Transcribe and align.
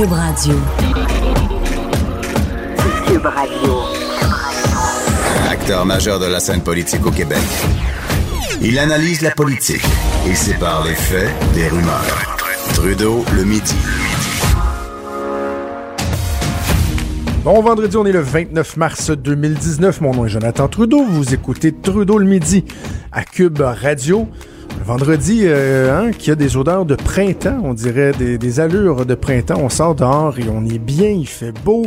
Cube 0.00 0.12
Radio. 0.12 0.54
Cube 3.06 3.26
Radio. 3.26 3.82
Acteur 5.50 5.84
majeur 5.84 6.18
de 6.18 6.24
la 6.24 6.40
scène 6.40 6.62
politique 6.62 7.04
au 7.04 7.10
Québec. 7.10 7.42
Il 8.62 8.78
analyse 8.78 9.20
la 9.20 9.30
politique 9.32 9.84
et 10.26 10.34
sépare 10.34 10.86
les 10.86 10.94
faits 10.94 11.28
des 11.52 11.68
rumeurs. 11.68 12.38
Trudeau 12.72 13.26
le 13.36 13.44
midi. 13.44 13.74
Bon 17.44 17.60
vendredi, 17.60 17.94
on 17.98 18.06
est 18.06 18.12
le 18.12 18.20
29 18.20 18.78
mars 18.78 19.10
2019. 19.10 20.00
Mon 20.00 20.14
nom 20.14 20.24
est 20.24 20.30
Jonathan 20.30 20.66
Trudeau. 20.68 21.04
Vous 21.04 21.34
écoutez 21.34 21.74
Trudeau 21.74 22.16
le 22.16 22.24
midi 22.24 22.64
à 23.12 23.22
Cube 23.22 23.60
Radio. 23.60 24.26
Vendredi, 24.84 25.42
euh, 25.44 25.92
hein, 25.92 26.10
qui 26.10 26.30
a 26.30 26.34
des 26.34 26.56
odeurs 26.56 26.84
de 26.84 26.94
printemps, 26.94 27.60
on 27.62 27.74
dirait 27.74 28.12
des, 28.12 28.60
allures 28.60 29.04
de 29.06 29.14
printemps. 29.14 29.60
On 29.60 29.68
sort 29.68 29.94
dehors 29.94 30.38
et 30.38 30.48
on 30.48 30.64
est 30.64 30.78
bien, 30.78 31.10
il 31.10 31.28
fait 31.28 31.52
beau. 31.64 31.86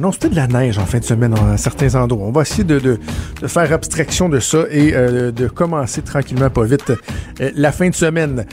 Non, 0.00 0.10
c'était 0.10 0.30
de 0.30 0.36
la 0.36 0.46
neige 0.46 0.78
en 0.78 0.86
fin 0.86 0.98
de 0.98 1.04
semaine 1.04 1.32
dans 1.32 1.56
certains 1.56 1.94
endroits. 1.94 2.26
On 2.26 2.32
va 2.32 2.42
essayer 2.42 2.64
de, 2.64 2.98
faire 3.46 3.72
abstraction 3.72 4.28
de 4.28 4.40
ça 4.40 4.64
et 4.70 4.94
euh, 4.94 5.30
de 5.30 5.46
commencer 5.46 6.02
tranquillement, 6.02 6.48
pas 6.48 6.64
vite, 6.64 6.92
euh, 7.40 7.50
la 7.54 7.70
fin 7.70 7.90
de 7.90 7.94
semaine. 7.94 8.46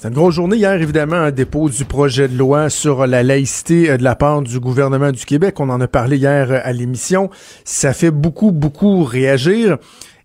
C'est 0.00 0.08
une 0.08 0.14
grosse 0.14 0.36
journée 0.36 0.56
hier, 0.56 0.72
évidemment, 0.80 1.16
un 1.16 1.30
dépôt 1.30 1.68
du 1.68 1.84
projet 1.84 2.26
de 2.26 2.36
loi 2.36 2.70
sur 2.70 3.06
la 3.06 3.22
laïcité 3.22 3.98
de 3.98 4.02
la 4.02 4.16
part 4.16 4.40
du 4.40 4.58
gouvernement 4.58 5.12
du 5.12 5.26
Québec. 5.26 5.60
On 5.60 5.68
en 5.68 5.78
a 5.82 5.88
parlé 5.88 6.16
hier 6.16 6.50
à 6.64 6.72
l'émission. 6.72 7.28
Ça 7.64 7.92
fait 7.92 8.10
beaucoup, 8.10 8.50
beaucoup 8.50 9.04
réagir. 9.04 9.76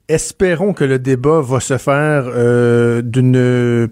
Espérons 0.08 0.73
que 0.73 0.84
le 0.84 1.00
débat 1.00 1.41
va 1.41 1.59
se 1.59 1.77
faire 1.77 2.26
euh, 2.27 3.02
d'une 3.02 3.90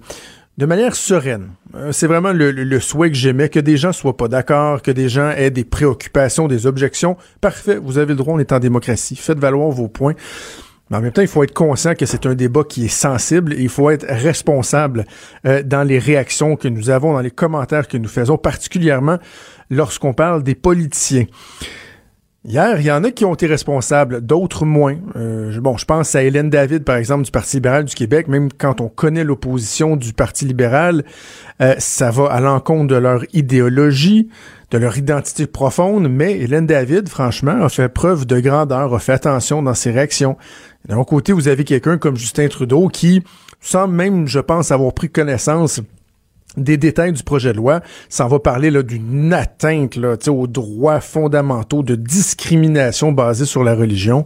de 0.58 0.66
manière 0.67 0.95
sereine. 0.95 1.49
C'est 1.91 2.05
vraiment 2.05 2.31
le, 2.31 2.52
le, 2.52 2.80
souhait 2.80 3.09
que 3.09 3.16
j'aimais, 3.16 3.49
que 3.49 3.59
des 3.59 3.77
gens 3.77 3.91
soient 3.91 4.16
pas 4.16 4.27
d'accord, 4.27 4.84
que 4.84 4.91
des 4.91 5.09
gens 5.09 5.31
aient 5.31 5.49
des 5.49 5.64
préoccupations, 5.64 6.47
des 6.47 6.67
objections. 6.67 7.17
Parfait, 7.41 7.78
vous 7.78 7.97
avez 7.97 8.09
le 8.09 8.16
droit, 8.16 8.36
on 8.36 8.39
est 8.39 8.52
en 8.52 8.59
démocratie. 8.59 9.16
Faites 9.16 9.39
valoir 9.39 9.69
vos 9.72 9.88
points. 9.88 10.14
Mais 10.89 10.97
en 10.97 11.02
même 11.02 11.11
temps, 11.11 11.23
il 11.23 11.28
faut 11.28 11.44
être 11.44 11.53
conscient 11.53 11.95
que 11.95 12.06
c'est 12.06 12.28
un 12.28 12.36
débat 12.36 12.64
qui 12.64 12.86
est 12.86 12.89
sensible 12.89 13.53
et 13.53 13.61
il 13.61 13.69
faut 13.69 13.89
être 13.89 14.06
responsable 14.08 15.06
euh, 15.47 15.64
dans 15.64 15.84
les 15.84 15.97
réactions 15.97 16.56
que 16.56 16.67
nous 16.67 16.91
avons, 16.91 17.14
dans 17.14 17.22
les 17.22 17.31
commentaires 17.31 17.88
que 17.88 17.97
nous 17.97 18.09
faisons, 18.09 18.38
particulièrement 18.38 19.17
lorsqu'on 19.72 20.14
parle 20.14 20.44
des 20.44 20.56
politiciens. 20.56 21.25
Hier, 22.45 22.77
il 22.77 22.86
y 22.86 22.91
en 22.91 23.05
a 23.05 23.11
qui 23.11 23.23
ont 23.23 23.33
été 23.33 23.47
responsables, 23.47 24.19
d'autres 24.19 24.66
moins. 24.66 24.97
Euh, 25.16 25.58
bon, 25.61 25.77
je 25.77 25.86
pense 25.86 26.13
à 26.13 26.23
Hélène 26.23 26.50
David, 26.50 26.83
par 26.83 26.97
exemple, 26.97 27.23
du 27.23 27.31
Parti 27.31 27.55
libéral 27.55 27.85
du 27.85 27.95
Québec. 27.95 28.27
Même 28.27 28.50
quand 28.52 28.81
on 28.81 28.89
connaît 28.89 29.23
l'opposition 29.23 29.95
du 29.95 30.11
Parti 30.11 30.44
libéral, 30.44 31.05
euh, 31.61 31.75
ça 31.77 32.11
va 32.11 32.25
à 32.25 32.41
l'encontre 32.41 32.88
de 32.88 32.97
leur 32.97 33.23
idéologie, 33.31 34.27
de 34.72 34.77
leur 34.77 34.97
identité 34.97 35.47
profonde. 35.47 36.09
Mais 36.09 36.38
Hélène 36.38 36.67
David, 36.67 37.08
franchement, 37.08 37.63
a 37.63 37.69
fait 37.69 37.88
preuve 37.88 38.25
de 38.25 38.38
grandeur, 38.41 38.94
a 38.94 39.00
fait 39.00 39.13
attention 39.13 39.63
dans 39.63 39.73
ses 39.73 39.91
réactions. 39.91 40.35
L'autre 40.89 41.05
côté, 41.05 41.31
vous 41.31 41.47
avez 41.47 41.63
quelqu'un 41.63 41.97
comme 41.97 42.17
Justin 42.17 42.50
Trudeau 42.50 42.89
qui 42.89 43.23
semble 43.61 43.94
même, 43.94 44.28
je 44.28 44.39
pense, 44.39 44.69
avoir 44.72 44.91
pris 44.91 45.09
connaissance 45.09 45.80
des 46.58 46.78
détails 46.78 47.14
du 47.14 47.23
projet 47.23 47.52
de 47.52 47.58
loi. 47.58 47.82
Ça 48.09 48.28
va 48.28 48.40
parler 48.40 48.72
d'une 48.84 49.34
atteinte 49.34 49.96
là, 49.96 50.16
aux 50.28 50.48
droits 50.48 51.02
fondamentaux 51.02 51.84
de 51.84 51.96
discrimination 51.96 53.12
basée 53.12 53.46
sur 53.46 53.64
la 53.64 53.76
religion. 53.76 54.26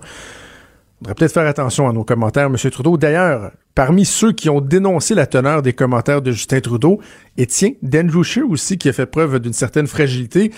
On 0.99 1.03
devrait 1.03 1.15
peut-être 1.15 1.33
faire 1.33 1.45
attention 1.45 1.87
à 1.87 1.93
nos 1.93 2.03
commentaires, 2.03 2.47
M. 2.47 2.55
Trudeau. 2.71 2.97
D'ailleurs, 2.97 3.51
parmi 3.75 4.03
ceux 4.03 4.31
qui 4.31 4.49
ont 4.49 4.61
dénoncé 4.61 5.13
la 5.13 5.27
teneur 5.27 5.61
des 5.61 5.73
commentaires 5.73 6.23
de 6.23 6.31
Justin 6.31 6.59
Trudeau, 6.59 6.99
et 7.37 7.45
tiens, 7.45 7.69
d'Andrew 7.83 8.23
Scheer 8.23 8.49
aussi, 8.49 8.79
qui 8.79 8.89
a 8.89 8.93
fait 8.93 9.05
preuve 9.05 9.39
d'une 9.39 9.53
certaine 9.53 9.85
fragilité. 9.85 10.51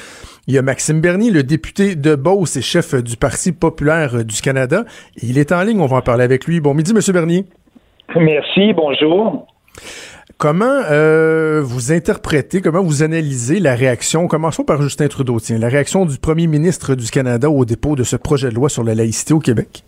Il 0.47 0.53
y 0.53 0.58
a 0.58 0.62
Maxime 0.62 1.02
Bernier, 1.02 1.30
le 1.30 1.44
député 1.44 1.97
de 1.97 2.16
Beauce 2.16 2.56
et 2.56 2.62
chef 2.62 2.95
du 2.95 3.17
Parti 3.17 3.52
populaire 3.52 4.23
du 4.23 4.42
Canada. 4.42 4.85
il 5.22 5.38
est 5.38 5.52
en 5.52 5.62
ligne, 5.62 5.81
on 5.81 5.88
va 5.88 5.97
en 5.97 6.02
parler 6.02 6.24
avec 6.24 6.46
lui. 6.46 6.62
Bon 6.62 6.74
midi, 6.74 6.94
M. 6.96 7.02
Bernier. 7.13 7.44
Merci, 8.16 8.72
bonjour. 8.74 9.46
Comment 10.38 10.84
euh, 10.90 11.62
vous 11.62 11.91
interprétez, 11.91 12.62
comment 12.62 12.81
vous 12.81 13.03
analysez 13.03 13.59
la 13.59 13.75
réaction, 13.75 14.28
commençons 14.28 14.63
par 14.63 14.81
Justin 14.81 15.07
Trudeau, 15.09 15.40
tiens, 15.40 15.57
la 15.57 15.67
réaction 15.67 16.06
du 16.06 16.17
premier 16.17 16.47
ministre 16.47 16.95
du 16.95 17.09
Canada 17.12 17.50
au 17.50 17.66
dépôt 17.66 17.95
de 17.95 18.03
ce 18.03 18.16
projet 18.16 18.50
de 18.50 18.56
loi 18.56 18.69
sur 18.69 18.84
la 18.84 18.95
laïcité 18.95 19.34
au 19.34 19.40
Québec? 19.40 19.84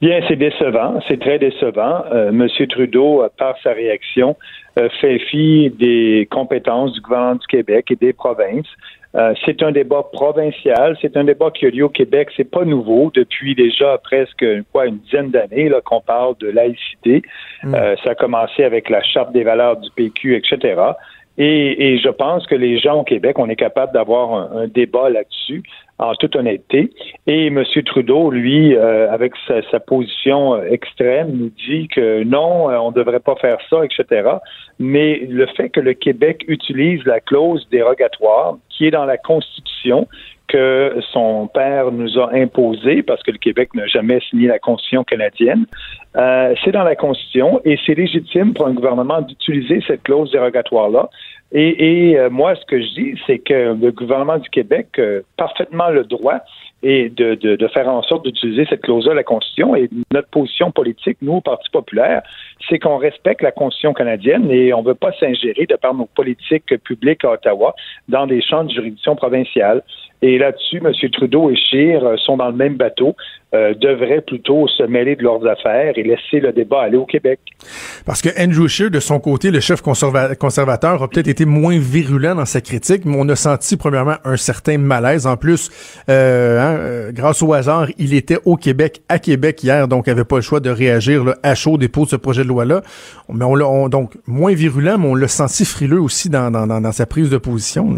Bien, 0.00 0.20
c'est 0.28 0.36
décevant, 0.36 1.00
c'est 1.08 1.20
très 1.20 1.38
décevant. 1.38 2.04
Euh, 2.12 2.32
Monsieur 2.32 2.66
Trudeau, 2.66 3.22
par 3.38 3.54
sa 3.62 3.72
réaction, 3.72 4.36
euh, 4.78 4.88
fait 5.00 5.18
fi 5.18 5.70
des 5.78 6.26
compétences 6.30 6.92
du 6.92 7.00
gouvernement 7.00 7.36
du 7.36 7.46
Québec 7.46 7.86
et 7.90 7.96
des 7.96 8.12
provinces. 8.12 8.68
Euh, 9.16 9.32
c'est 9.44 9.62
un 9.62 9.70
débat 9.70 10.02
provincial, 10.12 10.96
c'est 11.00 11.16
un 11.16 11.24
débat 11.24 11.50
qui 11.52 11.66
a 11.66 11.70
lieu 11.70 11.84
au 11.84 11.88
Québec, 11.88 12.30
c'est 12.36 12.50
pas 12.50 12.64
nouveau 12.64 13.12
depuis 13.14 13.54
déjà 13.54 13.96
presque 13.98 14.44
quoi 14.72 14.86
une 14.86 14.98
dizaine 14.98 15.30
d'années 15.30 15.68
là 15.68 15.80
qu'on 15.80 16.00
parle 16.00 16.34
de 16.40 16.48
laïcité. 16.48 17.22
Mm. 17.62 17.74
Euh, 17.74 17.94
ça 18.02 18.10
a 18.10 18.14
commencé 18.16 18.64
avec 18.64 18.90
la 18.90 19.02
charte 19.02 19.32
des 19.32 19.44
valeurs 19.44 19.76
du 19.76 19.88
PQ, 19.94 20.36
etc. 20.36 20.74
Et, 21.36 21.98
je 21.98 22.08
pense 22.08 22.46
que 22.46 22.54
les 22.54 22.78
gens 22.78 23.00
au 23.00 23.04
Québec, 23.04 23.38
on 23.38 23.48
est 23.48 23.56
capable 23.56 23.92
d'avoir 23.92 24.52
un, 24.56 24.68
débat 24.68 25.10
là-dessus, 25.10 25.62
en 25.98 26.14
toute 26.14 26.34
honnêteté. 26.36 26.90
Et 27.26 27.46
M. 27.46 27.62
Trudeau, 27.84 28.30
lui, 28.30 28.74
euh, 28.76 29.10
avec 29.10 29.32
sa, 29.46 29.80
position 29.80 30.62
extrême, 30.62 31.30
nous 31.32 31.50
dit 31.68 31.88
que 31.88 32.24
non, 32.24 32.66
on 32.66 32.90
ne 32.90 32.94
devrait 32.94 33.20
pas 33.20 33.36
faire 33.36 33.58
ça, 33.70 33.84
etc. 33.84 34.28
Mais 34.78 35.26
le 35.28 35.46
fait 35.46 35.70
que 35.70 35.80
le 35.80 35.94
Québec 35.94 36.44
utilise 36.48 37.04
la 37.04 37.20
clause 37.20 37.66
dérogatoire, 37.70 38.56
qui 38.70 38.86
est 38.86 38.90
dans 38.90 39.04
la 39.04 39.18
Constitution, 39.18 40.08
que 40.48 41.00
son 41.12 41.48
père 41.48 41.90
nous 41.90 42.18
a 42.18 42.34
imposé, 42.34 43.02
parce 43.02 43.22
que 43.22 43.30
le 43.30 43.38
Québec 43.38 43.74
n'a 43.74 43.86
jamais 43.86 44.20
signé 44.28 44.46
la 44.46 44.58
Constitution 44.58 45.02
canadienne. 45.04 45.66
Euh, 46.16 46.54
c'est 46.62 46.72
dans 46.72 46.84
la 46.84 46.96
Constitution 46.96 47.60
et 47.64 47.78
c'est 47.84 47.94
légitime 47.94 48.52
pour 48.52 48.66
un 48.66 48.72
gouvernement 48.72 49.22
d'utiliser 49.22 49.82
cette 49.86 50.02
clause 50.02 50.30
dérogatoire-là. 50.30 51.08
Et, 51.56 52.18
euh, 52.18 52.30
moi, 52.30 52.56
ce 52.56 52.64
que 52.66 52.80
je 52.80 52.94
dis, 52.94 53.20
c'est 53.28 53.38
que 53.38 53.76
le 53.80 53.92
gouvernement 53.92 54.38
du 54.38 54.50
Québec 54.50 54.98
a 54.98 55.20
parfaitement 55.36 55.88
le 55.88 56.02
droit 56.02 56.40
et 56.82 57.08
de, 57.08 57.36
de, 57.36 57.54
de 57.54 57.68
faire 57.68 57.88
en 57.88 58.02
sorte 58.02 58.24
d'utiliser 58.24 58.66
cette 58.68 58.82
clause-là 58.82 59.12
de 59.12 59.16
la 59.16 59.22
Constitution. 59.22 59.76
Et 59.76 59.88
notre 60.12 60.28
position 60.28 60.72
politique, 60.72 61.16
nous, 61.22 61.34
au 61.34 61.40
Parti 61.40 61.70
populaire, 61.70 62.22
c'est 62.68 62.80
qu'on 62.80 62.98
respecte 62.98 63.40
la 63.40 63.52
Constitution 63.52 63.94
canadienne 63.94 64.50
et 64.50 64.74
on 64.74 64.82
ne 64.82 64.88
veut 64.88 64.94
pas 64.94 65.12
s'ingérer 65.20 65.66
de 65.66 65.76
par 65.76 65.94
nos 65.94 66.06
politiques 66.06 66.76
publiques 66.82 67.24
à 67.24 67.30
Ottawa 67.30 67.74
dans 68.08 68.26
des 68.26 68.42
champs 68.42 68.64
de 68.64 68.70
juridiction 68.70 69.14
provinciale. 69.14 69.82
Et 70.26 70.38
là-dessus, 70.38 70.80
M. 70.82 70.90
Trudeau 71.12 71.50
et 71.50 71.54
Scheer 71.54 72.02
euh, 72.02 72.16
sont 72.16 72.38
dans 72.38 72.48
le 72.48 72.56
même 72.56 72.76
bateau, 72.76 73.14
euh, 73.54 73.74
devraient 73.74 74.22
plutôt 74.22 74.66
se 74.68 74.82
mêler 74.82 75.16
de 75.16 75.22
leurs 75.22 75.46
affaires 75.46 75.92
et 75.98 76.02
laisser 76.02 76.40
le 76.40 76.50
débat 76.50 76.80
aller 76.80 76.96
au 76.96 77.04
Québec. 77.04 77.40
Parce 78.06 78.22
que 78.22 78.30
Andrew 78.42 78.66
Scheer, 78.66 78.90
de 78.90 79.00
son 79.00 79.20
côté, 79.20 79.50
le 79.50 79.60
chef 79.60 79.82
conservateur, 79.82 81.02
a 81.02 81.08
peut-être 81.08 81.28
été 81.28 81.44
moins 81.44 81.78
virulent 81.78 82.34
dans 82.34 82.46
sa 82.46 82.62
critique, 82.62 83.04
mais 83.04 83.16
on 83.18 83.28
a 83.28 83.36
senti 83.36 83.76
premièrement 83.76 84.14
un 84.24 84.38
certain 84.38 84.78
malaise. 84.78 85.26
En 85.26 85.36
plus, 85.36 85.70
euh, 86.08 86.58
hein, 86.58 87.12
grâce 87.12 87.42
au 87.42 87.52
hasard, 87.52 87.88
il 87.98 88.14
était 88.14 88.38
au 88.46 88.56
Québec, 88.56 89.02
à 89.10 89.18
Québec 89.18 89.62
hier, 89.62 89.88
donc 89.88 90.08
avait 90.08 90.24
pas 90.24 90.36
le 90.36 90.42
choix 90.42 90.60
de 90.60 90.70
réagir 90.70 91.34
à 91.42 91.54
chaud 91.54 91.76
dépôt 91.76 92.06
de 92.06 92.10
ce 92.10 92.16
projet 92.16 92.44
de 92.44 92.48
loi-là. 92.48 92.80
Mais 93.28 93.44
on 93.44 93.54
l'a 93.54 93.88
donc 93.90 94.14
moins 94.26 94.54
virulent, 94.54 94.96
mais 94.96 95.06
on 95.06 95.14
l'a 95.16 95.28
senti 95.28 95.66
frileux 95.66 96.00
aussi 96.00 96.30
dans, 96.30 96.50
dans, 96.50 96.92
sa 96.92 97.04
prise 97.04 97.28
de 97.28 97.36
position. 97.36 97.94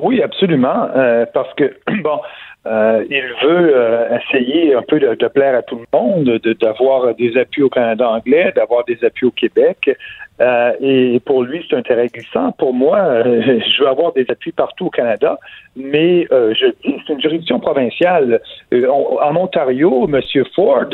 Oui, 0.00 0.22
absolument, 0.22 0.88
euh, 0.94 1.24
parce 1.32 1.52
que 1.54 1.74
bon, 2.02 2.20
euh, 2.66 3.04
il 3.08 3.22
veut 3.42 3.72
euh, 3.74 4.18
essayer 4.18 4.74
un 4.74 4.82
peu 4.82 5.00
de, 5.00 5.14
de, 5.14 5.28
plaire 5.28 5.54
à 5.54 5.62
tout 5.62 5.78
le 5.78 5.98
monde, 5.98 6.38
d'avoir 6.60 7.14
des 7.14 7.36
appuis 7.38 7.62
au 7.62 7.70
Canada 7.70 8.10
anglais, 8.10 8.52
d'avoir 8.54 8.84
des 8.84 9.02
appuis 9.04 9.26
au 9.26 9.30
Québec. 9.30 9.90
et 10.80 11.20
pour 11.24 11.44
lui, 11.44 11.64
c'est 11.66 11.76
un 11.76 11.82
terrain 11.82 12.04
glissant. 12.06 12.52
Pour 12.52 12.74
moi, 12.74 13.22
je 13.24 13.82
veux 13.82 13.88
avoir 13.88 14.12
des 14.12 14.26
appuis 14.28 14.52
partout 14.52 14.86
au 14.86 14.90
Canada, 14.90 15.38
mais 15.76 16.26
je 16.30 16.66
dis 16.84 17.00
c'est 17.06 17.14
une 17.14 17.22
juridiction 17.22 17.58
provinciale. 17.58 18.40
en 18.72 19.36
Ontario, 19.36 20.06
M. 20.12 20.20
Ford 20.54 20.90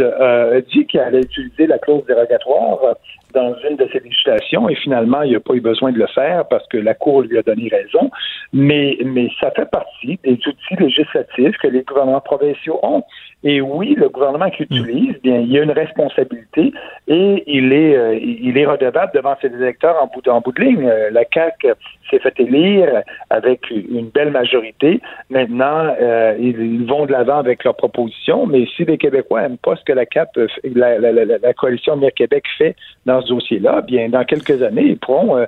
dit 0.73 0.87
qu'il 0.87 1.01
allait 1.01 1.23
utiliser 1.23 1.67
la 1.67 1.79
clause 1.79 2.05
dérogatoire 2.07 2.95
dans 3.33 3.55
une 3.69 3.77
de 3.77 3.89
ses 3.93 4.01
législations 4.01 4.69
et 4.69 4.75
finalement, 4.75 5.23
il 5.23 5.33
n'a 5.33 5.41
pas 5.41 5.55
eu 5.55 5.61
besoin 5.61 5.93
de 5.93 5.99
le 5.99 6.07
faire 6.09 6.47
parce 6.49 6.67
que 6.69 6.77
la 6.77 6.95
Cour 6.95 7.23
lui 7.23 7.39
a 7.39 7.43
donné 7.43 7.69
raison. 7.69 8.11
Mais, 8.53 8.99
mais 9.05 9.29
ça 9.41 9.51
fait 9.51 9.71
partie 9.71 10.19
des 10.25 10.33
outils 10.33 10.77
législatifs 10.79 11.57
que 11.59 11.69
les 11.69 11.83
gouvernements 11.83 12.21
provinciaux 12.21 12.79
ont. 12.83 13.03
Et 13.45 13.61
oui, 13.61 13.97
le 13.99 14.09
gouvernement 14.09 14.51
qui 14.51 14.63
utilise, 14.63 15.21
bien, 15.23 15.39
il 15.39 15.51
y 15.51 15.59
a 15.59 15.63
une 15.63 15.73
responsabilité 15.73 16.73
et 17.09 17.43
il 17.47 17.73
est, 17.73 17.97
euh, 17.97 18.15
il 18.15 18.57
est 18.57 18.67
redevable 18.67 19.11
devant 19.15 19.35
ses 19.41 19.49
électeurs 19.49 19.97
en 20.01 20.07
bout, 20.07 20.27
en 20.29 20.41
bout 20.41 20.53
de 20.53 20.63
ligne. 20.63 20.87
Euh, 20.87 21.11
la 21.11 21.25
CAQ 21.33 21.73
s'est 22.09 22.21
fait 22.21 22.39
élire 22.39 23.03
avec 23.31 23.69
une 23.71 24.11
belle 24.11 24.31
majorité. 24.31 25.01
Maintenant, 25.29 25.93
euh, 26.01 26.37
ils, 26.39 26.87
vont 26.87 27.07
de 27.07 27.13
l'avant 27.13 27.39
avec 27.39 27.65
leurs 27.65 27.75
propositions, 27.75 28.47
mais 28.47 28.67
si 28.77 28.85
les 28.85 28.99
Québécois 28.99 29.43
n'aiment 29.43 29.59
pas 29.59 29.75
ce 29.75 29.83
que 29.83 29.93
la 29.93 30.07
CAP, 30.07 30.39
la, 30.63 30.99
la, 30.99 31.11
la, 31.11 31.25
la 31.25 31.55
coalition 31.55 31.97
Québec 32.11 32.45
fait 32.59 32.77
dans 33.07 33.22
dossier-là, 33.29 33.83
bien, 33.83 34.09
dans 34.09 34.25
quelques 34.25 34.63
années, 34.63 34.87
ils 34.87 34.99
pourront 34.99 35.45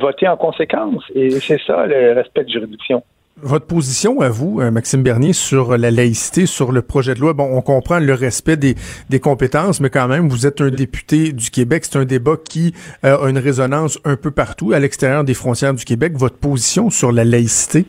voter 0.00 0.28
en 0.28 0.36
conséquence. 0.36 1.02
Et 1.14 1.30
c'est 1.30 1.60
ça, 1.66 1.86
le 1.86 2.12
respect 2.12 2.44
de 2.44 2.50
juridiction. 2.50 3.02
Votre 3.42 3.66
position 3.66 4.20
à 4.20 4.28
vous, 4.28 4.60
euh, 4.60 4.70
Maxime 4.70 5.02
Bernier, 5.02 5.32
sur 5.32 5.78
la 5.78 5.90
laïcité, 5.90 6.44
sur 6.44 6.72
le 6.72 6.82
projet 6.82 7.14
de 7.14 7.20
loi, 7.20 7.32
bon, 7.32 7.48
on 7.56 7.62
comprend 7.62 7.98
le 7.98 8.12
respect 8.12 8.58
des, 8.58 8.74
des 9.08 9.18
compétences, 9.18 9.80
mais 9.80 9.88
quand 9.88 10.08
même, 10.08 10.28
vous 10.28 10.46
êtes 10.46 10.60
un 10.60 10.68
député 10.68 11.32
du 11.32 11.50
Québec. 11.50 11.86
C'est 11.86 11.98
un 11.98 12.04
débat 12.04 12.34
qui 12.36 12.74
euh, 13.04 13.16
a 13.16 13.30
une 13.30 13.38
résonance 13.38 13.98
un 14.04 14.16
peu 14.16 14.30
partout 14.30 14.72
à 14.72 14.78
l'extérieur 14.78 15.24
des 15.24 15.32
frontières 15.32 15.72
du 15.72 15.86
Québec. 15.86 16.12
Votre 16.16 16.36
position 16.36 16.90
sur 16.90 17.12
la 17.12 17.24
laïcité? 17.24 17.86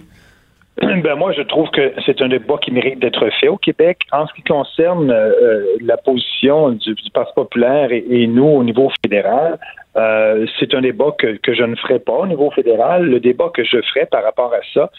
Ben 1.04 1.16
moi, 1.16 1.32
je 1.32 1.42
trouve 1.42 1.70
que 1.70 1.94
c'est 2.06 2.22
un 2.22 2.28
débat 2.28 2.58
qui 2.62 2.72
mérite 2.72 3.00
d'être 3.00 3.30
fait 3.40 3.48
au 3.48 3.58
Québec. 3.58 4.00
En 4.12 4.26
ce 4.28 4.34
qui 4.34 4.42
concerne 4.42 5.12
euh, 5.12 5.64
la 5.82 5.98
position 5.98 6.72
du, 6.72 6.96
Parti 7.14 7.34
populaire 7.36 7.90
et, 7.92 8.28
nous 8.28 8.46
au 8.46 8.64
niveau 8.64 8.90
fédéral, 9.04 9.60
euh, 9.98 10.46
c'est 10.58 10.74
un 10.74 10.82
débat 10.82 11.12
que, 11.18 11.38
que, 11.38 11.54
je 11.54 11.64
ne 11.64 11.76
ferai 11.76 12.00
pas 12.00 12.14
au 12.14 12.26
niveau 12.26 12.50
fédéral. 12.52 13.06
Le 13.06 13.20
débat 13.20 13.50
que 13.54 13.64
je 13.64 13.82
ferai 13.82 14.06
par 14.06 14.24
rapport 14.24 14.54
à 14.54 14.62
ça, 14.74 14.90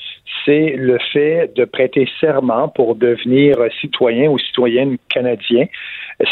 c'est 0.44 0.75
le 0.77 0.99
fait 1.12 1.50
de 1.56 1.65
prêter 1.65 2.06
serment 2.21 2.69
pour 2.69 2.94
devenir 2.94 3.56
citoyen 3.81 4.29
ou 4.31 4.39
citoyenne 4.39 4.99
canadien. 5.09 5.67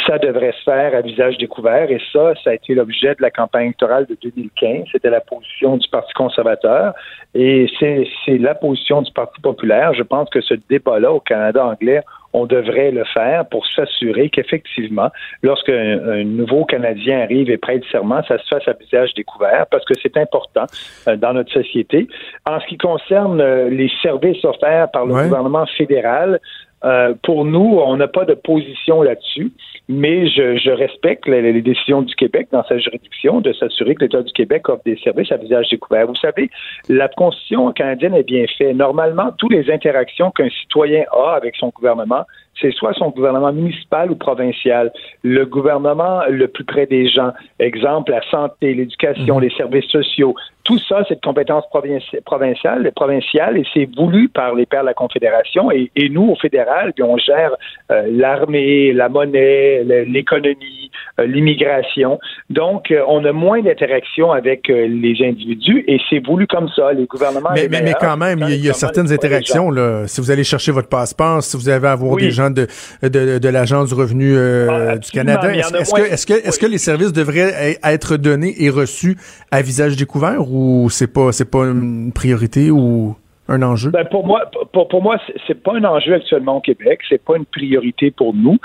Ça 0.07 0.19
devrait 0.19 0.53
se 0.53 0.63
faire 0.65 0.95
à 0.95 1.01
visage 1.01 1.39
découvert 1.39 1.91
et 1.91 2.01
ça, 2.13 2.35
ça 2.45 2.51
a 2.51 2.55
été 2.55 2.75
l'objet 2.75 3.15
de 3.15 3.23
la 3.23 3.31
campagne 3.31 3.67
électorale 3.67 4.07
de 4.07 4.17
2015. 4.23 4.89
C'était 4.93 5.11
la 5.11 5.21
position 5.21 5.79
du 5.79 5.89
Parti 5.89 6.13
conservateur 6.13 6.93
et 7.35 7.67
c'est 7.79 8.39
la 8.39 8.55
position 8.55 9.01
du 9.01 9.11
Parti 9.13 9.41
populaire. 9.41 9.95
Je 9.95 10.03
pense 10.03 10.29
que 10.29 10.43
ce 10.43 10.55
débat-là 10.69 11.13
au 11.13 11.21
Canada 11.21 11.65
anglais 11.65 12.03
on 12.33 12.47
devrait 12.47 12.91
le 12.91 13.05
faire 13.05 13.47
pour 13.47 13.67
s'assurer 13.67 14.31
qu'effectivement, 14.31 15.11
lorsqu'un 15.43 16.25
nouveau 16.25 16.65
Canadien 16.65 17.21
arrive 17.21 17.51
et 17.51 17.59
prête 17.59 17.83
serment, 17.91 18.23
ça 18.29 18.39
se 18.39 18.47
fasse 18.49 18.67
à 18.69 18.73
visage 18.73 19.15
découvert 19.15 19.67
parce 19.71 19.85
que 19.85 19.95
c'est 20.01 20.17
important 20.17 20.67
euh, 21.09 21.17
dans 21.17 21.33
notre 21.33 21.53
société. 21.53 22.09
En 22.47 22.61
ce 22.61 22.67
qui 22.67 22.79
concerne 22.79 23.41
euh, 23.41 23.69
les 23.69 23.91
services 24.03 24.45
offerts 24.45 24.91
par 24.91 25.07
le 25.07 25.15
gouvernement 25.15 25.67
fédéral, 25.77 26.41
euh, 26.85 27.15
pour 27.23 27.45
nous, 27.45 27.79
on 27.85 27.97
n'a 27.97 28.09
pas 28.09 28.25
de 28.25 28.35
position 28.35 29.03
là-dessus, 29.03 29.53
mais 29.89 30.29
je, 30.29 30.71
respecte 30.71 31.27
les, 31.27 31.61
décisions 31.63 32.03
du 32.03 32.15
Québec 32.15 32.49
dans 32.53 32.65
sa 32.65 32.79
juridiction 32.79 33.41
de 33.41 33.53
s'assurer 33.53 33.95
que 33.95 34.05
l'État 34.05 34.23
du 34.23 34.33
Québec 34.33 34.69
offre 34.69 34.83
des 34.85 34.97
services 34.99 35.33
à 35.33 35.37
visage 35.37 35.69
découvert. 35.71 36.07
Vous 36.07 36.15
savez, 36.15 36.51
la 36.89 37.09
Constitution 37.09 37.73
canadienne 37.73 38.15
est 38.15 38.23
bien 38.23 38.45
faite. 38.57 38.77
Normalement, 38.77 39.31
toutes 39.39 39.53
les 39.53 39.71
interactions 39.71 40.31
qu'un 40.31 40.49
citoyen 40.49 41.05
a 41.13 41.35
avec 41.35 41.57
son 41.57 41.71
gouvernement 41.71 42.25
c'est 42.61 42.73
soit 42.73 42.95
son 42.95 43.11
gouvernement 43.11 43.53
municipal 43.53 44.11
ou 44.11 44.17
provincial, 44.17 44.93
le 45.23 45.45
gouvernement 45.47 46.23
le 46.29 46.49
plus 46.49 46.65
près 46.65 46.87
des 46.87 47.09
gens, 47.09 47.33
exemple 47.59 48.11
la 48.11 48.23
santé, 48.31 48.75
l'éducation, 48.75 49.37
mhm. 49.37 49.43
les 49.43 49.51
services 49.51 49.87
sociaux, 49.87 50.35
tout 50.65 50.79
ça, 50.89 51.03
c'est 51.09 51.15
de 51.15 51.21
compétence 51.21 51.65
provinciale, 51.71 52.93
provinciale 52.95 53.59
et 53.59 53.65
c'est 53.73 53.89
voulu 53.97 54.29
par 54.29 54.55
les 54.55 54.67
pères 54.67 54.83
de 54.83 54.87
la 54.87 54.95
Confédération. 54.95 55.71
Et, 55.73 55.91
nous, 56.11 56.31
au 56.31 56.37
fédéral, 56.37 56.93
on 57.01 57.17
gère 57.17 57.53
euh, 57.91 58.07
l'armée, 58.11 58.93
la 58.93 59.09
monnaie, 59.09 59.83
l'économie, 60.07 60.91
euh, 61.19 61.27
l'immigration. 61.27 62.19
Donc, 62.51 62.91
euh, 62.91 63.03
on 63.09 63.25
a 63.25 63.33
moins 63.33 63.63
d'interaction 63.63 64.33
avec 64.33 64.69
les 64.69 65.17
individus 65.25 65.85
et 65.87 65.99
c'est 66.11 66.25
voulu 66.25 66.47
comme 66.47 66.69
ça. 66.69 66.93
Les 66.93 67.07
gouvernements. 67.07 67.51
Mais, 67.55 67.69
mais, 67.69 67.95
quand 67.99 68.17
même, 68.17 68.45
il 68.49 68.65
y, 68.65 68.69
a 68.69 68.73
certaines 68.73 69.13
interactions. 69.13 69.71
Là. 69.71 70.07
Si 70.07 70.21
vous 70.21 70.31
allez 70.31 70.45
chercher 70.45 70.73
votre 70.73 70.89
passeport, 70.89 71.43
si 71.43 71.57
vous 71.57 71.69
avez 71.69 71.89
à 71.89 71.93
avoir 71.93 72.17
des 72.17 72.31
gens 72.31 72.50
de, 72.55 72.67
de, 73.03 73.39
de 73.39 73.49
l'Agence 73.49 73.89
du 73.89 73.95
revenu 73.95 74.37
ah, 74.37 74.97
du 74.97 75.11
Canada, 75.11 75.53
est-ce 75.55 76.59
que, 76.59 76.67
les 76.67 76.79
services 76.79 77.13
devraient 77.13 77.79
être 77.83 78.17
donnés 78.17 78.55
et 78.63 78.71
reçus 78.71 79.17
à 79.51 79.63
visage 79.63 79.97
découvert 79.97 80.51
ou 80.51 80.89
c'est 80.91 81.07
pas 81.07 81.33
c'est 81.33 81.45
pas 81.45 81.65
une 81.65 82.13
priorité 82.13 82.71
ou? 82.71 83.17
Un 83.51 83.63
enjeu? 83.63 83.91
Ben 83.91 84.05
pour 84.05 84.25
moi, 84.25 84.49
pour, 84.73 84.89
pour 84.89 85.03
moi, 85.03 85.17
c'est 85.47 85.61
pas 85.61 85.75
un 85.75 85.85
enjeu 85.85 86.15
actuellement 86.15 86.59
au 86.59 86.61
Québec. 86.61 87.01
C'est 87.09 87.23
pas 87.23 87.37
une 87.37 87.45
priorité 87.45 88.11
pour 88.11 88.33
nous. 88.33 88.59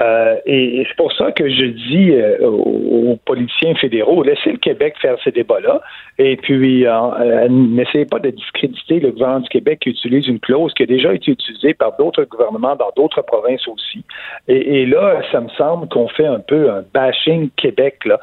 Euh, 0.00 0.36
et, 0.46 0.84
c'est 0.88 0.96
pour 0.96 1.12
ça 1.12 1.30
que 1.32 1.48
je 1.48 1.66
dis 1.66 2.10
euh, 2.10 2.46
aux, 2.46 3.16
politiciens 3.24 3.74
fédéraux, 3.76 4.22
laissez 4.22 4.50
le 4.50 4.58
Québec 4.58 4.94
faire 5.00 5.16
ces 5.22 5.30
débats-là. 5.30 5.80
Et 6.18 6.36
puis, 6.36 6.86
euh, 6.86 7.48
n'essayez 7.48 8.04
pas 8.06 8.18
de 8.18 8.30
discréditer 8.30 9.00
le 9.00 9.12
gouvernement 9.12 9.40
du 9.40 9.48
Québec 9.48 9.80
qui 9.80 9.90
utilise 9.90 10.26
une 10.26 10.40
clause 10.40 10.74
qui 10.74 10.82
a 10.82 10.86
déjà 10.86 11.14
été 11.14 11.30
utilisée 11.30 11.74
par 11.74 11.96
d'autres 11.96 12.24
gouvernements 12.24 12.76
dans 12.76 12.90
d'autres 12.96 13.22
provinces 13.22 13.66
aussi. 13.68 14.04
Et, 14.48 14.86
là, 14.86 15.22
ça 15.30 15.40
me 15.40 15.48
semble 15.50 15.88
qu'on 15.88 16.08
fait 16.08 16.26
un 16.26 16.40
peu 16.40 16.70
un 16.70 16.82
bashing 16.92 17.50
Québec 17.56 18.04
là. 18.04 18.18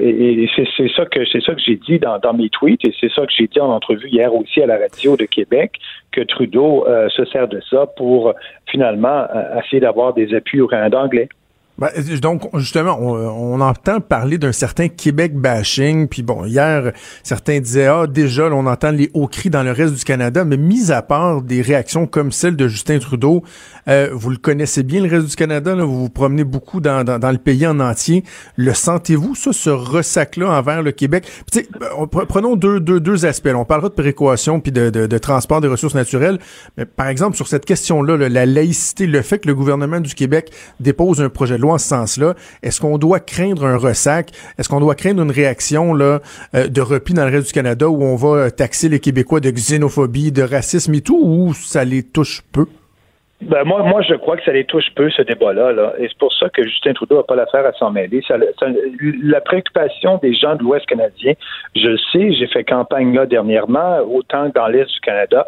et, 0.00 0.48
c'est 0.54 0.88
ça 0.96 1.04
que 1.06 1.18
que 1.18 1.60
j'ai 1.64 1.76
dit 1.76 1.98
dans 1.98 2.34
mes 2.34 2.48
tweets 2.48 2.84
et 2.84 2.94
c'est 3.00 3.10
ça 3.12 3.22
que 3.22 3.32
j'ai 3.36 3.46
dit 3.46 3.60
en 3.60 3.70
entrevue 3.70 4.08
hier 4.08 4.34
aussi 4.34 4.62
à 4.62 4.66
la 4.66 4.78
radio 4.78 5.07
de 5.16 5.24
Québec 5.24 5.78
que 6.12 6.20
Trudeau 6.20 6.86
euh, 6.86 7.08
se 7.08 7.24
sert 7.26 7.48
de 7.48 7.60
ça 7.70 7.86
pour 7.96 8.34
finalement 8.66 9.26
euh, 9.34 9.60
essayer 9.60 9.80
d'avoir 9.80 10.14
des 10.14 10.34
appuis 10.34 10.60
au 10.60 10.68
Canada 10.68 11.00
anglais. 11.00 11.28
Ben, 11.78 11.90
donc, 12.20 12.48
justement, 12.54 12.98
on, 13.00 13.60
entend 13.60 14.00
parler 14.00 14.36
d'un 14.36 14.52
certain 14.52 14.88
Québec 14.88 15.36
bashing. 15.36 16.08
Puis 16.08 16.22
bon, 16.22 16.44
hier, 16.44 16.92
certains 17.22 17.60
disaient, 17.60 17.86
ah, 17.86 18.06
déjà, 18.08 18.46
on 18.46 18.66
entend 18.66 18.90
les 18.90 19.10
hauts 19.14 19.28
cris 19.28 19.48
dans 19.48 19.62
le 19.62 19.70
reste 19.70 19.94
du 19.94 20.04
Canada. 20.04 20.44
Mais 20.44 20.56
mis 20.56 20.90
à 20.90 21.02
part 21.02 21.42
des 21.42 21.62
réactions 21.62 22.06
comme 22.06 22.32
celle 22.32 22.56
de 22.56 22.66
Justin 22.66 22.98
Trudeau, 22.98 23.44
euh, 23.86 24.10
vous 24.12 24.30
le 24.30 24.36
connaissez 24.36 24.82
bien, 24.82 25.00
le 25.00 25.08
reste 25.08 25.28
du 25.28 25.36
Canada. 25.36 25.76
Là, 25.76 25.84
vous 25.84 26.00
vous 26.00 26.10
promenez 26.10 26.44
beaucoup 26.44 26.80
dans, 26.80 27.04
dans, 27.04 27.30
le 27.30 27.38
pays 27.38 27.66
en 27.66 27.78
entier. 27.78 28.24
Le 28.56 28.74
sentez-vous, 28.74 29.36
ça, 29.36 29.52
ce 29.52 29.70
ressac-là 29.70 30.50
envers 30.50 30.82
le 30.82 30.90
Québec? 30.90 31.26
prenons 32.28 32.56
deux, 32.56 32.80
deux, 32.80 32.98
deux 32.98 33.24
aspects. 33.24 33.50
On 33.54 33.64
parlera 33.64 33.88
de 33.88 33.94
prééquation 33.94 34.60
puis 34.60 34.72
de, 34.72 34.90
de, 34.90 35.06
de, 35.06 35.18
transport 35.18 35.60
des 35.60 35.68
ressources 35.68 35.94
naturelles. 35.94 36.38
Mais 36.76 36.86
par 36.86 37.06
exemple, 37.06 37.36
sur 37.36 37.46
cette 37.46 37.64
question-là, 37.64 38.16
la 38.16 38.46
laïcité, 38.46 39.06
le 39.06 39.22
fait 39.22 39.38
que 39.38 39.48
le 39.48 39.54
gouvernement 39.54 40.00
du 40.00 40.14
Québec 40.14 40.50
dépose 40.80 41.20
un 41.20 41.28
projet 41.28 41.56
de 41.56 41.62
loi 41.62 41.67
en 41.70 41.78
ce 41.78 41.88
sens-là. 41.88 42.34
Est-ce 42.62 42.80
qu'on 42.80 42.98
doit 42.98 43.20
craindre 43.20 43.64
un 43.64 43.76
ressac? 43.76 44.32
Est-ce 44.58 44.68
qu'on 44.68 44.80
doit 44.80 44.94
craindre 44.94 45.22
une 45.22 45.30
réaction 45.30 45.98
euh, 45.98 46.18
de 46.54 46.80
repli 46.80 47.14
dans 47.14 47.24
le 47.24 47.32
reste 47.32 47.48
du 47.48 47.52
Canada 47.52 47.88
où 47.88 48.02
on 48.02 48.16
va 48.16 48.50
taxer 48.50 48.88
les 48.88 49.00
Québécois 49.00 49.40
de 49.40 49.50
xénophobie, 49.50 50.32
de 50.32 50.42
racisme 50.42 50.94
et 50.94 51.00
tout, 51.00 51.20
ou 51.22 51.54
ça 51.54 51.84
les 51.84 52.02
touche 52.02 52.42
peu? 52.52 52.66
Ben 53.40 53.62
moi, 53.62 53.84
moi, 53.84 54.02
je 54.02 54.14
crois 54.14 54.36
que 54.36 54.42
ça 54.42 54.52
les 54.52 54.64
touche 54.64 54.90
peu, 54.96 55.10
ce 55.10 55.22
débat-là. 55.22 55.70
Là. 55.72 55.92
Et 55.98 56.08
c'est 56.08 56.18
pour 56.18 56.32
ça 56.34 56.48
que 56.48 56.64
Justin 56.64 56.92
Trudeau 56.92 57.18
n'a 57.18 57.22
pas 57.22 57.36
l'affaire 57.36 57.64
à 57.64 57.72
s'en 57.74 57.92
mêler. 57.92 58.20
Ça, 58.26 58.34
la 59.22 59.40
préoccupation 59.40 60.18
des 60.18 60.34
gens 60.34 60.56
de 60.56 60.64
l'Ouest 60.64 60.86
canadien, 60.86 61.34
je 61.76 61.86
le 61.86 61.98
sais, 62.12 62.32
j'ai 62.32 62.48
fait 62.48 62.64
campagne 62.64 63.14
là 63.14 63.26
dernièrement, 63.26 64.00
autant 64.00 64.50
que 64.50 64.54
dans 64.54 64.66
l'Est 64.66 64.92
du 64.92 65.00
Canada, 65.00 65.46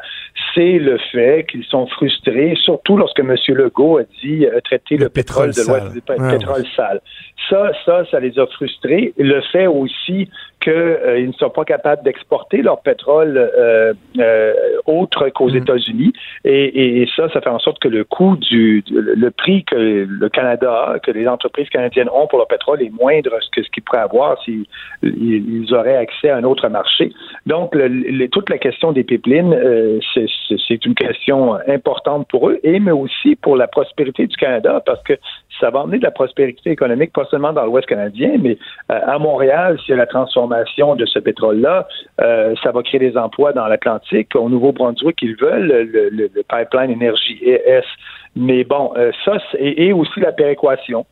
c'est 0.54 0.78
le 0.78 0.99
fait 1.11 1.47
qu'ils 1.50 1.64
sont 1.64 1.88
frustrés, 1.88 2.54
surtout 2.62 2.97
lorsque 2.97 3.18
M. 3.18 3.35
Legault 3.49 3.99
a 3.99 4.04
dit 4.23 4.47
euh, 4.47 4.61
traiter 4.61 4.97
le, 4.97 5.09
pétrole, 5.09 5.50
de 5.50 5.61
l'Ouest 5.66 5.92
du 5.92 6.00
pétrole 6.00 6.64
sale. 6.76 7.00
Ça, 7.49 7.73
ça, 7.85 8.04
ça 8.09 8.20
les 8.20 8.38
a 8.38 8.47
frustrés. 8.47 9.12
Le 9.18 9.40
fait 9.50 9.66
aussi 9.66 10.28
qu'ils 10.60 10.72
euh, 10.72 11.26
ne 11.26 11.32
sont 11.32 11.50
pas 11.50 11.64
capables 11.64 12.02
d'exporter 12.02 12.62
leur 12.62 12.80
pétrole 12.82 13.36
euh, 13.36 13.92
euh, 14.18 14.54
autre 14.86 15.28
qu'aux 15.30 15.50
mm. 15.50 15.56
États-Unis. 15.56 16.12
Et, 16.44 17.02
et, 17.02 17.08
ça, 17.16 17.28
ça 17.30 17.40
fait 17.40 17.50
en 17.50 17.58
sorte 17.58 17.78
que 17.80 17.88
le 17.88 18.04
coût 18.04 18.36
du 18.36 18.84
le 18.90 19.30
prix 19.30 19.64
que 19.64 19.76
le 19.76 20.28
Canada 20.28 20.92
a, 20.92 20.98
que 20.98 21.10
les 21.10 21.26
entreprises 21.26 21.68
canadiennes 21.68 22.08
ont 22.12 22.26
pour 22.26 22.38
leur 22.38 22.48
pétrole 22.48 22.82
est 22.82 22.90
moindre 22.90 23.38
que 23.50 23.62
ce 23.62 23.70
qu'ils 23.70 23.82
pourraient 23.82 23.98
avoir 23.98 24.42
s'ils 24.42 24.66
ils 25.02 25.74
auraient 25.74 25.96
accès 25.96 26.30
à 26.30 26.36
un 26.36 26.44
autre 26.44 26.68
marché. 26.68 27.12
Donc, 27.46 27.74
le, 27.74 28.26
toute 28.28 28.50
la 28.50 28.58
question 28.58 28.92
des 28.92 29.04
pipelines, 29.04 29.52
euh, 29.52 29.98
c'est 30.14 30.86
une 30.86 30.94
question 30.94 31.54
importante 31.68 32.28
pour 32.28 32.50
eux, 32.50 32.60
et 32.62 32.80
mais 32.80 32.92
aussi 32.92 33.36
pour 33.36 33.56
la 33.56 33.66
prospérité 33.66 34.26
du 34.26 34.36
Canada, 34.36 34.82
parce 34.84 35.02
que 35.02 35.14
ça 35.60 35.70
va 35.70 35.80
amener 35.80 35.98
de 35.98 36.04
la 36.04 36.10
prospérité 36.10 36.70
économique, 36.70 37.12
pas 37.12 37.24
seulement 37.26 37.52
dans 37.52 37.64
l'Ouest 37.64 37.86
canadien, 37.86 38.32
mais 38.40 38.58
euh, 38.90 38.98
à 39.06 39.18
Montréal, 39.18 39.78
s'il 39.80 39.90
y 39.90 39.94
a 39.94 39.96
la 39.96 40.06
transformation 40.06 40.96
de 40.96 41.04
ce 41.06 41.18
pétrole-là, 41.18 41.86
euh, 42.20 42.54
ça 42.62 42.72
va 42.72 42.82
créer 42.82 43.00
des 43.00 43.16
emplois 43.16 43.52
dans 43.52 43.66
l'Atlantique. 43.66 44.34
Au 44.34 44.48
Nouveau-Brunswick, 44.48 45.18
ils 45.22 45.36
veulent 45.36 45.88
le, 45.92 46.28
pipeline 46.48 46.90
énergie 46.90 47.38
ES. 47.44 47.84
Mais 48.36 48.64
bon, 48.64 48.92
euh, 48.96 49.12
ça, 49.24 49.38
et, 49.58 49.86
et 49.86 49.92
aussi 49.92 50.20
la 50.20 50.32
péréquation 50.32 51.06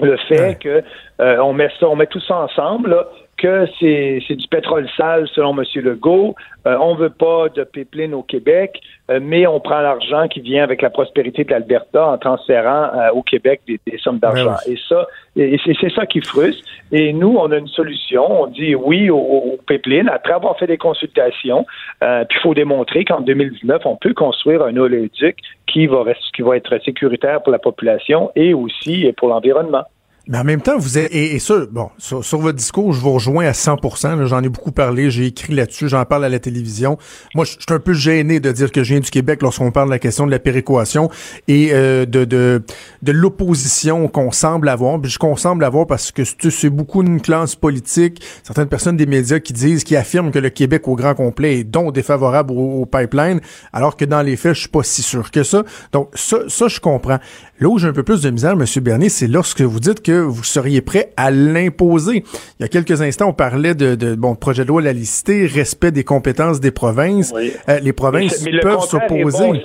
le 0.00 0.16
fait 0.28 0.56
que 0.60 0.84
on 1.18 1.52
met 1.52 1.68
ça, 1.80 1.88
on 1.88 1.96
met 1.96 2.06
tout 2.06 2.20
ça 2.20 2.36
ensemble, 2.36 2.90
là, 2.90 3.08
que 3.38 3.66
c'est, 3.78 4.34
du 4.34 4.48
pétrole 4.48 4.88
sale 4.96 5.26
selon 5.28 5.56
M. 5.56 5.64
Legault. 5.76 6.34
Euh, 6.66 6.76
on 6.80 6.94
veut 6.94 7.10
pas 7.10 7.48
de 7.48 7.64
pipeline 7.64 8.12
au 8.12 8.22
Québec, 8.22 8.80
euh, 9.10 9.20
mais 9.22 9.46
on 9.46 9.60
prend 9.60 9.80
l'argent 9.80 10.28
qui 10.28 10.40
vient 10.40 10.64
avec 10.64 10.82
la 10.82 10.90
prospérité 10.90 11.44
de 11.44 11.50
l'Alberta 11.50 12.08
en 12.08 12.18
transférant 12.18 12.90
euh, 12.94 13.10
au 13.12 13.22
Québec 13.22 13.62
des, 13.66 13.80
sommes 13.98 14.18
d'argent. 14.18 14.56
Et 14.66 14.76
ça, 14.88 15.06
et 15.36 15.58
c'est, 15.64 15.90
ça 15.94 16.04
qui 16.04 16.20
frustre. 16.20 16.62
Et 16.92 17.12
nous, 17.12 17.36
on 17.38 17.50
a 17.52 17.56
une 17.56 17.68
solution. 17.68 18.42
On 18.42 18.46
dit 18.48 18.74
oui 18.74 19.08
au, 19.08 19.18
au 19.18 19.58
pipeline 19.66 20.08
après 20.08 20.32
avoir 20.32 20.58
fait 20.58 20.66
des 20.66 20.76
consultations. 20.76 21.64
puis 22.00 22.38
il 22.38 22.40
faut 22.42 22.54
démontrer 22.54 23.04
qu'en 23.04 23.20
2019, 23.20 23.82
on 23.86 23.96
peut 23.96 24.14
construire 24.14 24.62
un 24.62 24.76
oléoduc 24.76 25.38
qui 25.66 25.86
va, 25.86 26.04
qui 26.34 26.42
va 26.42 26.56
être 26.56 26.78
sécuritaire 26.84 27.42
pour 27.42 27.52
la 27.52 27.58
population 27.58 28.32
et 28.34 28.52
aussi 28.52 29.10
pour 29.16 29.28
l'environnement. 29.28 29.84
Mais 30.28 30.36
en 30.36 30.44
même 30.44 30.60
temps, 30.60 30.76
vous 30.78 30.98
êtes, 30.98 31.12
et, 31.14 31.38
ça, 31.38 31.54
bon, 31.70 31.88
sur, 31.96 32.38
votre 32.38 32.58
discours, 32.58 32.92
je 32.92 33.00
vous 33.00 33.12
rejoins 33.12 33.46
à 33.46 33.52
100%. 33.52 34.26
J'en 34.26 34.42
ai 34.42 34.50
beaucoup 34.50 34.72
parlé, 34.72 35.10
j'ai 35.10 35.26
écrit 35.26 35.54
là-dessus, 35.54 35.88
j'en 35.88 36.04
parle 36.04 36.26
à 36.26 36.28
la 36.28 36.38
télévision. 36.38 36.98
Moi, 37.34 37.46
je 37.46 37.52
suis 37.52 37.60
un 37.70 37.78
peu 37.78 37.94
gêné 37.94 38.38
de 38.38 38.52
dire 38.52 38.70
que 38.70 38.84
je 38.84 38.92
viens 38.92 39.00
du 39.00 39.10
Québec 39.10 39.40
lorsqu'on 39.40 39.70
parle 39.70 39.88
de 39.88 39.92
la 39.92 39.98
question 39.98 40.26
de 40.26 40.30
la 40.30 40.38
péréquation 40.38 41.08
et 41.48 41.70
euh, 41.72 42.04
de, 42.04 42.26
de, 42.26 42.62
de 43.02 43.12
l'opposition 43.12 44.06
qu'on 44.08 44.30
semble 44.30 44.68
avoir. 44.68 45.00
Puis 45.00 45.14
qu'on 45.14 45.36
semble 45.36 45.64
avoir 45.64 45.86
parce 45.86 46.12
que 46.12 46.24
c'est 46.24 46.70
beaucoup 46.70 47.02
une 47.02 47.22
classe 47.22 47.56
politique, 47.56 48.22
certaines 48.42 48.68
personnes 48.68 48.98
des 48.98 49.06
médias 49.06 49.40
qui 49.40 49.54
disent, 49.54 49.82
qui 49.82 49.96
affirment 49.96 50.30
que 50.30 50.38
le 50.38 50.50
Québec 50.50 50.88
au 50.88 50.94
grand 50.94 51.14
complet 51.14 51.60
est 51.60 51.64
donc 51.64 51.94
défavorable 51.94 52.52
au, 52.52 52.84
pipeline, 52.84 53.40
alors 53.72 53.96
que 53.96 54.04
dans 54.04 54.22
les 54.22 54.36
faits, 54.36 54.54
je 54.54 54.60
suis 54.60 54.68
pas 54.68 54.82
si 54.82 55.02
sûr 55.02 55.30
que 55.30 55.42
ça. 55.42 55.64
Donc 55.92 56.10
ça, 56.14 56.38
ça 56.48 56.68
je 56.68 56.80
comprends. 56.80 57.18
Là 57.60 57.68
où 57.68 57.78
j'ai 57.78 57.88
un 57.88 57.92
peu 57.92 58.02
plus 58.02 58.22
de 58.22 58.30
misère, 58.30 58.52
M. 58.52 58.64
Bernier, 58.82 59.08
c'est 59.08 59.26
lorsque 59.26 59.62
vous 59.62 59.80
dites 59.80 60.02
que 60.02 60.17
vous 60.20 60.44
seriez 60.44 60.80
prêt 60.80 61.10
à 61.16 61.30
l'imposer. 61.30 62.24
Il 62.58 62.62
y 62.62 62.64
a 62.64 62.68
quelques 62.68 63.02
instants, 63.02 63.28
on 63.28 63.32
parlait 63.32 63.74
de, 63.74 63.94
de 63.94 64.14
bon 64.14 64.34
projet 64.34 64.62
de 64.62 64.68
loi 64.68 64.80
à 64.80 64.84
la 64.84 64.92
licité, 64.92 65.46
respect 65.46 65.90
des 65.90 66.04
compétences 66.04 66.60
des 66.60 66.70
provinces. 66.70 67.34
Euh, 67.68 67.78
les 67.80 67.92
provinces 67.92 68.44
peuvent 68.62 68.80
s'opposer. 68.80 69.62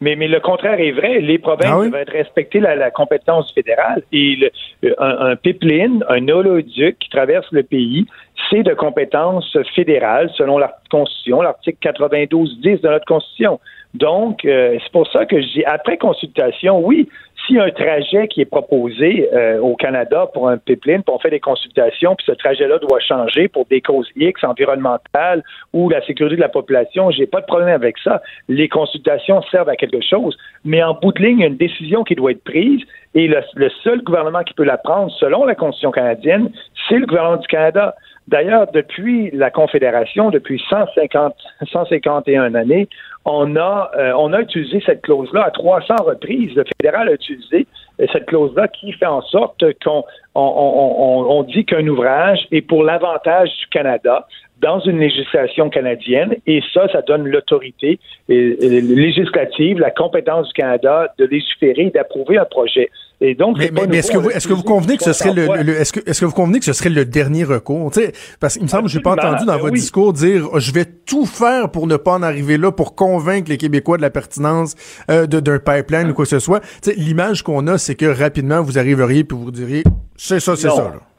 mais, 0.00 0.16
mais 0.16 0.28
le 0.28 0.40
contraire 0.40 0.80
est 0.80 0.92
vrai. 0.92 1.20
Les 1.20 1.38
provinces 1.38 1.86
ah 1.86 1.88
doivent 1.88 2.08
respecter 2.08 2.60
la, 2.60 2.90
compétence 2.90 3.52
fédérale. 3.52 4.02
Et 4.12 4.50
un, 4.98 5.36
pipeline, 5.36 6.04
un 6.08 6.28
oléoduc 6.28 6.98
qui 6.98 7.08
traverse 7.10 7.46
le 7.52 7.62
pays, 7.62 8.06
c'est 8.50 8.62
de 8.62 8.74
compétence 8.74 9.56
fédérale 9.74 10.30
selon 10.36 10.58
la 10.58 10.76
Constitution, 10.90 11.42
l'article 11.42 11.78
92-10 11.88 12.80
de 12.80 12.88
notre 12.88 13.06
Constitution. 13.06 13.60
Donc, 13.94 14.44
euh, 14.44 14.78
c'est 14.82 14.92
pour 14.92 15.06
ça 15.10 15.26
que 15.26 15.40
je 15.40 15.46
dis, 15.48 15.64
après 15.64 15.98
consultation, 15.98 16.80
oui, 16.84 17.08
a 17.50 17.64
un 17.64 17.70
trajet 17.70 18.28
qui 18.28 18.40
est 18.40 18.46
proposé 18.46 19.28
euh, 19.32 19.58
au 19.58 19.74
Canada 19.76 20.26
pour 20.32 20.48
un 20.48 20.56
pipeline, 20.58 21.02
puis 21.02 21.14
on 21.14 21.18
fait 21.18 21.30
des 21.30 21.40
consultations, 21.40 22.14
puis 22.14 22.26
ce 22.26 22.32
trajet-là 22.32 22.78
doit 22.78 23.00
changer 23.00 23.48
pour 23.48 23.66
des 23.66 23.80
causes 23.80 24.08
X 24.16 24.44
environnementales 24.44 25.42
ou 25.72 25.88
la 25.88 26.04
sécurité 26.06 26.36
de 26.36 26.40
la 26.40 26.48
population, 26.48 27.10
j'ai 27.10 27.26
pas 27.26 27.40
de 27.40 27.46
problème 27.46 27.68
avec 27.68 27.96
ça. 27.98 28.22
Les 28.48 28.68
consultations 28.68 29.42
servent 29.50 29.68
à 29.68 29.76
quelque 29.76 30.00
chose, 30.00 30.36
mais 30.64 30.82
en 30.82 30.94
bout 30.94 31.12
de 31.12 31.22
ligne, 31.22 31.38
il 31.38 31.42
y 31.42 31.44
a 31.44 31.48
une 31.48 31.56
décision 31.56 32.04
qui 32.04 32.14
doit 32.14 32.32
être 32.32 32.44
prise 32.44 32.80
et 33.14 33.28
le 33.28 33.70
seul 33.84 34.02
gouvernement 34.02 34.42
qui 34.42 34.54
peut 34.54 34.64
la 34.64 34.78
prendre, 34.78 35.10
selon 35.18 35.44
la 35.44 35.54
Constitution 35.54 35.90
canadienne, 35.90 36.50
c'est 36.88 36.98
le 36.98 37.06
gouvernement 37.06 37.36
du 37.36 37.46
Canada. 37.46 37.94
D'ailleurs, 38.28 38.70
depuis 38.72 39.30
la 39.32 39.50
Confédération, 39.50 40.30
depuis 40.30 40.62
150, 40.68 41.34
151 41.70 42.54
années, 42.54 42.88
on 43.24 43.56
a, 43.56 43.90
euh, 43.96 44.12
on 44.16 44.32
a 44.32 44.40
utilisé 44.40 44.82
cette 44.84 45.02
clause-là 45.02 45.44
à 45.44 45.50
300 45.50 45.94
reprises. 46.04 46.54
Le 46.54 46.64
fédéral 46.80 47.08
a 47.08 47.12
utilisé 47.12 47.66
euh, 48.00 48.06
cette 48.12 48.26
clause-là 48.26 48.68
qui 48.68 48.92
fait 48.92 49.06
en 49.06 49.22
sorte 49.22 49.64
qu'on 49.84 50.04
on, 50.34 51.26
on 51.28 51.42
dit 51.42 51.64
qu'un 51.64 51.86
ouvrage 51.86 52.46
est 52.50 52.62
pour 52.62 52.84
l'avantage 52.84 53.48
du 53.58 53.66
Canada 53.68 54.26
dans 54.62 54.78
une 54.80 54.98
législation 55.00 55.68
canadienne 55.70 56.36
et 56.46 56.62
ça, 56.72 56.86
ça 56.92 57.02
donne 57.02 57.26
l'autorité 57.26 57.98
législative, 58.28 59.80
la 59.80 59.90
compétence 59.90 60.46
du 60.46 60.52
Canada 60.54 61.12
de 61.18 61.24
légiférer 61.24 61.82
et 61.82 61.90
d'approuver 61.90 62.38
un 62.38 62.44
projet. 62.44 62.88
Et 63.20 63.34
donc, 63.36 63.56
mais, 63.58 63.98
est-ce 63.98 64.10
que 64.10 64.18
vous 64.18 64.30
est-ce 64.30 64.48
que 64.48 64.52
vous 64.52 64.64
convenez 64.64 64.96
que 64.96 65.04
ce 65.04 65.12
serait 65.12 65.32
le, 65.32 65.68
est-ce 65.68 65.92
que 65.92 66.00
est-ce 66.08 66.20
que 66.20 66.24
vous 66.24 66.32
convenez 66.32 66.58
que 66.58 66.64
ce 66.64 66.72
serait 66.72 66.90
le 66.90 67.04
dernier 67.04 67.44
recours? 67.44 67.94
Sais, 67.94 68.12
parce 68.40 68.54
qu'il 68.54 68.64
me 68.64 68.68
semble 68.68 68.84
que 68.84 68.90
j'ai 68.90 69.00
pas 69.00 69.12
entendu 69.12 69.44
dans 69.44 69.58
votre 69.58 69.74
discours 69.74 70.12
dire 70.12 70.48
je 70.58 70.72
vais 70.72 70.84
tout 70.84 71.26
faire 71.26 71.70
pour 71.70 71.86
ne 71.86 71.96
pas 71.96 72.14
en 72.14 72.22
arriver 72.22 72.58
là 72.58 72.72
pour 72.72 72.96
convaincre 72.96 73.48
les 73.48 73.58
Québécois 73.58 73.96
de 73.96 74.02
la 74.02 74.10
pertinence 74.10 74.74
euh, 75.08 75.26
d'un 75.26 75.58
pipeline 75.60 76.10
ou 76.10 76.14
quoi 76.14 76.24
que 76.24 76.30
ce 76.30 76.40
soit. 76.40 76.60
L'image 76.96 77.42
qu'on 77.42 77.68
a 77.68 77.78
c'est 77.78 77.94
que 77.94 78.06
rapidement 78.06 78.60
vous 78.60 78.76
arriveriez 78.76 79.22
puis 79.22 79.36
vous 79.36 79.52
diriez 79.52 79.84
c'est 80.16 80.40
ça 80.40 80.56
c'est 80.56 80.70
ça 80.70 80.82
là. 80.82 81.11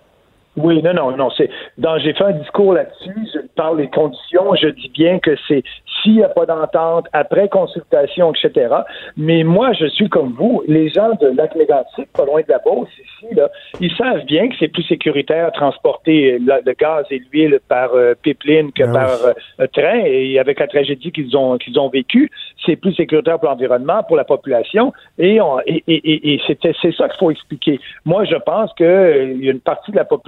Oui, 0.56 0.84
non, 0.84 0.94
non, 0.94 1.18
non. 1.18 1.30
C'est 1.32 1.50
dans 1.78 1.98
j'ai 1.98 2.14
fait 2.14 2.24
un 2.24 2.32
discours 2.34 2.74
là-dessus. 2.74 3.16
Je 3.34 3.40
parle 3.56 3.78
des 3.78 3.90
conditions. 3.90 4.54
Je 4.56 4.68
dis 4.68 4.90
bien 4.90 5.20
que 5.20 5.36
c'est 5.48 5.64
s'il 6.02 6.16
n'y 6.16 6.24
a 6.24 6.30
pas 6.30 6.46
d'entente 6.46 7.08
après 7.14 7.50
consultation, 7.50 8.34
etc. 8.34 8.74
Mais 9.18 9.44
moi, 9.44 9.74
je 9.74 9.86
suis 9.86 10.10
comme 10.10 10.34
vous. 10.34 10.64
Les 10.68 10.90
gens 10.90 11.12
de 11.22 11.28
lac 11.28 11.56
mégantic 11.56 12.12
pas 12.14 12.26
loin 12.26 12.42
de 12.42 12.46
la 12.50 12.60
Beauce, 12.60 12.90
ici, 12.94 13.34
là, 13.36 13.50
ils 13.80 13.94
savent 13.96 14.26
bien 14.26 14.50
que 14.50 14.56
c'est 14.60 14.68
plus 14.68 14.84
sécuritaire 14.84 15.48
de 15.48 15.54
transporter 15.54 16.40
le, 16.40 16.74
gaz 16.74 17.06
et 17.12 17.20
l'huile 17.20 17.60
par 17.68 17.94
euh, 17.94 18.14
pipeline 18.22 18.72
que 18.72 18.84
ah 18.84 18.94
par 18.94 19.10
euh, 19.26 19.68
train. 19.74 20.02
Et 20.06 20.40
avec 20.40 20.60
la 20.60 20.68
tragédie 20.68 21.12
qu'ils 21.12 21.36
ont 21.38 21.58
qu'ils 21.58 21.80
ont 21.80 21.90
vécue, 21.90 22.30
c'est 22.66 22.76
plus 22.76 22.94
sécuritaire 22.94 23.40
pour 23.40 23.50
l'environnement, 23.50 24.04
pour 24.04 24.18
la 24.18 24.24
population. 24.24 24.94
Et, 25.18 25.40
et, 25.68 25.84
et, 25.88 26.34
et 26.34 26.42
c'est 26.48 26.96
ça 26.96 27.08
qu'il 27.10 27.20
faut 27.20 27.32
expliquer. 27.32 27.80
Moi, 28.06 28.26
je 28.26 28.36
pense 28.36 28.74
qu'il 28.74 28.86
euh, 28.86 29.34
y 29.34 29.48
a 29.48 29.52
une 29.52 29.60
partie 29.60 29.92
de 29.92 29.98
la 29.98 30.06
population 30.06 30.24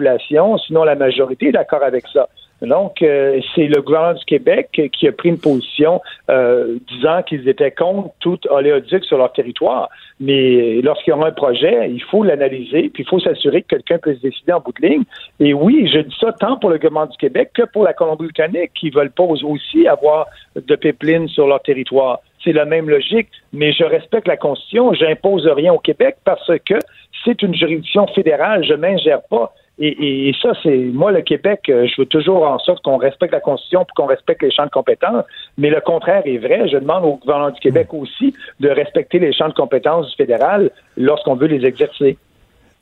sinon 0.68 0.84
la 0.84 0.96
majorité 0.96 1.48
est 1.48 1.52
d'accord 1.52 1.84
avec 1.84 2.06
ça. 2.08 2.28
Donc, 2.62 3.02
euh, 3.02 3.40
c'est 3.54 3.68
le 3.68 3.82
gouvernement 3.82 4.18
du 4.18 4.26
Québec 4.26 4.70
qui 4.94 5.08
a 5.08 5.12
pris 5.12 5.30
une 5.30 5.38
position 5.38 6.02
euh, 6.30 6.78
disant 6.90 7.22
qu'ils 7.24 7.48
étaient 7.50 7.72
contre 7.72 8.10
tout 8.20 8.40
oléoduc 8.50 9.04
sur 9.04 9.18
leur 9.18 9.34
territoire. 9.34 9.90
Mais 10.20 10.82
lorsqu'il 10.82 11.12
y 11.12 11.14
aura 11.14 11.28
un 11.28 11.32
projet, 11.32 11.90
il 11.92 12.02
faut 12.04 12.24
l'analyser, 12.24 12.90
puis 12.94 13.04
il 13.04 13.10
faut 13.10 13.20
s'assurer 13.20 13.62
que 13.62 13.76
quelqu'un 13.76 13.98
puisse 13.98 14.22
décider 14.22 14.54
en 14.54 14.62
bout 14.62 14.74
de 14.80 14.88
ligne. 14.88 15.04
Et 15.40 15.54
oui, 15.54 15.90
je 15.94 16.00
dis 16.00 16.16
ça 16.20 16.32
tant 16.32 16.58
pour 16.58 16.70
le 16.70 16.78
gouvernement 16.78 17.08
du 17.08 17.18
Québec 17.18 17.52
que 17.54 17.64
pour 17.64 17.84
la 17.84 17.94
Colombie-Britannique, 17.94 18.72
qui 18.74 18.90
veulent 18.90 19.12
pas 19.12 19.24
aussi 19.24 19.88
avoir 19.88 20.28
de 20.56 20.76
pipeline 20.76 21.28
sur 21.28 21.48
leur 21.48 21.62
territoire. 21.62 22.20
C'est 22.44 22.54
la 22.54 22.66
même 22.66 22.90
logique, 22.90 23.28
mais 23.52 23.74
je 23.74 23.84
respecte 23.84 24.28
la 24.28 24.38
Constitution, 24.38 24.94
j'impose 24.94 25.48
rien 25.48 25.74
au 25.74 25.80
Québec 25.80 26.18
parce 26.24 26.52
que 26.66 26.76
c'est 27.24 27.42
une 27.42 27.56
juridiction 27.56 28.08
fédérale, 28.08 28.64
je 28.64 28.76
m'ingère 28.76 29.24
pas 29.24 29.54
et, 29.78 30.34
ça, 30.42 30.54
c'est 30.64 30.78
moi, 30.78 31.12
le 31.12 31.22
Québec, 31.22 31.64
euh, 31.70 31.86
je 31.86 32.02
veux 32.02 32.06
toujours 32.06 32.44
en 32.44 32.60
sorte 32.60 32.82
qu'on 32.84 32.98
respecte 32.98 33.34
la 33.34 33.42
Constitution 33.42 33.82
et 33.82 33.94
qu'on 33.96 34.06
respecte 34.06 34.42
les 34.42 34.52
champs 34.52 34.66
de 34.66 34.70
compétences. 34.70 35.26
Mais 35.58 35.70
le 35.70 35.82
contraire 35.82 36.22
est 36.26 36.38
vrai. 36.38 36.70
Je 36.70 36.78
demande 36.78 37.04
au 37.04 37.16
gouvernement 37.18 37.52
du 37.52 37.60
Québec 37.60 37.94
aussi 37.94 38.34
de 38.62 38.70
respecter 38.70 39.20
les 39.20 39.34
champs 39.34 39.50
de 39.50 39.54
compétences 39.54 40.10
du 40.10 40.16
fédéral 40.16 40.72
lorsqu'on 40.96 41.36
veut 41.36 41.48
les 41.48 41.66
exercer. 41.66 42.18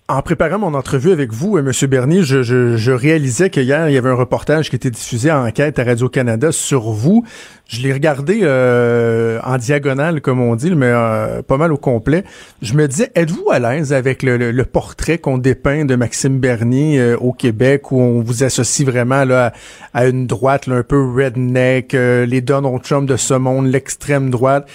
En 0.10 0.22
préparant 0.22 0.60
mon 0.60 0.74
entrevue 0.74 1.13
avec 1.13 1.31
vous, 1.31 1.55
euh, 1.55 1.62
M. 1.62 1.89
Bernier, 1.89 2.24
je, 2.24 2.43
je, 2.43 2.75
je 2.75 2.91
réalisais 2.91 3.50
qu'hier, 3.50 3.88
il 3.88 3.93
y 3.93 3.98
avait 3.98 4.10
un 4.10 4.15
reportage 4.15 4.69
qui 4.69 4.75
était 4.75 4.91
diffusé 4.91 5.31
en 5.31 5.48
enquête 5.48 5.79
à 5.79 5.86
Radio-Canada 5.86 6.51
sur 6.51 6.91
vous. 6.91 7.24
Je 7.69 7.81
l'ai 7.81 7.93
regardé 7.93 8.41
euh, 8.43 9.39
en 9.45 9.57
diagonale, 9.57 10.19
comme 10.19 10.41
on 10.41 10.57
dit, 10.57 10.72
mais 10.75 10.89
euh, 10.89 11.41
pas 11.41 11.55
mal 11.55 11.72
au 11.72 11.77
complet. 11.77 12.25
Je 12.62 12.74
me 12.74 12.86
disais, 12.89 13.12
êtes-vous 13.15 13.50
à 13.50 13.60
l'aise 13.60 13.93
avec 13.93 14.24
le, 14.24 14.36
le, 14.51 14.65
portrait 14.65 15.19
qu'on 15.19 15.38
dépeint 15.38 15.86
de 15.86 15.95
Maxime 15.95 16.38
Bernier 16.38 17.13
au 17.13 17.31
Québec, 17.31 17.93
où 17.93 18.01
on 18.01 18.19
vous 18.19 18.43
associe 18.43 18.86
vraiment 18.86 19.24
là, 19.24 19.53
à, 19.93 20.05
une 20.05 20.27
droite 20.27 20.67
un 20.67 20.83
peu 20.83 21.01
redneck, 21.01 21.93
les 21.93 22.41
Donald 22.41 22.81
Trump 22.81 23.07
de 23.07 23.15
ce 23.15 23.36
monde, 23.36 23.67
l'extrême 23.67 24.31
droite? 24.31 24.67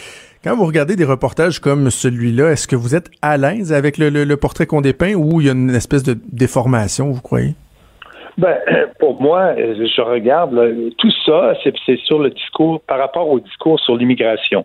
Quand 0.49 0.57
vous 0.57 0.65
regardez 0.65 0.97
des 0.97 1.05
reportages 1.05 1.59
comme 1.59 1.91
celui-là, 1.91 2.53
est-ce 2.53 2.67
que 2.67 2.75
vous 2.75 2.95
êtes 2.95 3.11
à 3.21 3.37
l'aise 3.37 3.71
avec 3.71 3.99
le, 3.99 4.35
portrait 4.37 4.65
qu'on 4.65 4.81
dépeint 4.81 5.13
ou 5.13 5.43
il 5.43 5.47
y 5.47 5.51
a 5.51 5.53
une 5.53 5.75
espèce 5.75 6.03
de 6.03 6.17
déformation, 6.33 7.11
vous 7.11 7.21
croyez? 7.21 7.53
Ben, 8.39 8.57
pour 8.99 9.21
moi, 9.21 9.55
je 9.57 10.01
regarde 10.01 10.59
tout 10.97 11.11
ça, 11.27 11.53
c'est 11.63 11.99
sur 11.99 12.19
le 12.19 12.31
discours 12.31 12.81
par 12.81 12.99
rapport 12.99 13.29
au 13.29 13.41
discours 13.41 13.79
sur 13.81 13.95
l'immigration. 13.95 14.65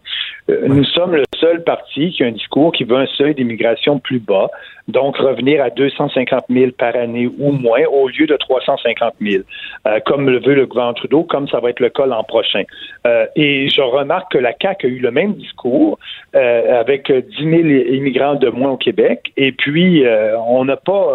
Euh, 0.50 0.67
nous 0.67 0.83
sommes 0.83 1.15
le 1.15 1.23
seul 1.39 1.63
parti 1.63 2.12
qui 2.12 2.23
a 2.23 2.27
un 2.27 2.31
discours 2.31 2.71
qui 2.71 2.83
veut 2.83 2.97
un 2.97 3.05
seuil 3.05 3.33
d'immigration 3.33 4.00
plus 4.00 4.19
bas, 4.19 4.50
donc 4.88 5.17
revenir 5.17 5.63
à 5.63 5.69
250 5.69 6.45
000 6.50 6.71
par 6.77 6.95
année 6.95 7.27
ou 7.27 7.51
moins 7.51 7.85
au 7.85 8.09
lieu 8.09 8.27
de 8.27 8.35
350 8.35 9.13
000, 9.21 9.43
euh, 9.88 10.00
comme 10.05 10.29
le 10.29 10.39
veut 10.39 10.55
le 10.55 10.65
gouvernement 10.65 10.93
Trudeau, 10.93 11.23
comme 11.23 11.47
ça 11.47 11.59
va 11.59 11.69
être 11.69 11.79
le 11.79 11.89
cas 11.89 12.05
l'an 12.05 12.23
prochain. 12.23 12.63
Euh, 13.07 13.25
et 13.35 13.69
je 13.69 13.81
remarque 13.81 14.33
que 14.33 14.38
la 14.38 14.53
CAQ 14.59 14.88
a 14.88 14.89
eu 14.89 15.00
le 15.00 15.12
même 15.12 15.33
discours 15.33 15.97
avec 16.33 17.12
10 17.12 17.35
000 17.38 17.53
immigrants 17.93 18.33
de 18.33 18.50
moins 18.50 18.71
au 18.71 18.77
Québec, 18.77 19.31
et 19.38 19.51
puis 19.51 20.03
on 20.47 20.65
n'a 20.65 20.77
pas 20.77 21.07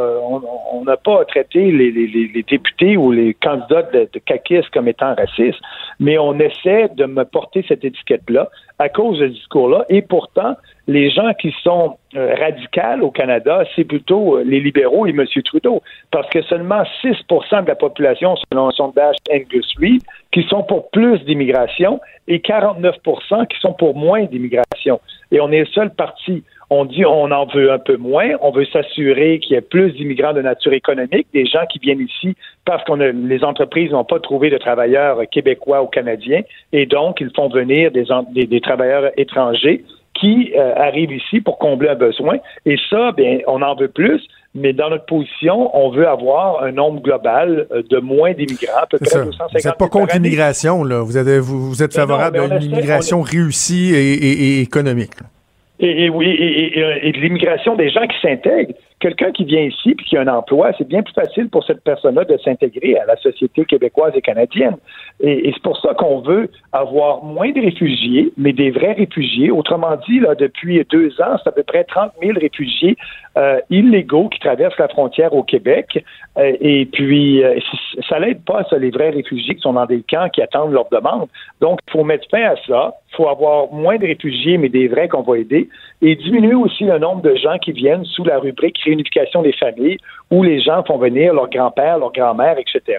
on 0.73 0.85
n'a 0.85 0.97
pas 0.97 1.25
traité 1.25 1.73
les, 1.73 2.45
députés 2.49 2.97
ou 2.97 3.11
les 3.11 3.35
candidats 3.35 3.83
de, 3.83 4.09
caquistes 4.25 4.71
comme 4.71 4.87
étant 4.87 5.15
racistes, 5.15 5.61
mais 5.99 6.19
on 6.19 6.39
essaie 6.39 6.89
de 6.95 7.07
me 7.07 7.25
porter 7.25 7.65
cette 7.67 7.85
étiquette-là 7.85 8.49
à 8.79 8.89
cause 8.89 9.18
ce 9.19 9.25
discours-là, 9.25 9.85
et 9.89 10.03
pourtant 10.03 10.57
les 10.87 11.11
gens 11.11 11.35
qui 11.35 11.55
sont 11.63 11.99
euh, 12.17 12.35
radicaux 12.35 13.03
au 13.03 13.11
Canada, 13.11 13.65
c'est 13.77 13.85
plutôt 13.85 14.39
euh, 14.39 14.45
les 14.45 14.61
libéraux 14.61 15.07
et 15.07 15.11
M. 15.11 15.25
Trudeau, 15.45 15.83
parce 16.11 16.29
que 16.31 16.41
seulement 16.43 16.83
6% 17.03 17.63
de 17.63 17.69
la 17.69 17.75
population, 17.75 18.37
selon 18.51 18.69
un 18.69 18.73
sondage 18.73 19.17
Angus 19.31 19.75
Reid, 19.79 20.03
qui 20.33 20.43
sont 20.45 20.63
pour 20.63 20.91
plus 20.91 21.19
d'immigration 21.25 22.01
et 22.27 22.41
49 22.41 22.97
qui 23.51 23.61
sont 23.61 23.73
pour 23.73 23.95
moins 23.95 24.25
d'immigration. 24.25 25.01
Et 25.31 25.41
on 25.41 25.51
est 25.53 25.61
le 25.61 25.67
seul 25.67 25.91
parti. 25.95 26.43
On 26.71 26.85
dit 26.85 27.05
on 27.07 27.31
en 27.31 27.47
veut 27.47 27.73
un 27.73 27.79
peu 27.79 27.97
moins, 27.97 28.31
on 28.43 28.51
veut 28.51 28.67
s'assurer 28.67 29.39
qu'il 29.39 29.55
y 29.55 29.59
ait 29.59 29.63
plus 29.63 29.93
d'immigrants 29.93 30.35
de 30.35 30.43
nature 30.43 30.73
économique, 30.73 31.27
des 31.33 31.47
gens 31.47 31.65
qui 31.71 31.79
viennent 31.79 32.01
ici 32.01 32.35
parce 32.65 32.85
que 32.85 32.93
les 32.93 33.43
entreprises 33.43 33.91
n'ont 33.91 34.05
pas 34.05 34.21
trouvé 34.21 34.51
de 34.51 34.59
travailleurs 34.59 35.21
québécois 35.31 35.83
ou 35.83 35.87
canadiens, 35.87 36.43
et 36.73 36.85
donc 36.85 37.21
ils 37.21 37.31
font 37.35 37.49
venir 37.49 37.91
des, 37.91 38.05
des 38.47 38.61
travailleurs 38.61 39.11
étrangers 39.17 39.85
qui 40.21 40.53
euh, 40.57 40.75
arrivent 40.77 41.13
ici 41.13 41.41
pour 41.41 41.59
combler 41.59 41.89
un 41.89 41.95
besoin. 41.95 42.37
Et 42.67 42.77
ça, 42.91 43.13
bien, 43.13 43.39
on 43.47 43.63
en 43.63 43.75
veut 43.75 43.89
plus, 43.89 44.21
mais 44.55 44.73
dans 44.73 44.91
notre 44.91 45.07
position, 45.07 45.75
on 45.77 45.91
veut 45.91 46.09
avoir 46.09 46.63
un 46.63 46.73
nombre 46.73 47.01
global 47.01 47.67
euh, 47.71 47.83
de 47.89 47.99
moins 47.99 48.33
d'immigrants, 48.33 48.83
à 48.83 48.87
peu 48.87 48.99
près 48.99 49.25
250 49.25 49.51
Vous 49.53 49.69
n'êtes 49.69 49.79
pas 49.79 49.89
contre 49.89 50.15
l'immigration, 50.15 50.85
là. 50.85 51.03
Vous, 51.03 51.17
avez, 51.17 51.39
vous, 51.39 51.83
êtes 51.83 51.95
favorable 51.95 52.39
à 52.39 52.45
une 52.47 52.63
immigration 52.63 53.23
réussie 53.23 53.95
et, 53.95 54.61
économique. 54.61 55.13
Et, 55.81 56.11
oui, 56.11 56.29
et, 56.29 57.13
de 57.13 57.19
l'immigration 57.19 57.77
des 57.77 57.89
gens 57.89 58.07
qui 58.07 58.19
s'intègrent. 58.21 58.75
Quelqu'un 59.01 59.31
qui 59.31 59.45
vient 59.45 59.63
ici 59.63 59.91
et 59.91 59.95
qui 59.95 60.17
a 60.17 60.23
un 60.23 60.29
emploi, 60.29 60.73
c'est 60.77 60.89
bien 60.89 61.03
plus 61.03 61.15
facile 61.15 61.49
pour 61.49 61.65
cette 61.65 61.83
personne-là 61.85 62.25
de 62.25 62.37
s'intégrer 62.39 62.99
à 62.99 63.07
la 63.07 63.17
société 63.17 63.65
québécoise 63.65 64.13
et 64.17 64.21
canadienne. 64.21 64.77
Et, 65.21 65.53
c'est 65.53 65.63
pour 65.63 65.79
ça 65.81 65.95
qu'on 65.95 66.21
veut 66.21 66.51
avoir 66.73 67.23
moins 67.23 67.51
de 67.51 67.61
réfugiés, 67.61 68.33
mais 68.37 68.53
des 68.53 68.71
vrais 68.71 68.93
réfugiés. 68.93 69.51
Autrement 69.51 69.97
dit, 70.09 70.21
là, 70.21 70.35
depuis 70.35 70.85
deux 70.91 71.21
ans, 71.21 71.37
c'est 71.43 71.49
à 71.49 71.53
peu 71.53 71.63
près 71.63 71.85
30 71.85 72.13
000 72.23 72.39
réfugiés 72.41 72.97
euh, 73.37 73.61
illégaux 73.71 74.29
qui 74.29 74.41
traversent 74.41 74.79
la 74.79 74.89
frontière 74.89 75.33
au 75.33 75.43
Québec. 75.45 76.05
Euh, 76.37 76.57
et 76.61 76.87
puis, 76.87 77.45
euh, 77.45 77.59
ça 78.09 78.19
l'aide 78.19 78.43
pas, 78.45 78.65
ça, 78.69 78.79
les 78.79 78.91
vrais 78.91 79.11
réfugiés 79.11 79.55
qui 79.55 79.61
sont 79.61 79.75
dans 79.75 79.87
des 79.87 80.03
camps, 80.03 80.29
qui 80.29 80.43
attendent 80.43 80.73
leur 80.73 80.89
demande. 80.91 81.29
Donc, 81.61 81.79
il 81.87 81.93
faut 81.93 82.05
mettre 82.05 82.29
fin 82.31 82.43
à 82.43 82.57
ça. 82.67 82.95
Il 83.13 83.17
faut 83.17 83.29
avoir 83.29 83.73
moins 83.73 83.97
de 83.97 84.07
réfugiés, 84.07 84.59
mais 84.59 84.69
des 84.69 84.89
vrais 84.89 85.09
qu'on 85.09 85.23
va 85.23 85.39
aider. 85.39 85.69
Et 86.03 86.17
diminuer 86.17 86.55
aussi 86.55 86.85
le 86.85 86.99
nombre 86.99 87.23
de 87.23 87.35
gens 87.37 87.59
qui 87.59 87.73
viennent 87.73 88.05
sous 88.05 88.25
la 88.25 88.39
rubrique 88.39 88.79
réunification 88.89 89.43
des 89.43 89.53
familles, 89.53 89.99
où 90.31 90.43
les 90.43 90.61
gens 90.61 90.83
font 90.85 90.99
venir 90.99 91.35
leur 91.35 91.49
grand-père, 91.49 91.99
leur 91.99 92.13
grand-mère, 92.13 92.57
etc. 92.59 92.99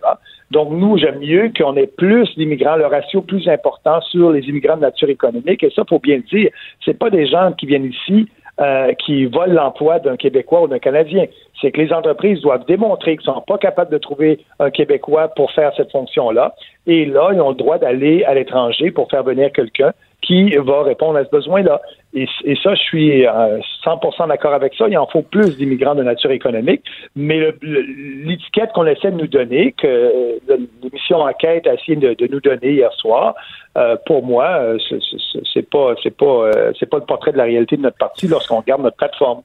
Donc, 0.52 0.70
nous, 0.72 0.98
j'aime 0.98 1.20
mieux 1.20 1.52
qu'on 1.56 1.76
ait 1.76 1.88
plus 1.88 2.28
d'immigrants, 2.36 2.76
le 2.76 2.86
ratio 2.86 3.22
plus 3.22 3.48
important 3.48 4.02
sur 4.02 4.32
les 4.32 4.42
immigrants 4.42 4.78
de 4.78 4.82
nature 4.82 5.10
économique. 5.10 5.64
Et 5.64 5.70
ça, 5.72 5.84
faut 5.88 6.00
bien 6.00 6.18
le 6.18 6.24
dire, 6.24 6.50
c'est 6.84 6.98
pas 6.98 7.10
des 7.10 7.28
gens 7.28 7.52
qui 7.54 7.66
viennent 7.66 7.86
ici 7.86 8.28
euh, 8.62 8.92
qui 9.06 9.26
volent 9.26 9.54
l'emploi 9.54 10.00
d'un 10.00 10.18
Québécois 10.18 10.64
ou 10.64 10.68
d'un 10.68 10.80
Canadien. 10.80 11.28
C'est 11.62 11.72
que 11.72 11.80
les 11.80 11.94
entreprises 11.94 12.42
doivent 12.42 12.66
démontrer 12.66 13.16
qu'ils 13.16 13.30
ne 13.30 13.36
sont 13.36 13.42
pas 13.42 13.58
capables 13.58 13.90
de 13.90 13.98
trouver 13.98 14.40
un 14.60 14.70
Québécois 14.70 15.30
pour 15.30 15.50
faire 15.52 15.72
cette 15.78 15.92
fonction-là. 15.92 16.54
Et 16.86 17.06
là, 17.06 17.30
ils 17.34 17.40
ont 17.40 17.52
le 17.52 17.56
droit 17.56 17.78
d'aller 17.78 18.26
à 18.26 18.34
l'étranger 18.34 18.92
pour 18.92 19.10
faire 19.10 19.24
venir 19.24 19.54
quelqu'un 19.54 19.94
qui 20.22 20.56
va 20.58 20.84
répondre 20.84 21.18
à 21.18 21.26
ce 21.26 21.30
besoin-là. 21.30 21.82
Et, 22.14 22.28
ça, 22.64 22.74
je 22.74 22.82
suis 22.82 23.24
100% 23.24 23.26
euh, 23.26 24.28
d'accord 24.28 24.54
avec 24.54 24.74
ça. 24.76 24.88
Il 24.88 24.98
en 24.98 25.08
faut 25.08 25.22
plus 25.22 25.58
d'immigrants 25.58 25.96
de 25.96 26.04
nature 26.04 26.32
économique. 26.32 26.82
Mais 27.16 27.54
l'étiquette 27.62 28.72
qu'on 28.74 28.86
essaie 28.86 29.12
de 29.12 29.18
nous 29.18 29.28
donner, 29.28 29.74
que 29.74 30.40
l'émission 30.84 31.22
Enquête 31.22 31.68
a 31.68 31.76
essayé 31.76 31.96
de, 31.96 32.28
nous 32.28 32.42
donner 32.42 32.74
hier 32.74 32.92
soir, 32.94 33.36
euh, 33.78 33.96
pour 34.06 34.26
moi, 34.26 34.46
euh, 34.60 34.78
c'est 35.54 35.70
pas 35.70 35.94
pas 36.18 36.86
pas 36.90 36.98
le 36.98 37.06
portrait 37.06 37.32
de 37.32 37.38
la 37.38 37.44
réalité 37.44 37.78
de 37.78 37.84
notre 37.84 37.98
parti 37.98 38.28
lorsqu'on 38.28 38.58
regarde 38.58 38.82
notre 38.82 38.98
plateforme. 38.98 39.42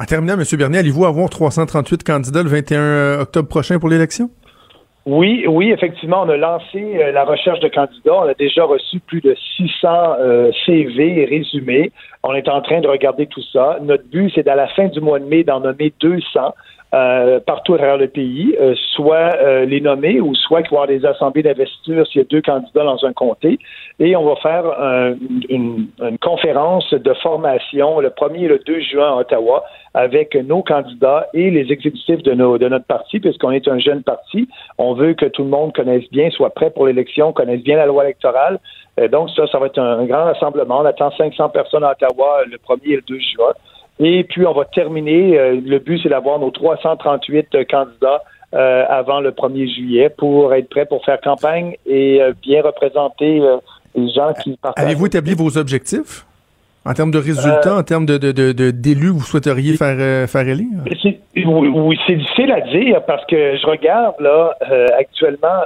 En 0.00 0.04
terminant, 0.04 0.34
M. 0.34 0.44
Bernier, 0.58 0.78
allez-vous 0.78 1.04
avoir 1.04 1.28
338 1.30 2.04
candidats 2.04 2.42
le 2.42 2.48
21 2.48 3.20
octobre 3.20 3.48
prochain 3.48 3.78
pour 3.78 3.88
l'élection? 3.88 4.30
Oui, 5.04 5.46
oui, 5.48 5.72
effectivement, 5.72 6.22
on 6.22 6.28
a 6.28 6.36
lancé 6.36 6.78
euh, 6.78 7.10
la 7.10 7.24
recherche 7.24 7.58
de 7.58 7.66
candidats. 7.66 8.14
On 8.14 8.28
a 8.28 8.34
déjà 8.34 8.64
reçu 8.64 9.00
plus 9.00 9.20
de 9.20 9.34
600 9.56 9.88
euh, 10.20 10.52
CV 10.64 11.22
et 11.22 11.24
résumés. 11.24 11.90
On 12.22 12.34
est 12.34 12.48
en 12.48 12.60
train 12.60 12.80
de 12.80 12.86
regarder 12.86 13.26
tout 13.26 13.42
ça. 13.52 13.78
Notre 13.82 14.04
but, 14.04 14.30
c'est 14.32 14.46
à 14.46 14.54
la 14.54 14.68
fin 14.68 14.86
du 14.86 15.00
mois 15.00 15.18
de 15.18 15.24
mai 15.24 15.42
d'en 15.42 15.58
nommer 15.58 15.92
200 15.98 16.54
euh, 16.94 17.40
partout 17.40 17.72
à 17.72 17.78
travers 17.78 17.96
le 17.96 18.08
pays, 18.08 18.54
euh, 18.60 18.74
soit 18.94 19.34
euh, 19.36 19.64
les 19.64 19.80
nommer 19.80 20.20
ou 20.20 20.34
soit 20.34 20.60
avoir 20.66 20.86
des 20.86 21.06
assemblées 21.06 21.42
d'investiture 21.42 22.06
s'il 22.06 22.20
y 22.20 22.24
a 22.24 22.26
deux 22.28 22.42
candidats 22.42 22.84
dans 22.84 23.02
un 23.06 23.14
comté. 23.14 23.58
Et 23.98 24.14
on 24.14 24.24
va 24.24 24.36
faire 24.36 24.64
une, 25.48 25.86
une, 26.00 26.18
conférence 26.18 26.92
de 26.92 27.14
formation 27.14 28.00
le 28.00 28.10
1er 28.10 28.44
et 28.44 28.48
le 28.48 28.58
2 28.58 28.80
juin 28.80 29.10
à 29.10 29.16
Ottawa 29.16 29.64
avec 29.94 30.34
nos 30.34 30.62
candidats 30.62 31.28
et 31.32 31.50
les 31.50 31.72
exécutifs 31.72 32.22
de, 32.22 32.34
nos, 32.34 32.58
de 32.58 32.68
notre 32.68 32.84
parti, 32.84 33.20
puisqu'on 33.20 33.52
est 33.52 33.68
un 33.68 33.78
jeune 33.78 34.02
parti. 34.02 34.46
On 34.76 34.92
veut 34.92 35.14
que 35.14 35.26
tout 35.26 35.44
le 35.44 35.50
monde 35.50 35.72
connaisse 35.72 36.08
bien, 36.10 36.28
soit 36.30 36.50
prêt 36.50 36.70
pour 36.70 36.86
l'élection, 36.86 37.32
connaisse 37.32 37.62
bien 37.62 37.76
la 37.76 37.86
loi 37.86 38.04
électorale. 38.04 38.58
donc 39.10 39.30
ça, 39.30 39.46
ça 39.46 39.58
va 39.58 39.66
être 39.66 39.78
un, 39.78 40.00
un 40.00 40.04
grand 40.04 40.24
rassemblement. 40.24 40.80
On 40.80 40.84
attend 40.84 41.10
500 41.10 41.48
personnes 41.50 41.84
à 41.84 41.92
Ottawa 41.92 42.42
le 42.50 42.58
1er 42.58 42.92
et 42.92 42.96
le 42.96 43.02
2 43.02 43.18
juin. 43.18 43.52
Et 43.98 44.24
puis, 44.24 44.46
on 44.46 44.52
va 44.52 44.64
terminer. 44.64 45.38
Euh, 45.38 45.60
le 45.64 45.78
but, 45.78 46.00
c'est 46.02 46.08
d'avoir 46.08 46.38
nos 46.38 46.50
338 46.50 47.54
euh, 47.54 47.64
candidats 47.68 48.22
euh, 48.54 48.84
avant 48.88 49.20
le 49.20 49.30
1er 49.30 49.72
juillet 49.74 50.10
pour 50.10 50.52
être 50.54 50.68
prêts 50.68 50.86
pour 50.86 51.04
faire 51.04 51.20
campagne 51.20 51.76
et 51.86 52.20
bien 52.42 52.62
représenter 52.62 53.40
les 53.94 54.12
gens 54.12 54.32
qui 54.42 54.56
partent. 54.60 54.78
Avez-vous 54.78 55.06
établi 55.06 55.34
vos 55.34 55.56
objectifs? 55.56 56.26
En 56.84 56.94
termes 56.94 57.12
de 57.12 57.18
résultats, 57.18 57.76
en 57.76 57.82
termes 57.84 58.06
de, 58.06 58.18
de, 58.18 58.70
d'élus 58.70 59.08
que 59.08 59.18
vous 59.18 59.22
souhaiteriez 59.22 59.76
faire, 59.76 60.28
faire 60.28 60.48
élire? 60.48 60.82
Oui, 61.34 61.98
c'est 62.06 62.16
difficile 62.16 62.52
à 62.52 62.60
dire 62.60 63.02
parce 63.06 63.24
que 63.26 63.56
je 63.56 63.66
regarde 63.66 64.14
là 64.20 64.54
actuellement, 64.98 65.64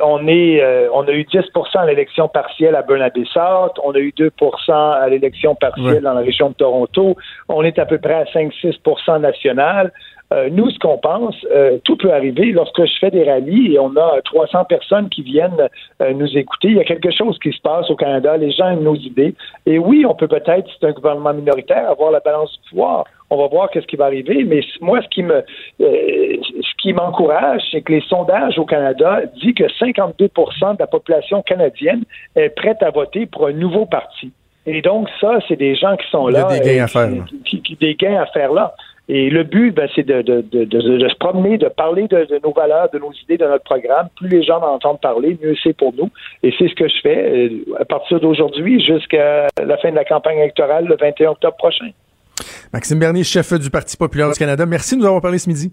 on 0.00 0.28
est 0.28 0.62
on 0.92 1.02
a 1.02 1.12
eu 1.12 1.22
10% 1.22 1.78
à 1.78 1.86
l'élection 1.86 2.28
partielle 2.28 2.76
à 2.76 2.82
Bernabé-South, 2.82 3.78
on 3.84 3.92
a 3.92 3.98
eu 3.98 4.12
2% 4.16 4.72
à 4.72 5.08
l'élection 5.08 5.54
partielle 5.56 6.02
dans 6.02 6.14
la 6.14 6.20
région 6.20 6.50
de 6.50 6.54
Toronto, 6.54 7.16
on 7.48 7.62
est 7.64 7.78
à 7.78 7.86
peu 7.86 7.98
près 7.98 8.14
à 8.14 8.24
5-6% 8.24 9.20
national. 9.20 9.92
Euh, 10.32 10.50
nous, 10.50 10.68
ce 10.70 10.78
qu'on 10.78 10.98
pense, 10.98 11.34
euh, 11.50 11.78
tout 11.84 11.96
peut 11.96 12.12
arriver. 12.12 12.52
Lorsque 12.52 12.84
je 12.84 12.98
fais 13.00 13.10
des 13.10 13.24
rallyes 13.24 13.74
et 13.74 13.78
on 13.78 13.96
a 13.96 14.20
300 14.24 14.64
personnes 14.64 15.08
qui 15.08 15.22
viennent 15.22 15.68
euh, 16.02 16.12
nous 16.12 16.36
écouter, 16.36 16.68
il 16.68 16.76
y 16.76 16.80
a 16.80 16.84
quelque 16.84 17.10
chose 17.10 17.38
qui 17.38 17.50
se 17.50 17.60
passe 17.62 17.88
au 17.90 17.96
Canada. 17.96 18.36
Les 18.36 18.50
gens 18.50 18.68
aiment 18.68 18.82
nos 18.82 18.96
idées. 18.96 19.34
Et 19.64 19.78
oui, 19.78 20.04
on 20.06 20.14
peut 20.14 20.28
peut-être, 20.28 20.68
c'est 20.78 20.86
un 20.86 20.92
gouvernement 20.92 21.32
minoritaire, 21.32 21.90
avoir 21.90 22.10
la 22.10 22.20
balance 22.20 22.52
du 22.52 22.70
pouvoir. 22.70 23.04
On 23.30 23.36
va 23.36 23.46
voir 23.46 23.70
qu'est-ce 23.70 23.86
qui 23.86 23.96
va 23.96 24.06
arriver. 24.06 24.44
Mais 24.44 24.60
moi, 24.80 25.00
ce 25.02 25.08
qui 25.08 25.22
me, 25.22 25.44
ce 25.78 26.82
qui 26.82 26.92
m'encourage, 26.92 27.62
c'est 27.70 27.82
que 27.82 27.92
les 27.92 28.00
sondages 28.02 28.58
au 28.58 28.64
Canada 28.64 29.20
disent 29.40 29.54
que 29.54 29.64
52% 29.64 30.74
de 30.74 30.76
la 30.78 30.86
population 30.86 31.42
canadienne 31.42 32.04
est 32.36 32.48
prête 32.50 32.82
à 32.82 32.90
voter 32.90 33.26
pour 33.26 33.46
un 33.46 33.52
nouveau 33.52 33.86
parti. 33.86 34.32
Et 34.66 34.82
donc, 34.82 35.08
ça, 35.20 35.38
c'est 35.48 35.56
des 35.56 35.74
gens 35.74 35.96
qui 35.96 36.08
sont 36.10 36.28
là. 36.28 36.46
Il 36.50 36.56
y 36.56 36.58
a 36.58 36.62
des 36.62 36.76
gains 36.76 36.84
à 36.84 36.88
faire. 36.88 37.08
Qui, 37.44 37.62
qui, 37.62 37.76
des 37.76 37.94
gains 37.94 38.20
à 38.20 38.26
faire 38.26 38.52
là. 38.52 38.74
Et 39.10 39.30
le 39.30 39.42
but, 39.42 39.70
ben, 39.70 39.88
c'est 39.94 40.06
de, 40.06 40.20
de, 40.20 40.42
de, 40.42 40.64
de, 40.64 41.08
se 41.08 41.16
promener, 41.16 41.56
de 41.56 41.68
parler 41.68 42.06
de, 42.08 42.26
nos 42.44 42.52
valeurs, 42.52 42.90
de 42.90 42.98
nos 42.98 43.12
idées, 43.12 43.38
de 43.38 43.46
notre 43.46 43.64
programme. 43.64 44.08
Plus 44.16 44.28
les 44.28 44.42
gens 44.42 44.58
en 44.58 44.74
entendent 44.74 45.00
parler, 45.00 45.38
mieux 45.42 45.54
c'est 45.62 45.74
pour 45.74 45.94
nous. 45.94 46.10
Et 46.42 46.52
c'est 46.58 46.68
ce 46.68 46.74
que 46.74 46.86
je 46.86 47.00
fais 47.02 47.48
euh, 47.48 47.48
à 47.80 47.86
partir 47.86 48.20
d'aujourd'hui 48.20 48.84
jusqu'à 48.84 49.46
la 49.64 49.76
fin 49.78 49.90
de 49.90 49.96
la 49.96 50.04
campagne 50.04 50.38
électorale 50.38 50.84
le 50.84 50.96
21 51.00 51.30
octobre 51.30 51.56
prochain. 51.56 51.88
Maxime 52.72 52.98
Bernier, 52.98 53.24
chef 53.24 53.52
du 53.54 53.70
Parti 53.70 53.96
populaire 53.96 54.30
du 54.30 54.38
Canada. 54.38 54.66
Merci 54.66 54.94
de 54.94 55.00
nous 55.00 55.06
avoir 55.06 55.20
parlé 55.20 55.38
ce 55.38 55.48
midi. 55.48 55.72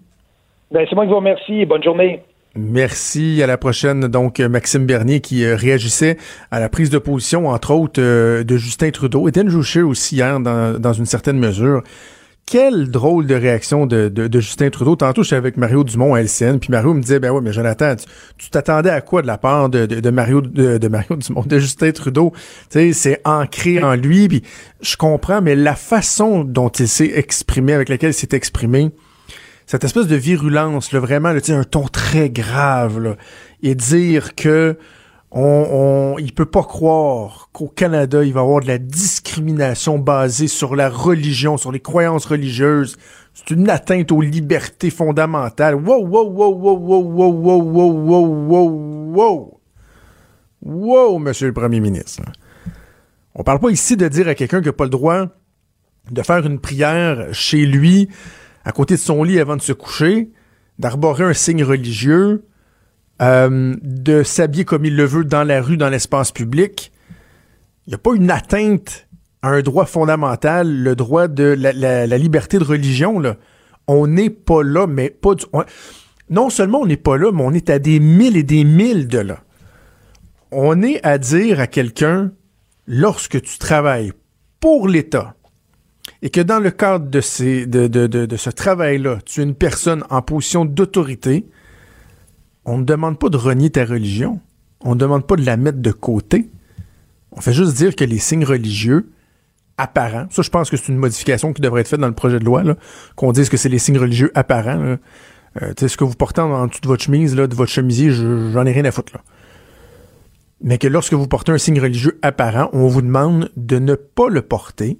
Ben, 0.70 0.84
c'est 0.88 0.94
moi 0.94 1.04
qui 1.04 1.10
vous 1.10 1.16
remercie. 1.16 1.64
Bonne 1.64 1.82
journée. 1.82 2.22
Merci. 2.56 3.42
À 3.42 3.46
la 3.46 3.58
prochaine. 3.58 4.08
Donc, 4.08 4.40
Maxime 4.40 4.86
Bernier 4.86 5.20
qui 5.20 5.44
euh, 5.44 5.56
réagissait 5.56 6.16
à 6.50 6.58
la 6.58 6.68
prise 6.68 6.90
de 6.90 6.98
position, 6.98 7.48
entre 7.48 7.72
autres, 7.72 8.00
euh, 8.00 8.44
de 8.44 8.56
Justin 8.56 8.90
Trudeau. 8.90 9.28
Etienne 9.28 9.48
Joucher 9.48 9.82
aussi 9.82 10.16
hier, 10.16 10.40
dans, 10.40 10.80
dans 10.80 10.92
une 10.92 11.06
certaine 11.06 11.38
mesure. 11.38 11.82
Quelle 12.46 12.92
drôle 12.92 13.26
de 13.26 13.34
réaction 13.34 13.86
de, 13.86 14.28
Justin 14.34 14.70
Trudeau. 14.70 14.94
Tantôt, 14.94 15.24
je 15.24 15.26
suis 15.26 15.36
avec 15.36 15.56
Mario 15.56 15.82
Dumont 15.82 16.14
à 16.14 16.20
LCN, 16.20 16.60
puis 16.60 16.70
Mario 16.70 16.94
me 16.94 17.00
disait, 17.00 17.18
ben 17.18 17.32
ouais, 17.32 17.40
mais 17.40 17.52
Jonathan, 17.52 17.96
tu 18.38 18.50
t'attendais 18.50 18.90
à 18.90 19.00
quoi 19.00 19.20
de 19.20 19.26
la 19.26 19.36
part 19.36 19.68
de, 19.68 20.10
Mario 20.10 20.40
de, 20.40 20.86
Mario 20.86 21.16
Dumont, 21.16 21.42
de 21.44 21.58
Justin 21.58 21.90
Trudeau? 21.90 22.32
Tu 22.70 22.78
sais, 22.78 22.92
c'est 22.92 23.20
ancré 23.24 23.82
en 23.82 23.96
lui, 23.96 24.28
puis 24.28 24.42
je 24.80 24.96
comprends, 24.96 25.42
mais 25.42 25.56
la 25.56 25.74
façon 25.74 26.44
dont 26.44 26.68
il 26.68 26.86
s'est 26.86 27.10
exprimé, 27.16 27.72
avec 27.72 27.88
laquelle 27.88 28.10
il 28.10 28.14
s'est 28.14 28.28
exprimé, 28.30 28.92
cette 29.66 29.82
espèce 29.82 30.06
de 30.06 30.14
virulence, 30.14 30.92
là, 30.92 31.00
vraiment, 31.00 31.32
là, 31.32 31.40
un 31.48 31.64
ton 31.64 31.88
très 31.88 32.30
grave, 32.30 33.16
et 33.64 33.74
dire 33.74 34.36
que 34.36 34.78
on, 35.36 36.14
on, 36.14 36.18
il 36.18 36.32
peut 36.32 36.46
pas 36.46 36.62
croire 36.62 37.50
qu'au 37.52 37.68
Canada, 37.68 38.24
il 38.24 38.32
va 38.32 38.40
y 38.40 38.42
avoir 38.42 38.60
de 38.62 38.66
la 38.66 38.78
discrimination 38.78 39.98
basée 39.98 40.48
sur 40.48 40.74
la 40.74 40.88
religion, 40.88 41.58
sur 41.58 41.72
les 41.72 41.80
croyances 41.80 42.24
religieuses. 42.24 42.96
C'est 43.34 43.50
une 43.50 43.68
atteinte 43.68 44.12
aux 44.12 44.22
libertés 44.22 44.88
fondamentales. 44.88 45.74
Wow, 45.74 46.06
wow, 46.06 46.30
wow, 46.30 46.54
wow, 46.54 46.78
wow, 46.78 47.02
wow, 47.02 47.32
wow, 47.32 47.62
wow, 47.62 47.92
wow, 47.92 48.26
wow, 48.48 49.14
wow. 49.14 49.60
Wow, 50.62 51.18
monsieur 51.18 51.48
le 51.48 51.52
premier 51.52 51.80
ministre. 51.80 52.22
On 53.34 53.42
parle 53.42 53.60
pas 53.60 53.68
ici 53.68 53.98
de 53.98 54.08
dire 54.08 54.28
à 54.28 54.34
quelqu'un 54.34 54.62
qui 54.62 54.68
n'a 54.68 54.72
pas 54.72 54.84
le 54.84 54.90
droit 54.90 55.26
de 56.10 56.22
faire 56.22 56.46
une 56.46 56.60
prière 56.60 57.28
chez 57.32 57.66
lui, 57.66 58.08
à 58.64 58.72
côté 58.72 58.94
de 58.94 59.00
son 59.00 59.22
lit 59.22 59.38
avant 59.38 59.56
de 59.56 59.62
se 59.62 59.74
coucher, 59.74 60.30
d'arborer 60.78 61.24
un 61.24 61.34
signe 61.34 61.62
religieux, 61.62 62.46
euh, 63.22 63.74
de 63.82 64.22
s'habiller 64.22 64.64
comme 64.64 64.84
il 64.84 64.96
le 64.96 65.04
veut 65.04 65.24
dans 65.24 65.44
la 65.44 65.62
rue, 65.62 65.76
dans 65.76 65.88
l'espace 65.88 66.32
public. 66.32 66.92
Il 67.86 67.90
n'y 67.90 67.94
a 67.94 67.98
pas 67.98 68.14
une 68.14 68.30
atteinte 68.30 69.08
à 69.42 69.50
un 69.50 69.62
droit 69.62 69.86
fondamental, 69.86 70.68
le 70.68 70.96
droit 70.96 71.28
de 71.28 71.44
la, 71.44 72.18
liberté 72.18 72.58
de 72.58 72.64
religion. 72.64 73.22
On 73.86 74.06
n'est 74.06 74.30
pas 74.30 74.62
là, 74.62 74.86
mais 74.86 75.10
pas 75.10 75.34
du... 75.34 75.44
non 76.30 76.50
seulement 76.50 76.80
on 76.80 76.86
n'est 76.86 76.96
pas 76.96 77.16
là, 77.16 77.30
mais 77.32 77.42
on 77.42 77.52
est 77.52 77.70
à 77.70 77.78
des 77.78 78.00
mille 78.00 78.36
et 78.36 78.42
des 78.42 78.64
mille 78.64 79.06
de 79.08 79.18
là. 79.18 79.38
On 80.50 80.82
est 80.82 81.04
à 81.04 81.18
dire 81.18 81.60
à 81.60 81.66
quelqu'un, 81.66 82.32
lorsque 82.86 83.40
tu 83.40 83.58
travailles 83.58 84.12
pour 84.60 84.88
l'État 84.88 85.36
et 86.22 86.30
que 86.30 86.40
dans 86.40 86.58
le 86.58 86.70
cadre 86.70 87.06
de, 87.06 87.20
ce 87.20 88.50
travail-là, 88.50 89.18
tu 89.24 89.40
es 89.40 89.44
une 89.44 89.54
personne 89.54 90.04
en 90.10 90.22
position 90.22 90.64
d'autorité, 90.64 91.46
on 92.66 92.78
ne 92.78 92.84
demande 92.84 93.18
pas 93.18 93.28
de 93.28 93.36
renier 93.36 93.70
ta 93.70 93.84
religion. 93.84 94.40
On 94.80 94.94
ne 94.94 95.00
demande 95.00 95.26
pas 95.26 95.36
de 95.36 95.46
la 95.46 95.56
mettre 95.56 95.78
de 95.78 95.92
côté. 95.92 96.50
On 97.32 97.40
fait 97.40 97.52
juste 97.52 97.76
dire 97.76 97.96
que 97.96 98.04
les 98.04 98.18
signes 98.18 98.44
religieux 98.44 99.10
apparents, 99.78 100.26
ça 100.30 100.42
je 100.42 100.50
pense 100.50 100.70
que 100.70 100.76
c'est 100.76 100.88
une 100.88 100.98
modification 100.98 101.52
qui 101.52 101.62
devrait 101.62 101.82
être 101.82 101.88
faite 101.88 102.00
dans 102.00 102.08
le 102.08 102.14
projet 102.14 102.38
de 102.38 102.44
loi, 102.44 102.62
qu'on 103.14 103.32
dise 103.32 103.48
que 103.48 103.56
c'est 103.56 103.68
les 103.68 103.78
signes 103.78 103.98
religieux 103.98 104.32
apparents. 104.34 104.96
Euh, 105.62 105.72
ce 105.76 105.96
que 105.96 106.04
vous 106.04 106.14
portez 106.14 106.40
en, 106.40 106.66
dessous 106.66 106.80
de 106.80 106.88
votre 106.88 107.04
chemise, 107.04 107.34
là, 107.34 107.46
de 107.46 107.54
votre 107.54 107.70
chemisier, 107.70 108.10
j'en 108.10 108.66
ai 108.66 108.72
rien 108.72 108.84
à 108.84 108.90
foutre. 108.90 109.14
Là. 109.14 109.22
Mais 110.62 110.78
que 110.78 110.88
lorsque 110.88 111.12
vous 111.12 111.28
portez 111.28 111.52
un 111.52 111.58
signe 111.58 111.80
religieux 111.80 112.18
apparent, 112.22 112.68
on 112.72 112.88
vous 112.88 113.02
demande 113.02 113.50
de 113.56 113.78
ne 113.78 113.94
pas 113.94 114.28
le 114.28 114.42
porter 114.42 114.98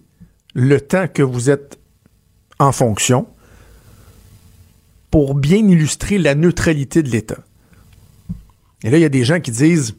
le 0.54 0.80
temps 0.80 1.06
que 1.08 1.22
vous 1.22 1.50
êtes 1.50 1.78
en 2.58 2.72
fonction 2.72 3.26
pour 5.10 5.34
bien 5.34 5.58
illustrer 5.58 6.18
la 6.18 6.34
neutralité 6.34 7.02
de 7.02 7.08
l'État. 7.08 7.38
Et 8.82 8.90
là, 8.90 8.98
il 8.98 9.00
y 9.00 9.04
a 9.06 9.10
des 9.10 9.24
gens 9.24 9.40
qui 9.40 9.50
disent 9.50 9.94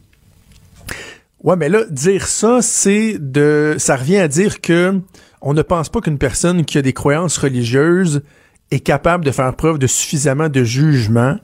Ouais, 1.42 1.56
mais 1.56 1.68
là, 1.68 1.84
dire 1.90 2.26
ça, 2.26 2.62
c'est 2.62 3.16
de. 3.18 3.76
ça 3.78 3.96
revient 3.96 4.18
à 4.18 4.28
dire 4.28 4.60
que 4.60 5.00
on 5.40 5.54
ne 5.54 5.62
pense 5.62 5.88
pas 5.88 6.00
qu'une 6.00 6.18
personne 6.18 6.64
qui 6.64 6.78
a 6.78 6.82
des 6.82 6.92
croyances 6.92 7.38
religieuses 7.38 8.22
est 8.70 8.80
capable 8.80 9.24
de 9.24 9.30
faire 9.30 9.54
preuve 9.54 9.78
de 9.78 9.86
suffisamment 9.86 10.48
de 10.48 10.64
jugement 10.64 11.38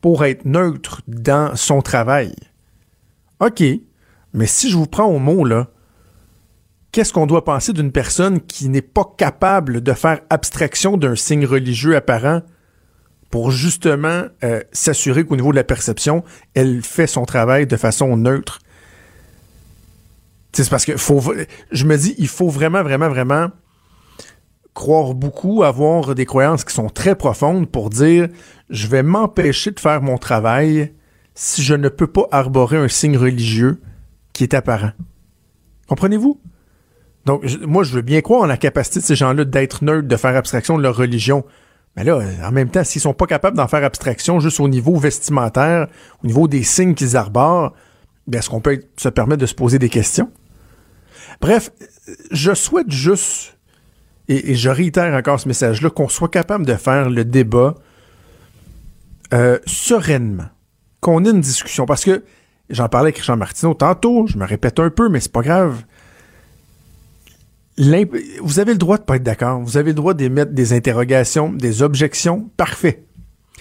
pour 0.00 0.24
être 0.24 0.44
neutre 0.44 1.02
dans 1.06 1.54
son 1.54 1.82
travail. 1.82 2.34
OK, 3.40 3.62
mais 4.32 4.46
si 4.46 4.70
je 4.70 4.76
vous 4.76 4.86
prends 4.86 5.06
au 5.06 5.18
mot, 5.20 5.44
là, 5.44 5.68
qu'est-ce 6.90 7.12
qu'on 7.12 7.26
doit 7.26 7.44
penser 7.44 7.72
d'une 7.72 7.92
personne 7.92 8.40
qui 8.40 8.68
n'est 8.68 8.82
pas 8.82 9.08
capable 9.16 9.80
de 9.80 9.92
faire 9.92 10.20
abstraction 10.30 10.96
d'un 10.96 11.14
signe 11.14 11.46
religieux 11.46 11.96
apparent 11.96 12.42
pour 13.30 13.50
justement 13.50 14.24
euh, 14.42 14.62
s'assurer 14.72 15.24
qu'au 15.24 15.36
niveau 15.36 15.50
de 15.50 15.56
la 15.56 15.64
perception, 15.64 16.24
elle 16.54 16.82
fait 16.82 17.06
son 17.06 17.24
travail 17.24 17.66
de 17.66 17.76
façon 17.76 18.16
neutre? 18.16 18.60
C'est 20.52 20.68
parce 20.70 20.84
que 20.84 20.96
faut, 20.96 21.22
je 21.70 21.84
me 21.84 21.96
dis, 21.96 22.14
il 22.18 22.28
faut 22.28 22.48
vraiment, 22.48 22.82
vraiment, 22.82 23.08
vraiment 23.08 23.50
croire 24.74 25.14
beaucoup, 25.14 25.62
avoir 25.62 26.14
des 26.14 26.24
croyances 26.24 26.64
qui 26.64 26.72
sont 26.72 26.88
très 26.88 27.16
profondes 27.16 27.68
pour 27.68 27.90
dire 27.90 28.28
je 28.70 28.86
vais 28.86 29.02
m'empêcher 29.02 29.72
de 29.72 29.80
faire 29.80 30.00
mon 30.02 30.18
travail 30.18 30.92
si 31.34 31.62
je 31.62 31.74
ne 31.74 31.88
peux 31.88 32.06
pas 32.06 32.26
arborer 32.30 32.76
un 32.76 32.88
signe 32.88 33.16
religieux 33.16 33.80
qui 34.32 34.44
est 34.44 34.54
apparent. 34.54 34.92
Comprenez-vous? 35.88 36.40
Donc, 37.24 37.44
moi, 37.60 37.82
je 37.82 37.92
veux 37.92 38.02
bien 38.02 38.20
croire 38.20 38.42
en 38.42 38.46
la 38.46 38.56
capacité 38.56 39.00
de 39.00 39.04
ces 39.04 39.16
gens-là 39.16 39.44
d'être 39.44 39.84
neutres, 39.84 40.08
de 40.08 40.16
faire 40.16 40.36
abstraction 40.36 40.78
de 40.78 40.82
leur 40.82 40.96
religion. 40.96 41.44
Mais 41.98 42.04
là, 42.04 42.20
en 42.44 42.52
même 42.52 42.70
temps, 42.70 42.84
s'ils 42.84 43.00
sont 43.00 43.12
pas 43.12 43.26
capables 43.26 43.56
d'en 43.56 43.66
faire 43.66 43.82
abstraction 43.82 44.38
juste 44.38 44.60
au 44.60 44.68
niveau 44.68 44.96
vestimentaire, 44.96 45.88
au 46.22 46.28
niveau 46.28 46.46
des 46.46 46.62
signes 46.62 46.94
qu'ils 46.94 47.16
arborent, 47.16 47.74
ben, 48.28 48.38
est-ce 48.38 48.48
qu'on 48.48 48.60
peut 48.60 48.84
se 48.96 49.08
permettre 49.08 49.40
de 49.40 49.46
se 49.46 49.54
poser 49.56 49.80
des 49.80 49.88
questions? 49.88 50.30
Bref, 51.40 51.72
je 52.30 52.54
souhaite 52.54 52.92
juste 52.92 53.58
et, 54.28 54.54
je 54.54 54.70
réitère 54.70 55.12
encore 55.12 55.40
ce 55.40 55.48
message-là, 55.48 55.90
qu'on 55.90 56.08
soit 56.08 56.28
capable 56.28 56.64
de 56.64 56.74
faire 56.74 57.10
le 57.10 57.24
débat 57.24 57.74
euh, 59.34 59.58
sereinement, 59.66 60.50
qu'on 61.00 61.24
ait 61.24 61.30
une 61.30 61.40
discussion. 61.40 61.84
Parce 61.84 62.04
que 62.04 62.22
j'en 62.70 62.88
parlais 62.88 63.08
avec 63.08 63.18
Richard 63.18 63.38
Martineau 63.38 63.74
tantôt, 63.74 64.28
je 64.28 64.38
me 64.38 64.46
répète 64.46 64.78
un 64.78 64.90
peu, 64.90 65.08
mais 65.08 65.18
c'est 65.18 65.32
pas 65.32 65.42
grave. 65.42 65.82
Vous 67.78 68.58
avez 68.58 68.72
le 68.72 68.78
droit 68.78 68.98
de 68.98 69.04
pas 69.04 69.16
être 69.16 69.22
d'accord. 69.22 69.60
Vous 69.60 69.76
avez 69.76 69.90
le 69.90 69.94
droit 69.94 70.14
d'émettre 70.14 70.52
des 70.52 70.72
interrogations, 70.72 71.52
des 71.52 71.82
objections. 71.82 72.50
Parfait. 72.56 73.04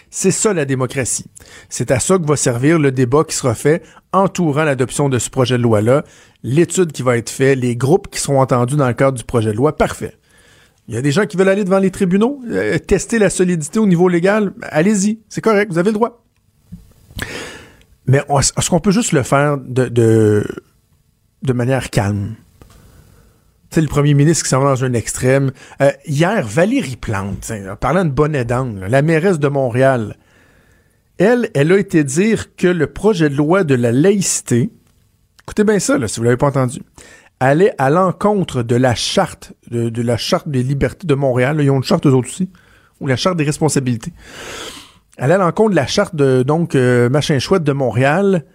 C'est 0.10 0.32
ça 0.32 0.53
la 0.53 0.65
démocratie. 0.65 1.25
C'est 1.69 1.91
à 1.91 1.99
ça 1.99 2.17
que 2.17 2.25
va 2.25 2.36
servir 2.36 2.80
le 2.80 2.91
débat 2.91 3.23
qui 3.23 3.36
sera 3.36 3.53
fait 3.56 3.84
entourant 4.13 4.63
l'adoption 4.63 5.10
de 5.10 5.19
ce 5.19 5.30
projet 5.30 5.58
de 5.58 5.63
loi-là, 5.63 6.03
l'étude 6.43 6.91
qui 6.91 7.03
va 7.03 7.17
être 7.17 7.30
faite, 7.30 7.60
les 7.60 7.75
groupes 7.75 8.10
qui 8.10 8.19
seront 8.19 8.39
entendus 8.39 8.77
dans 8.77 8.88
le 8.88 8.93
cadre 8.93 9.17
du 9.17 9.23
projet 9.23 9.51
de 9.51 9.58
loi. 9.58 9.75
Parfait. 9.75 10.13
Il 10.88 10.95
y 10.95 10.97
a 10.97 11.01
des 11.01 11.12
gens 11.12 11.25
qui 11.25 11.36
veulent 11.36 11.49
aller 11.49 11.65
devant 11.65 11.80
les 11.80 11.91
tribunaux, 11.91 12.41
euh, 12.49 12.80
tester 12.80 13.19
la 13.19 13.30
solidité 13.30 13.77
au 13.77 13.86
niveau 13.86 14.08
légal. 14.08 14.53
Allez-y, 14.62 15.19
c'est 15.27 15.41
correct, 15.41 15.71
vous 15.71 15.77
avez 15.77 15.89
le 15.89 15.95
droit. 15.95 16.23
Mais 18.06 18.21
est-ce 18.30 18.69
qu'on 18.69 18.80
peut 18.80 18.91
juste 18.91 19.12
le 19.12 19.23
faire 19.23 19.58
de, 19.58 19.89
de, 19.89 21.53
manière 21.53 21.89
calme? 21.89 22.36
C'est 23.69 23.82
le 23.82 23.88
premier 23.88 24.13
ministre 24.13 24.43
qui 24.43 24.49
s'en 24.49 24.62
va 24.62 24.75
dans 24.75 24.86
un 24.86 24.93
extrême. 24.93 25.51
Euh, 25.82 25.91
hier, 26.06 26.45
Valérie 26.47 26.95
Plante, 26.95 27.51
parlant 27.80 28.06
de 28.06 28.12
bonnet 28.12 28.45
d'angle, 28.45 28.86
la 28.88 29.01
mairesse 29.01 29.39
de 29.39 29.47
Montréal, 29.47 30.15
elle, 31.17 31.49
elle 31.53 31.71
a 31.71 31.77
été 31.77 32.03
dire 32.03 32.56
que 32.56 32.67
le 32.67 32.88
projet 32.88 33.30
de 33.30 33.36
loi 33.36 33.63
de 33.63 33.75
la 33.75 33.91
laïcité, 33.91 34.69
écoutez 35.43 35.63
bien 35.63 35.80
ça, 35.80 35.97
là, 35.97 36.08
si 36.08 36.19
vous 36.19 36.23
l'avez 36.23 36.38
pas 36.38 36.47
entendu, 36.47 36.82
allait 37.39 37.73
à 37.77 37.89
l'encontre 37.89 38.63
de 38.63 38.75
la 38.75 38.95
charte, 38.95 39.53
de, 39.69 40.01
la 40.01 40.17
charte 40.17 40.47
des 40.47 40.63
libertés 40.63 41.08
de 41.08 41.15
Montréal. 41.15 41.58
ils 41.62 41.69
ont 41.69 41.77
une 41.77 41.84
charte 41.84 42.06
eux 42.08 42.13
autres 42.13 42.30
aussi, 42.30 42.49
ou 42.99 43.08
la 43.08 43.15
charte 43.15 43.38
des 43.38 43.43
responsabilités. 43.43 44.13
Allait 45.17 45.36
à 45.36 45.39
l'encontre 45.39 45.71
de 45.71 45.75
la 45.75 45.88
charte 45.88 46.15
de, 46.15 46.43
donc, 46.43 46.75
euh, 46.75 47.10
machin 47.10 47.38
chouette 47.39 47.63
de 47.63 47.73
Montréal 47.73 48.45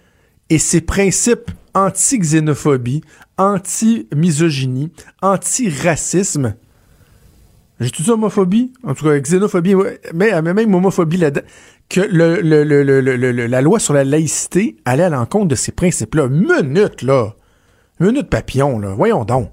et 0.49 0.59
ses 0.59 0.81
principes 0.81 1.51
anti-xénophobie, 1.73 3.01
anti-misogynie, 3.37 4.91
anti-racisme. 5.21 6.55
J'ai 7.79 7.89
tout 7.89 8.03
dit 8.03 8.11
homophobie? 8.11 8.71
En 8.83 8.93
tout 8.93 9.05
cas, 9.05 9.19
xénophobie, 9.19 9.75
mais, 10.13 10.41
même 10.41 10.73
homophobie 10.73 11.17
là-dedans. 11.17 11.45
Que 11.89 12.01
la 12.01 13.61
loi 13.61 13.79
sur 13.79 13.93
la 13.93 14.03
laïcité 14.03 14.77
allait 14.85 15.03
à 15.03 15.09
l'encontre 15.09 15.47
de 15.47 15.55
ces 15.55 15.71
principes-là. 15.71 16.27
Minute, 16.29 17.01
là. 17.01 17.33
Minute 17.99 18.29
papillon, 18.29 18.79
là. 18.79 18.93
Voyons 18.93 19.25
donc. 19.25 19.51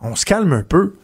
On 0.00 0.14
se 0.14 0.24
calme 0.24 0.52
un 0.52 0.62
peu. 0.62 0.94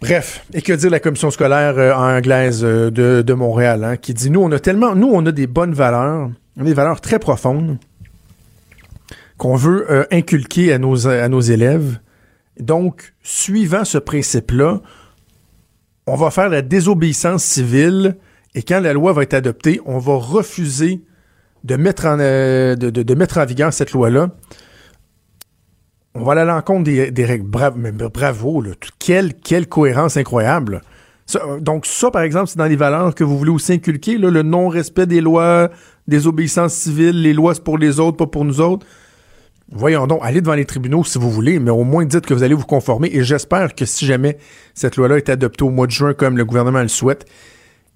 Bref, 0.00 0.44
et 0.52 0.60
que 0.60 0.74
dire 0.74 0.90
la 0.90 1.00
commission 1.00 1.30
scolaire 1.30 1.78
euh, 1.78 1.94
anglaise 1.94 2.62
euh, 2.62 2.90
de, 2.90 3.32
Montréal, 3.32 3.84
hein, 3.84 3.96
qui 3.96 4.12
dit 4.12 4.30
nous 4.30 4.40
on 4.40 4.52
a 4.52 4.58
tellement, 4.58 4.94
nous 4.94 5.10
on 5.10 5.24
a 5.24 5.32
des 5.32 5.46
bonnes 5.46 5.72
valeurs, 5.72 6.28
des 6.56 6.74
valeurs 6.74 7.00
très 7.00 7.18
profondes 7.18 7.78
qu'on 9.36 9.56
veut 9.56 9.90
euh, 9.90 10.04
inculquer 10.12 10.72
à 10.72 10.78
nos 10.78 11.40
élèves. 11.40 11.98
Donc, 12.60 13.14
suivant 13.22 13.84
ce 13.84 13.98
principe-là, 13.98 14.80
on 16.06 16.14
va 16.14 16.30
faire 16.30 16.48
la 16.48 16.62
désobéissance 16.62 17.42
civile 17.42 18.16
et 18.54 18.62
quand 18.62 18.80
la 18.80 18.92
loi 18.92 19.12
va 19.12 19.22
être 19.22 19.34
adoptée, 19.34 19.80
on 19.84 19.98
va 19.98 20.14
refuser 20.14 21.02
de 21.64 21.76
mettre 21.76 22.06
en, 22.06 22.18
euh, 22.20 22.76
de, 22.76 23.14
mettre 23.14 23.38
en 23.38 23.46
vigueur 23.46 23.72
cette 23.72 23.92
loi-là, 23.92 24.28
on 26.14 26.22
va 26.22 26.32
aller 26.32 26.42
à 26.42 26.44
l'encontre 26.44 26.84
des, 26.84 27.24
règles. 27.24 27.48
Bravo, 27.48 28.62
quelle 29.00 29.66
cohérence 29.68 30.16
incroyable. 30.16 30.82
Donc 31.60 31.86
ça, 31.86 32.10
par 32.10 32.22
exemple, 32.22 32.48
c'est 32.48 32.58
dans 32.58 32.66
les 32.66 32.76
valeurs 32.76 33.14
que 33.14 33.24
vous 33.24 33.38
voulez 33.38 33.50
aussi 33.50 33.72
inculquer, 33.72 34.18
le 34.18 34.42
non-respect 34.42 35.06
des 35.06 35.20
lois, 35.20 35.70
des 36.06 36.26
obéissances 36.26 36.74
civiles, 36.74 37.22
les 37.22 37.32
lois 37.32 37.54
c'est 37.54 37.64
pour 37.64 37.78
les 37.78 37.98
autres, 37.98 38.16
pas 38.16 38.26
pour 38.26 38.44
nous 38.44 38.60
autres. 38.60 38.86
Voyons 39.72 40.06
donc, 40.06 40.20
allez 40.22 40.40
devant 40.40 40.54
les 40.54 40.66
tribunaux 40.66 41.04
si 41.04 41.18
vous 41.18 41.30
voulez, 41.30 41.58
mais 41.58 41.70
au 41.70 41.84
moins 41.84 42.04
dites 42.04 42.26
que 42.26 42.34
vous 42.34 42.42
allez 42.42 42.54
vous 42.54 42.66
conformer. 42.66 43.08
Et 43.12 43.24
j'espère 43.24 43.74
que 43.74 43.86
si 43.86 44.04
jamais 44.04 44.38
cette 44.74 44.96
loi-là 44.96 45.16
est 45.16 45.28
adoptée 45.30 45.64
au 45.64 45.70
mois 45.70 45.86
de 45.86 45.92
juin 45.92 46.12
comme 46.12 46.36
le 46.36 46.44
gouvernement 46.44 46.82
le 46.82 46.88
souhaite, 46.88 47.26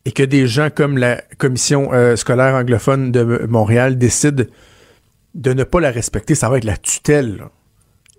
et 0.05 0.13
que 0.13 0.23
des 0.23 0.47
gens 0.47 0.71
comme 0.75 0.97
la 0.97 1.21
commission 1.37 1.91
euh, 1.93 2.17
scolaire 2.17 2.55
anglophone 2.55 3.13
de 3.13 3.47
Montréal 3.47 3.99
décident 3.99 4.45
de 5.35 5.53
ne 5.53 5.65
pas 5.65 5.81
la 5.81 5.91
respecter, 5.91 6.35
ça 6.35 6.49
va 6.49 6.57
être 6.57 6.65
la 6.65 6.79
tutelle. 6.79 7.45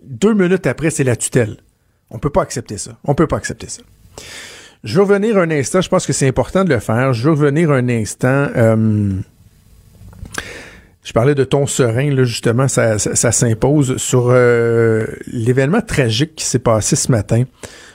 Deux 0.04 0.34
minutes 0.34 0.68
après, 0.68 0.92
c'est 0.92 1.04
la 1.04 1.16
tutelle. 1.16 1.58
On 2.12 2.20
peut 2.20 2.30
pas 2.30 2.44
accepter 2.44 2.78
ça. 2.78 2.98
On 3.04 3.16
peut 3.16 3.28
pas 3.28 3.38
accepter 3.38 3.68
ça. 3.68 3.82
Je 4.84 4.96
vais 4.96 5.02
revenir 5.02 5.38
un 5.38 5.52
instant, 5.52 5.82
je 5.82 5.90
pense 5.90 6.06
que 6.06 6.14
c'est 6.14 6.28
important 6.28 6.64
de 6.64 6.70
le 6.70 6.80
faire. 6.80 7.14
Je 7.14 7.24
vais 7.24 7.32
revenir 7.32 7.72
un 7.72 7.90
instant. 7.90 8.48
Euh, 8.56 9.12
je 11.04 11.14
parlais 11.14 11.36
de 11.36 11.44
ton 11.44 11.66
serein, 11.66 12.14
là, 12.14 12.24
justement, 12.24 12.68
ça, 12.68 12.98
s'impose 12.98 13.98
sur 13.98 14.28
euh, 14.30 15.06
l'événement 15.28 15.82
tragique 15.82 16.36
qui 16.36 16.46
s'est 16.46 16.60
passé 16.60 16.96
ce 16.96 17.12
matin 17.12 17.44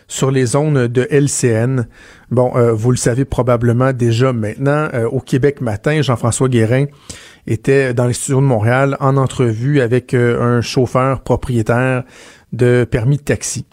sur 0.09 0.31
les 0.31 0.47
zones 0.47 0.87
de 0.87 1.07
LCN. 1.11 1.87
Bon, 2.31 2.57
euh, 2.57 2.73
vous 2.73 2.91
le 2.91 2.97
savez 2.97 3.25
probablement 3.25 3.93
déjà 3.93 4.33
maintenant, 4.33 4.89
euh, 4.95 5.07
au 5.09 5.21
Québec 5.21 5.61
matin, 5.61 6.03
Jean-François 6.03 6.49
Guérin 6.49 6.87
était 7.47 7.95
dans 7.95 8.07
les 8.07 8.15
studios 8.15 8.41
de 8.41 8.47
Montréal 8.47 8.97
en 9.01 9.17
entrevue 9.17 9.81
avec 9.81 10.15
euh, 10.15 10.41
un 10.41 10.61
chauffeur 10.61 11.21
propriétaire 11.21 12.05
de 12.53 12.87
permis 12.91 13.17
de 13.17 13.23
taxi 13.23 13.67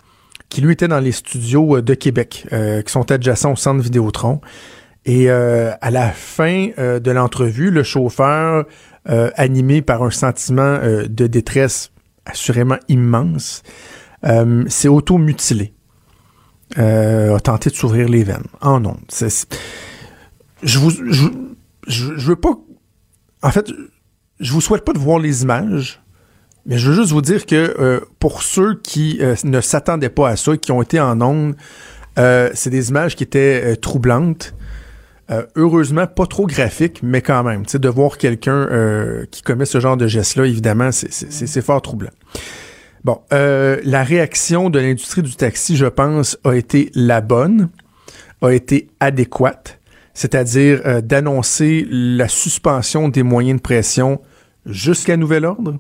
qui 0.51 0.61
lui 0.61 0.73
était 0.73 0.87
dans 0.87 0.99
les 0.99 1.13
studios 1.13 1.81
de 1.81 1.93
Québec, 1.95 2.45
qui 2.51 2.91
sont 2.91 3.09
adjacents 3.09 3.53
au 3.53 3.55
centre 3.55 3.81
Vidéotron. 3.81 4.41
Et 5.05 5.29
à 5.29 5.89
la 5.89 6.11
fin 6.11 6.67
de 6.77 7.11
l'entrevue, 7.11 7.71
le 7.71 7.83
chauffeur, 7.83 8.65
animé 9.05 9.81
par 9.81 10.03
un 10.03 10.11
sentiment 10.11 10.77
de 10.83 11.27
détresse 11.27 11.91
assurément 12.25 12.77
immense, 12.89 13.63
euh, 14.25 14.65
s'est 14.67 14.87
auto-mutilé. 14.87 15.73
a 16.77 17.39
tenté 17.39 17.69
de 17.69 17.75
s'ouvrir 17.75 18.07
les 18.07 18.23
veines 18.23 18.47
en 18.61 18.83
ondes. 18.85 18.99
Je 20.63 20.79
vous, 20.79 20.91
je, 20.91 21.27
je, 21.87 22.27
veux 22.27 22.35
pas. 22.35 22.55
En 23.41 23.49
fait, 23.49 23.71
je 24.39 24.51
vous 24.53 24.61
souhaite 24.61 24.85
pas 24.85 24.93
de 24.93 24.99
voir 24.99 25.17
les 25.17 25.41
images, 25.41 26.00
mais 26.65 26.77
je 26.77 26.89
veux 26.89 26.95
juste 26.95 27.11
vous 27.11 27.21
dire 27.21 27.45
que 27.45 28.03
pour 28.19 28.43
ceux 28.43 28.75
qui 28.75 29.19
ne 29.43 29.61
s'attendaient 29.61 30.09
pas 30.09 30.29
à 30.29 30.35
ça, 30.35 30.57
qui 30.57 30.71
ont 30.71 30.81
été 30.81 30.99
en 30.99 31.19
ondes, 31.21 31.55
c'est 32.17 32.69
des 32.69 32.89
images 32.89 33.15
qui 33.15 33.23
étaient 33.23 33.75
troublantes. 33.77 34.53
Euh, 35.31 35.45
heureusement, 35.55 36.07
pas 36.07 36.25
trop 36.25 36.45
graphique, 36.45 36.99
mais 37.03 37.21
quand 37.21 37.43
même, 37.43 37.63
de 37.65 37.89
voir 37.89 38.17
quelqu'un 38.17 38.67
euh, 38.69 39.25
qui 39.31 39.41
commet 39.41 39.65
ce 39.65 39.79
genre 39.79 39.95
de 39.95 40.05
geste-là, 40.05 40.45
évidemment, 40.45 40.91
c'est 40.91 41.61
fort 41.61 41.81
troublant. 41.81 42.09
Bon, 43.05 43.21
euh, 43.31 43.79
la 43.83 44.03
réaction 44.03 44.69
de 44.69 44.79
l'industrie 44.79 45.21
du 45.21 45.35
taxi, 45.35 45.77
je 45.77 45.85
pense, 45.85 46.37
a 46.43 46.53
été 46.53 46.91
la 46.95 47.21
bonne, 47.21 47.69
a 48.41 48.51
été 48.51 48.89
adéquate, 48.99 49.79
c'est-à-dire 50.13 51.01
d'annoncer 51.01 51.87
la 51.89 52.27
suspension 52.27 53.07
des 53.07 53.23
moyens 53.23 53.57
de 53.57 53.61
pression 53.61 54.21
jusqu'à 54.65 55.15
nouvel 55.15 55.45
ordre. 55.45 55.77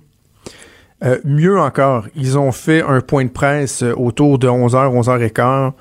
Mieux 1.23 1.59
encore, 1.59 2.07
ils 2.15 2.37
ont 2.37 2.51
fait 2.51 2.81
un 2.81 3.01
point 3.01 3.25
de 3.25 3.29
presse 3.29 3.83
autour 3.83 4.37
de 4.37 4.47
11h, 4.47 5.01
11h15 5.01 5.73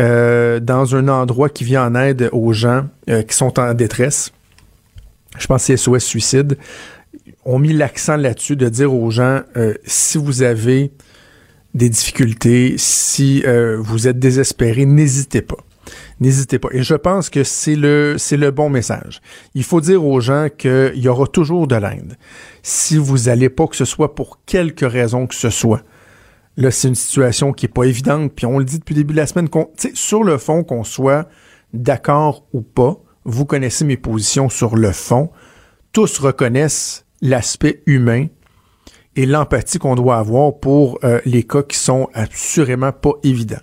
euh, 0.00 0.58
dans 0.58 0.96
un 0.96 1.06
endroit 1.06 1.48
qui 1.48 1.62
vient 1.62 1.86
en 1.86 1.94
aide 1.94 2.28
aux 2.32 2.52
gens 2.52 2.86
euh, 3.08 3.22
qui 3.22 3.36
sont 3.36 3.60
en 3.60 3.74
détresse. 3.74 4.32
Je 5.38 5.46
pense 5.46 5.62
que 5.62 5.66
c'est 5.66 5.76
SOS 5.76 6.00
Suicide. 6.00 6.58
ont 7.44 7.60
mis 7.60 7.72
l'accent 7.72 8.16
là-dessus 8.16 8.56
de 8.56 8.68
dire 8.68 8.92
aux 8.92 9.10
gens 9.10 9.42
euh, 9.56 9.74
si 9.84 10.18
vous 10.18 10.42
avez 10.42 10.90
des 11.74 11.88
difficultés, 11.88 12.74
si 12.76 13.44
vous 13.78 14.06
êtes 14.06 14.18
désespéré, 14.20 14.86
n'hésitez 14.86 15.42
pas. 15.42 15.56
N'hésitez 16.20 16.58
pas. 16.58 16.68
Et 16.72 16.82
je 16.82 16.94
pense 16.94 17.28
que 17.28 17.44
c'est 17.44 17.76
le, 17.76 18.16
c'est 18.18 18.36
le 18.36 18.50
bon 18.50 18.68
message. 18.68 19.20
Il 19.54 19.64
faut 19.64 19.80
dire 19.80 20.04
aux 20.04 20.20
gens 20.20 20.48
qu'il 20.56 20.96
y 20.96 21.08
aura 21.08 21.26
toujours 21.26 21.66
de 21.66 21.76
l'aide. 21.76 22.16
Si 22.62 22.96
vous 22.96 23.24
n'allez 23.24 23.48
pas, 23.48 23.66
que 23.66 23.76
ce 23.76 23.84
soit 23.84 24.14
pour 24.14 24.40
quelque 24.46 24.84
raison 24.84 25.26
que 25.26 25.34
ce 25.34 25.50
soit, 25.50 25.82
Là, 26.56 26.70
c'est 26.70 26.86
une 26.86 26.94
situation 26.94 27.52
qui 27.52 27.66
est 27.66 27.68
pas 27.68 27.84
évidente, 27.84 28.32
puis 28.34 28.46
on 28.46 28.58
le 28.58 28.64
dit 28.64 28.78
depuis 28.78 28.94
le 28.94 29.00
début 29.00 29.14
de 29.14 29.18
la 29.18 29.26
semaine, 29.26 29.48
qu'on, 29.48 29.70
sur 29.94 30.22
le 30.22 30.38
fond, 30.38 30.62
qu'on 30.62 30.84
soit 30.84 31.28
d'accord 31.72 32.46
ou 32.52 32.60
pas, 32.60 32.96
vous 33.24 33.44
connaissez 33.44 33.84
mes 33.84 33.96
positions 33.96 34.48
sur 34.48 34.76
le 34.76 34.92
fond, 34.92 35.30
tous 35.92 36.18
reconnaissent 36.18 37.06
l'aspect 37.22 37.82
humain 37.86 38.26
et 39.16 39.26
l'empathie 39.26 39.78
qu'on 39.78 39.96
doit 39.96 40.18
avoir 40.18 40.58
pour 40.58 40.98
euh, 41.02 41.20
les 41.24 41.42
cas 41.42 41.62
qui 41.62 41.78
sont 41.78 42.08
assurément 42.14 42.92
pas 42.92 43.12
évidents. 43.24 43.62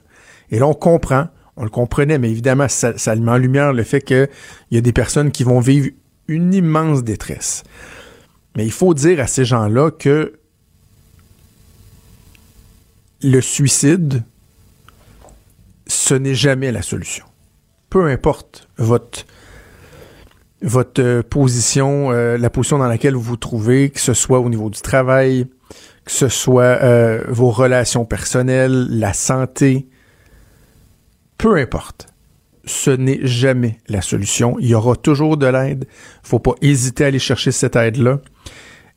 Et 0.50 0.60
là, 0.60 0.68
on 0.68 0.74
comprend, 0.74 1.28
on 1.58 1.64
le 1.64 1.70
comprenait, 1.70 2.18
mais 2.18 2.30
évidemment, 2.30 2.68
ça, 2.68 2.94
met 3.16 3.32
en 3.32 3.38
lumière 3.38 3.74
le 3.74 3.84
fait 3.84 4.02
qu'il 4.02 4.30
y 4.72 4.78
a 4.78 4.82
des 4.82 4.94
personnes 4.94 5.32
qui 5.32 5.44
vont 5.44 5.60
vivre 5.60 5.90
une 6.28 6.54
immense 6.54 7.04
détresse. 7.04 7.64
Mais 8.56 8.66
il 8.66 8.72
faut 8.72 8.94
dire 8.94 9.20
à 9.20 9.28
ces 9.28 9.46
gens-là 9.46 9.92
que 9.92 10.34
le 13.22 13.42
suicide, 13.42 14.24
ce 15.88 16.14
n'est 16.14 16.36
jamais 16.36 16.72
la 16.72 16.82
solution. 16.82 17.26
Peu 17.90 18.08
importe 18.08 18.70
votre 18.78 19.26
votre 20.62 21.02
euh, 21.02 21.24
position, 21.24 22.12
euh, 22.12 22.38
la 22.38 22.50
position 22.50 22.78
dans 22.78 22.88
laquelle 22.88 23.16
vous 23.16 23.22
vous 23.22 23.38
trouvez, 23.38 23.90
que 23.90 24.00
ce 24.00 24.14
soit 24.14 24.40
au 24.40 24.50
niveau 24.50 24.70
du 24.70 24.80
travail, 24.82 25.48
que 26.06 26.12
ce 26.12 26.28
soit 26.28 26.64
euh, 26.64 27.24
vos 27.28 27.50
relations 27.50 28.06
personnelles, 28.06 28.88
la 28.90 29.14
santé, 29.14 29.88
peu 31.42 31.58
importe. 31.58 32.08
Ce 32.66 32.92
n'est 32.92 33.20
jamais 33.26 33.80
la 33.88 34.02
solution. 34.02 34.58
Il 34.60 34.68
y 34.68 34.76
aura 34.76 34.96
toujours 34.96 35.38
de 35.38 35.48
l'aide. 35.48 35.88
Faut 36.22 36.38
pas 36.38 36.54
hésiter 36.62 37.04
à 37.04 37.08
aller 37.08 37.20
chercher 37.20 37.52
cette 37.52 37.76
aide-là. 37.76 38.20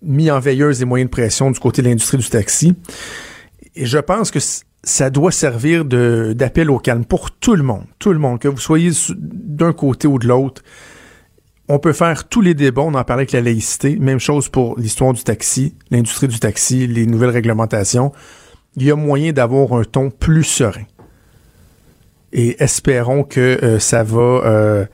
mis 0.08 0.32
en 0.32 0.40
veilleuse 0.40 0.80
les 0.80 0.86
moyens 0.86 1.10
de 1.10 1.12
pression 1.12 1.52
du 1.52 1.60
côté 1.60 1.84
de 1.84 1.90
l'industrie 1.90 2.18
du 2.18 2.30
taxi. 2.30 2.76
Et 3.76 3.86
je 3.86 4.00
pense 4.00 4.32
que 4.32 4.40
ça 4.84 5.10
doit 5.10 5.32
servir 5.32 5.86
d'appel 5.86 6.72
au 6.72 6.80
calme 6.80 7.06
pour 7.06 7.30
tout 7.32 7.56
le 7.56 7.64
monde, 7.64 7.84
tout 8.00 8.14
le 8.14 8.20
monde, 8.20 8.40
que 8.40 8.48
vous 8.48 8.58
soyez 8.58 8.92
d'un 9.16 9.74
côté 9.74 10.08
ou 10.08 10.18
de 10.18 10.28
l'autre 10.28 10.64
on 11.70 11.80
peut 11.80 11.94
faire 11.94 12.28
tous 12.28 12.42
les 12.42 12.54
débats, 12.54 12.84
on 12.84 12.94
en 12.94 13.04
parlait 13.04 13.22
avec 13.22 13.32
la 13.34 13.42
laïcité, 13.42 13.98
même 13.98 14.20
chose 14.20 14.50
pour 14.50 14.80
l'histoire 14.80 15.14
du 15.14 15.24
taxi, 15.24 15.76
l'industrie 15.92 16.28
du 16.28 16.40
taxi, 16.40 16.88
les 16.88 17.06
nouvelles 17.06 17.32
réglementations. 17.32 18.14
Il 18.76 18.84
y 18.84 18.92
a 18.92 18.96
moyen 18.96 19.34
d'avoir 19.34 19.74
un 19.74 19.84
ton 19.84 20.10
plus 20.10 20.44
serein. 20.44 20.86
Et 22.32 22.62
espérons 22.64 23.24
que 23.24 23.60
euh, 23.64 23.80
ça 23.80 24.04
va 24.04 24.22
euh, 24.22 24.86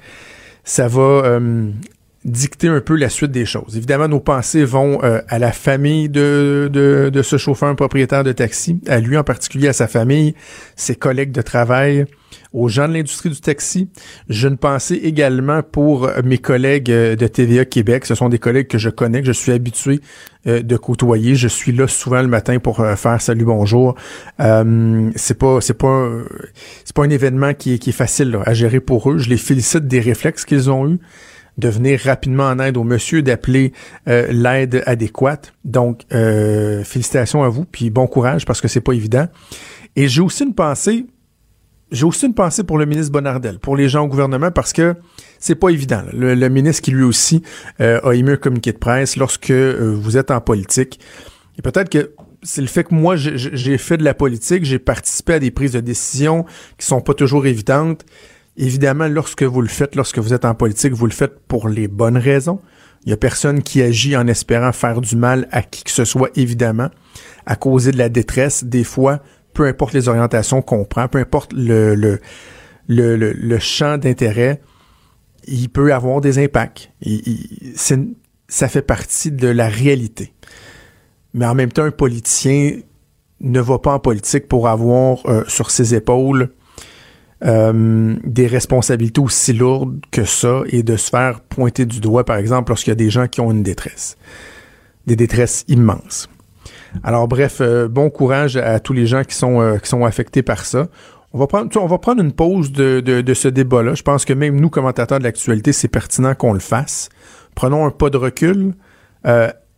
ça 0.64 0.88
va 0.88 1.02
euh, 1.02 1.70
dicter 2.26 2.68
un 2.68 2.82
peu 2.82 2.96
la 2.96 3.10
suite 3.10 3.32
des 3.32 3.46
choses. 3.46 3.76
Évidemment, 3.78 4.08
nos 4.08 4.20
pensées 4.20 4.64
vont 4.66 5.00
à 5.02 5.40
la 5.40 5.52
famille 5.52 6.10
de, 6.10 6.70
de, 6.72 7.10
de 7.12 7.22
ce 7.22 7.38
chauffeur 7.38 7.76
propriétaire 7.76 8.24
de 8.24 8.32
taxi, 8.32 8.80
à 8.88 9.00
lui 9.00 9.18
en 9.18 9.24
particulier, 9.24 9.68
à 9.68 9.74
sa 9.74 9.88
famille, 9.88 10.36
ses 10.76 10.96
collègues 10.96 11.32
de 11.32 11.42
travail, 11.42 12.06
aux 12.54 12.68
gens 12.68 12.88
de 12.88 12.94
l'industrie 12.94 13.30
du 13.30 13.40
taxi. 13.42 13.90
Je 14.30 14.48
ne 14.48 14.56
pensais 14.56 14.96
également 14.96 15.64
pour 15.64 16.10
mes 16.24 16.38
collègues 16.38 16.92
euh, 16.92 17.16
de 17.16 17.28
TVA 17.28 17.66
Québec. 17.66 18.06
Ce 18.06 18.16
sont 18.16 18.30
des 18.30 18.40
collègues 18.40 18.68
que 18.68 18.78
je 18.78 18.90
connais, 18.90 19.22
que 19.22 19.28
je 19.28 19.32
suis 19.32 19.52
habitué 19.52 20.00
euh, 20.48 20.62
de 20.62 20.78
côtoyer. 20.78 21.36
Je 21.36 21.48
suis 21.48 21.72
là 21.72 21.88
souvent 21.88 22.22
le 22.22 22.28
matin 22.28 22.60
pour 22.60 22.80
euh, 22.80 22.96
faire 22.96 23.20
salut 23.22 23.46
bonjour. 23.46 23.96
c'est 24.38 25.38
pas 25.38 25.62
c'est 25.62 25.74
pas 25.74 26.10
c'est 26.86 26.96
pas 26.96 27.04
un 27.04 27.10
événement 27.10 27.54
qui 27.54 27.74
est, 27.74 27.78
qui 27.80 27.90
est 27.90 27.94
facile 27.94 28.38
à 28.46 28.54
gérer 28.54 28.80
pour 28.80 29.12
eux. 29.12 29.18
Je 29.18 29.30
les 29.30 29.38
félicite 29.38 29.88
des 29.88 30.00
réflexes 30.00 30.46
qu'ils 30.46 30.70
ont 30.70 30.88
eus 30.88 31.00
de 31.58 31.70
venir 31.70 32.00
rapidement 32.04 32.46
en 32.46 32.60
aide 32.60 32.78
au 32.78 32.84
monsieur, 32.84 33.22
d'appeler 33.22 33.74
l'aide 34.08 34.84
adéquate. 34.86 35.54
Donc, 35.64 36.02
félicitations 36.10 37.44
à 37.44 37.50
vous, 37.50 37.66
puis 37.66 37.90
bon 37.90 38.08
courage 38.08 38.46
parce 38.46 38.62
que 38.62 38.68
c'est 38.68 38.82
pas 38.82 38.94
évident. 38.94 39.28
Et 39.96 40.08
j'ai 40.08 40.22
aussi 40.22 40.44
une 40.44 40.56
pensée 40.56 41.06
j'ai 41.94 42.06
aussi 42.06 42.26
une 42.26 42.34
pensée 42.34 42.64
pour 42.64 42.80
le 42.80 42.86
ministre 42.86 43.12
Bonardel, 43.12 43.60
pour 43.60 43.78
les 43.78 43.88
gens 43.88 44.04
au 44.04 44.08
gouvernement, 44.08 44.50
parce 44.50 44.74
que 44.74 44.96
c'est 45.40 45.56
pas 45.56 45.70
évident. 45.70 46.04
Le, 46.12 46.50
ministre 46.50 46.82
qui 46.82 46.92
lui 46.92 47.04
aussi 47.04 47.44
euh, 47.80 48.02
a 48.04 48.14
émis 48.14 48.32
un 48.32 48.36
communiqué 48.36 48.74
de 48.74 48.80
presse 48.80 49.16
lorsque 49.16 49.52
euh, 49.52 49.96
vous 49.96 50.18
êtes 50.18 50.32
en 50.32 50.42
politique. 50.42 51.00
Et 51.58 51.62
peut-être 51.62 51.90
que 51.90 52.12
c'est 52.42 52.62
le 52.62 52.68
fait 52.68 52.84
que 52.84 52.96
moi, 52.96 53.16
j'ai 53.16 53.78
fait 53.78 53.96
de 53.96 54.04
la 54.04 54.14
politique, 54.14 54.66
j'ai 54.66 54.80
participé 54.80 55.34
à 55.34 55.40
des 55.40 55.52
prises 55.52 55.74
de 55.74 55.80
décision 55.80 56.46
qui 56.78 56.86
sont 56.86 57.00
pas 57.00 57.14
toujours 57.14 57.46
évidentes. 57.46 58.04
Évidemment, 58.58 59.08
lorsque 59.08 59.44
vous 59.44 59.62
le 59.62 59.68
faites, 59.68 59.96
lorsque 59.96 60.20
vous 60.20 60.34
êtes 60.34 60.46
en 60.46 60.54
politique, 60.54 60.94
vous 60.94 61.08
le 61.08 61.12
faites 61.12 61.40
pour 61.48 61.68
les 61.68 61.88
bonnes 61.88 62.18
raisons. 62.18 62.60
Il 63.06 63.10
y 63.10 63.14
a 63.14 63.18
personne 63.18 63.64
qui 63.64 63.82
agit 63.82 64.16
en 64.16 64.28
espérant 64.28 64.72
faire 64.72 65.02
du 65.02 65.16
mal 65.16 65.48
à 65.52 65.62
qui 65.64 65.84
que 65.84 65.92
ce 65.92 66.06
soit, 66.06 66.30
évidemment, 66.36 66.90
à 67.46 67.56
causer 67.56 67.92
de 67.92 67.98
la 67.98 68.10
détresse. 68.10 68.64
Des 68.64 68.84
fois, 68.84 69.22
peu 69.54 69.66
importe 69.66 69.94
les 69.94 70.08
orientations 70.08 70.62
qu'on 70.62 70.86
prend, 70.86 71.08
peu 71.08 71.18
importe 71.18 71.52
le, 71.54 71.96
le, 71.96 72.20
le, 72.88 73.16
le, 73.16 73.60
champ 73.60 73.98
d'intérêt, 73.98 74.62
il 75.46 75.70
peut 75.70 75.94
avoir 75.94 76.22
des 76.22 76.40
impacts. 76.40 76.92
Ça 78.48 78.68
fait 78.68 78.82
partie 78.82 79.32
de 79.32 79.48
la 79.48 79.68
réalité. 79.68 80.34
Mais 81.34 81.46
en 81.46 81.56
même 81.56 81.72
temps, 81.72 81.84
un 81.84 81.92
politicien 81.92 82.78
ne 83.42 83.60
va 83.60 83.80
pas 83.80 83.94
en 83.94 84.00
politique 84.00 84.48
pour 84.48 84.68
avoir 84.68 85.26
euh, 85.26 85.44
sur 85.48 85.72
ses 85.72 85.96
épaules 85.96 86.54
euh, 87.46 88.16
des 88.24 88.48
responsabilités 88.48 89.20
aussi 89.20 89.52
lourdes 89.52 90.00
que 90.12 90.24
ça 90.24 90.62
et 90.68 90.82
de 90.82 90.96
se 90.96 91.10
faire 91.10 91.42
pointer 91.42 91.86
du 91.86 92.00
doigt, 92.00 92.24
par 92.24 92.38
exemple, 92.38 92.72
lorsqu'il 92.72 92.92
y 92.92 92.94
a 92.94 92.96
des 92.96 93.10
gens 93.10 93.28
qui 93.28 93.42
ont 93.42 93.52
une 93.52 93.64
détresse. 93.64 94.18
Des 95.08 95.18
détresses 95.18 95.66
immenses. 95.68 96.30
Alors 97.04 97.28
bref, 97.28 97.58
euh, 97.60 97.90
bon 97.90 98.10
courage 98.10 98.56
à 98.56 98.80
tous 98.80 98.94
les 98.94 99.08
gens 99.08 99.24
qui 99.24 99.36
sont, 99.36 99.60
euh, 99.60 100.06
affectés 100.06 100.42
par 100.42 100.64
ça. 100.64 100.88
On 101.34 101.40
va 101.40 101.48
prendre, 101.48 102.22
une 102.22 102.32
pause 102.32 102.72
de, 102.72 103.34
ce 103.34 103.48
débat-là. 103.48 103.96
Je 103.96 104.04
pense 104.04 104.24
que 104.24 104.34
même 104.34 104.62
nous, 104.62 104.70
commentateurs 104.70 105.20
de 105.20 105.24
l'actualité, 105.24 105.74
c'est 105.74 105.88
pertinent 105.88 106.36
qu'on 106.36 106.54
le 106.54 106.60
fasse. 106.60 107.10
Prenons 107.56 107.88
un 107.88 107.90
pas 107.90 108.12
de 108.12 108.18
recul. 108.18 108.76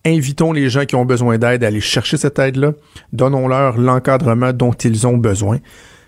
Invitons 0.05 0.51
les 0.51 0.69
gens 0.69 0.83
qui 0.83 0.95
ont 0.95 1.05
besoin 1.05 1.37
d'aide 1.37 1.63
à 1.63 1.67
aller 1.67 1.79
chercher 1.79 2.17
cette 2.17 2.37
aide-là. 2.39 2.73
Donnons-leur 3.13 3.77
l'encadrement 3.77 4.51
dont 4.51 4.73
ils 4.73 5.07
ont 5.07 5.17
besoin. 5.17 5.59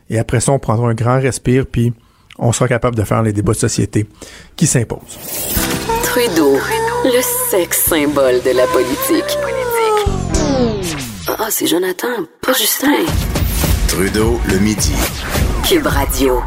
Et 0.10 0.20
après 0.20 0.40
ça, 0.40 0.52
on 0.52 0.60
prendra 0.60 0.90
un 0.90 0.94
grand 0.94 1.20
respire, 1.20 1.66
puis 1.66 1.94
on 2.40 2.52
sera 2.52 2.68
capable 2.68 2.96
de 2.96 3.04
faire 3.04 3.24
les 3.24 3.34
débats 3.34 3.54
de 3.54 3.58
société 3.58 4.08
qui 4.56 4.68
s'imposent. 4.68 5.18
Trudeau, 6.04 6.58
le 7.04 7.22
sexe 7.50 7.86
symbole 7.86 8.42
de 8.44 8.56
la 8.56 8.66
politique. 8.68 9.38
Ah, 11.40 11.48
c'est 11.50 11.68
Jonathan, 11.68 12.08
pas 12.42 12.54
Justin. 12.54 13.06
Trudeau, 13.88 14.40
le 14.50 14.60
midi. 14.60 14.94
Cube 15.68 15.86
Radio. 15.86 16.42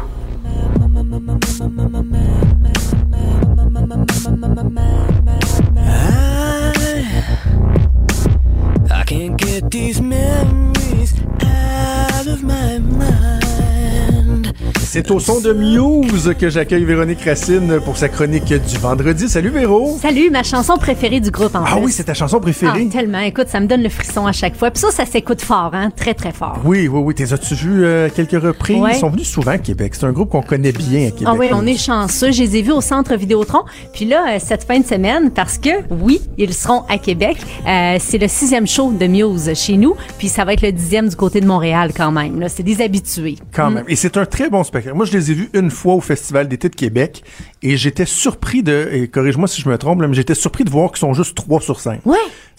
I 8.89 9.03
can't 9.05 9.37
get 9.37 9.69
these 9.69 10.01
memories 10.01 10.70
C'est 14.93 15.09
au 15.09 15.21
son 15.21 15.39
de 15.39 15.53
Muse 15.53 16.35
que 16.37 16.49
j'accueille 16.49 16.83
Véronique 16.83 17.21
Racine 17.21 17.79
pour 17.85 17.95
sa 17.95 18.09
chronique 18.09 18.53
du 18.53 18.77
vendredi. 18.77 19.29
Salut 19.29 19.47
Véro! 19.47 19.97
Salut, 20.01 20.29
ma 20.29 20.43
chanson 20.43 20.75
préférée 20.75 21.21
du 21.21 21.31
groupe 21.31 21.55
en 21.55 21.63
Ah 21.65 21.77
oui, 21.81 21.93
c'est 21.93 22.03
ta 22.03 22.13
chanson 22.13 22.41
préférée? 22.41 22.87
Ah, 22.89 22.91
tellement. 22.91 23.21
Écoute, 23.21 23.47
ça 23.47 23.61
me 23.61 23.67
donne 23.67 23.83
le 23.83 23.87
frisson 23.87 24.27
à 24.27 24.33
chaque 24.33 24.53
fois. 24.53 24.69
Puis 24.69 24.81
ça, 24.81 24.91
ça 24.91 25.05
s'écoute 25.05 25.41
fort, 25.41 25.69
hein? 25.71 25.91
Très, 25.95 26.13
très 26.13 26.33
fort. 26.33 26.59
Oui, 26.65 26.89
oui, 26.89 27.01
oui. 27.05 27.15
T'es 27.15 27.31
as-tu 27.31 27.55
vu 27.55 27.85
euh, 27.85 28.09
quelques 28.13 28.43
reprises? 28.43 28.83
Ils 28.91 28.95
sont 28.95 29.09
venus 29.09 29.29
souvent 29.29 29.51
à 29.51 29.59
Québec. 29.59 29.95
C'est 29.95 30.05
un 30.05 30.11
groupe 30.11 30.27
qu'on 30.27 30.41
connaît 30.41 30.73
bien 30.73 31.07
à 31.07 31.11
Québec. 31.11 31.25
Ah 31.25 31.35
oui, 31.39 31.47
on 31.53 31.65
est 31.65 31.77
chanceux. 31.77 32.33
Je 32.33 32.43
les 32.43 32.57
ai 32.57 32.61
vus 32.61 32.73
au 32.73 32.81
centre 32.81 33.15
Vidéotron. 33.15 33.61
Puis 33.93 34.03
là, 34.03 34.25
euh, 34.27 34.39
cette 34.45 34.65
fin 34.65 34.77
de 34.77 34.85
semaine, 34.85 35.31
parce 35.31 35.57
que, 35.57 35.69
oui, 35.89 36.19
ils 36.37 36.53
seront 36.53 36.83
à 36.89 36.97
Québec. 36.97 37.37
Euh, 37.65 37.95
c'est 37.97 38.17
le 38.17 38.27
sixième 38.27 38.67
show 38.67 38.91
de 38.91 39.07
Muse 39.07 39.53
chez 39.53 39.77
nous. 39.77 39.95
Puis 40.17 40.27
ça 40.27 40.43
va 40.43 40.51
être 40.51 40.63
le 40.63 40.73
dixième 40.73 41.07
du 41.07 41.15
côté 41.15 41.39
de 41.39 41.47
Montréal 41.47 41.91
quand 41.95 42.11
même. 42.11 42.41
Là, 42.41 42.49
c'est 42.49 42.63
des 42.63 42.81
habitués. 42.81 43.37
Quand 43.53 43.71
mm. 43.71 43.73
même. 43.75 43.85
Et 43.87 43.95
c'est 43.95 44.17
un 44.17 44.25
très 44.25 44.49
bon 44.49 44.65
spectacle. 44.65 44.80
Moi, 44.93 45.05
je 45.05 45.13
les 45.13 45.31
ai 45.31 45.33
vus 45.33 45.49
une 45.53 45.71
fois 45.71 45.93
au 45.95 46.01
Festival 46.01 46.47
d'été 46.47 46.69
de 46.69 46.75
Québec 46.75 47.23
et 47.61 47.77
j'étais 47.77 48.05
surpris 48.05 48.63
de, 48.63 48.89
et 48.91 49.07
corrige-moi 49.07 49.47
si 49.47 49.61
je 49.61 49.69
me 49.69 49.77
trompe, 49.77 49.99
mais 49.99 50.13
j'étais 50.13 50.35
surpris 50.35 50.63
de 50.63 50.69
voir 50.69 50.89
qu'ils 50.91 50.99
sont 50.99 51.13
juste 51.13 51.35
trois 51.35 51.61
sur 51.61 51.79
cinq. 51.79 52.01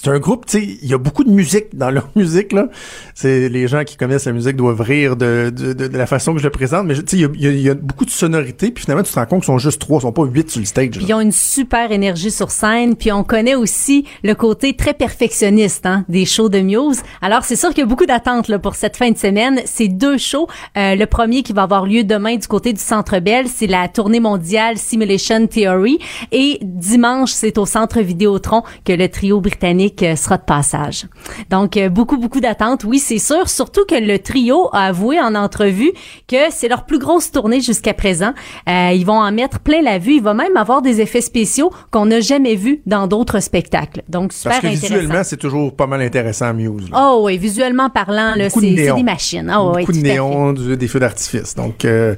C'est 0.03 0.11
un 0.11 0.19
groupe, 0.19 0.47
tu 0.47 0.59
sais, 0.59 0.79
il 0.83 0.89
y 0.89 0.95
a 0.95 0.99
beaucoup 0.99 1.23
de 1.23 1.31
musique 1.31 1.77
dans 1.77 1.91
leur 1.91 2.09
musique, 2.17 2.53
là. 2.53 2.67
C'est 3.15 3.49
les 3.49 3.69
gens 3.69 3.85
qui 3.85 3.97
connaissent 3.97 4.25
la 4.25 4.33
musique 4.33 4.57
doivent 4.57 4.81
rire 4.81 5.15
de, 5.15 5.53
de, 5.55 5.73
de, 5.75 5.97
la 5.97 6.07
façon 6.07 6.33
que 6.33 6.41
je 6.41 6.45
le 6.45 6.51
présente, 6.51 6.87
mais 6.87 6.95
tu 6.95 7.03
sais, 7.07 7.19
il 7.19 7.41
y, 7.41 7.63
y 7.63 7.71
a, 7.71 7.75
beaucoup 7.75 8.05
de 8.05 8.11
sonorités, 8.11 8.73
puis 8.73 8.83
finalement, 8.83 9.05
tu 9.05 9.13
te 9.13 9.19
rends 9.19 9.27
compte 9.27 9.43
qu'ils 9.43 9.47
sont 9.53 9.59
juste 9.59 9.81
trois, 9.81 9.99
ils 9.99 10.03
sont 10.03 10.11
pas 10.11 10.25
huit 10.25 10.51
sur 10.51 10.59
le 10.59 10.67
stage. 10.67 10.99
ils 11.01 11.15
ont 11.15 11.21
une 11.21 11.31
super 11.31 11.93
énergie 11.93 12.33
sur 12.33 12.51
scène, 12.51 12.97
puis 12.97 13.13
on 13.13 13.23
connaît 13.23 13.55
aussi 13.55 14.05
le 14.25 14.35
côté 14.35 14.75
très 14.75 14.93
perfectionniste 14.93 15.87
hein, 15.87 16.05
des 16.09 16.25
shows 16.25 16.49
de 16.49 16.59
Muse. 16.59 17.03
Alors, 17.21 17.45
c'est 17.45 17.55
sûr 17.55 17.69
qu'il 17.69 17.79
y 17.79 17.83
a 17.83 17.87
beaucoup 17.87 18.07
d'attentes 18.07 18.49
là, 18.49 18.59
pour 18.59 18.75
cette 18.75 18.97
fin 18.97 19.13
de 19.13 19.19
semaine. 19.19 19.61
C'est 19.67 19.87
deux 19.87 20.19
shows. 20.19 20.49
Euh, 20.77 20.97
le 20.97 21.07
premier 21.07 21.45
qui 21.45 21.53
va 21.53 21.63
avoir 21.63 21.87
lieu 21.87 22.03
demain 22.03 22.35
du 22.35 22.49
côté 22.49 22.73
du 22.73 22.81
Centre 22.81 23.21
Bell, 23.21 23.47
c'est 23.47 23.69
la 23.69 23.87
tournée 23.87 24.19
mondiale 24.19 24.79
Simulation 24.79 25.47
Theory. 25.47 26.01
Et 26.33 26.59
dimanche, 26.61 27.31
c'est 27.31 27.57
au 27.57 27.67
Centre 27.67 28.01
Vidéotron 28.01 28.65
que 28.85 28.93
le 28.93 29.09
trio 29.09 29.41
britannique 29.41 29.92
euh, 30.03 30.17
sera 30.17 30.39
de 30.39 30.43
passage. 30.43 31.07
Donc, 31.51 31.77
euh, 31.77 31.89
beaucoup, 31.89 32.17
beaucoup 32.17 32.41
d'attentes. 32.41 32.85
Oui, 32.85 32.99
c'est 32.99 33.19
sûr. 33.19 33.49
Surtout 33.49 33.85
que 33.87 33.95
le 33.95 34.19
trio 34.19 34.69
a 34.73 34.87
avoué 34.87 35.21
en 35.21 35.35
entrevue 35.35 35.93
que 36.29 36.37
c'est 36.51 36.69
leur 36.69 36.87
plus 36.87 36.99
grosse 36.99 37.31
tournée 37.31 37.61
jusqu'à 37.61 37.95
présent. 37.95 38.33
Euh, 38.69 38.91
ils 38.95 39.05
vont 39.05 39.21
en 39.21 39.33
mettre 39.33 39.61
plein 39.61 39.83
la 39.83 39.99
vue. 39.99 40.15
Il 40.17 40.23
va 40.23 40.35
même 40.35 40.57
avoir 40.57 40.83
des 40.83 41.01
effets 41.01 41.21
spéciaux 41.21 41.71
qu'on 41.91 42.07
n'a 42.07 42.21
jamais 42.21 42.55
vus 42.55 42.81
dans 42.87 43.07
d'autres 43.07 43.41
spectacles. 43.41 44.03
Donc, 44.09 44.33
super 44.33 44.61
Parce 44.61 44.75
que 44.75 44.81
visuellement, 44.81 45.25
c'est 45.25 45.37
toujours 45.37 45.75
pas 45.75 45.87
mal 45.87 46.01
intéressant, 46.03 46.55
Muse. 46.55 46.89
Oh 46.97 47.23
oui, 47.25 47.39
visuellement 47.39 47.91
parlant, 47.91 48.35
là, 48.37 48.49
c'est 48.49 48.61
des 48.61 49.03
machines. 49.03 49.53
Oh, 49.57 49.73
Beaucoup 49.79 49.93
de 49.93 49.99
néon, 49.99 50.53
des 50.53 50.89
feux 50.89 51.01
d'artifice. 51.01 51.55
Donc, 51.55 51.85
euh, 51.85 52.15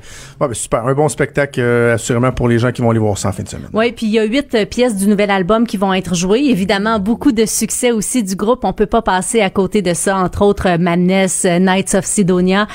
ben, 0.48 0.54
super. 0.54 0.86
Un 0.86 0.94
bon 0.94 1.08
spectacle, 1.08 1.60
euh, 1.60 1.94
assurément, 1.94 2.32
pour 2.32 2.48
les 2.48 2.58
gens 2.58 2.72
qui 2.72 2.82
vont 2.82 2.90
aller 2.90 2.98
voir 2.98 3.18
ça 3.18 3.28
en 3.28 3.32
fin 3.32 3.42
de 3.42 3.48
semaine. 3.48 3.68
Oui, 3.72 3.92
puis 3.92 4.06
il 4.06 4.12
y 4.12 4.18
a 4.18 4.24
huit 4.24 4.54
euh, 4.54 4.64
pièces 4.64 4.96
du 4.96 5.06
nouvel 5.06 5.30
album 5.30 5.66
qui 5.66 5.76
vont 5.76 5.92
être 5.92 6.14
jouées. 6.14 6.44
Évidemment, 6.44 6.98
beaucoup 6.98 7.32
de 7.32 7.46
succès 7.46 7.92
aussi 7.92 8.22
du 8.22 8.36
groupe. 8.36 8.64
On 8.64 8.72
peut 8.72 8.86
pas 8.86 9.02
passer 9.02 9.40
à 9.40 9.50
côté 9.50 9.82
de 9.82 9.94
ça, 9.94 10.16
entre 10.16 10.42
autres 10.42 10.68
euh, 10.68 10.78
Madness, 10.78 11.44
Knights 11.44 11.94
of 11.94 12.04
Sidonia. 12.04 12.66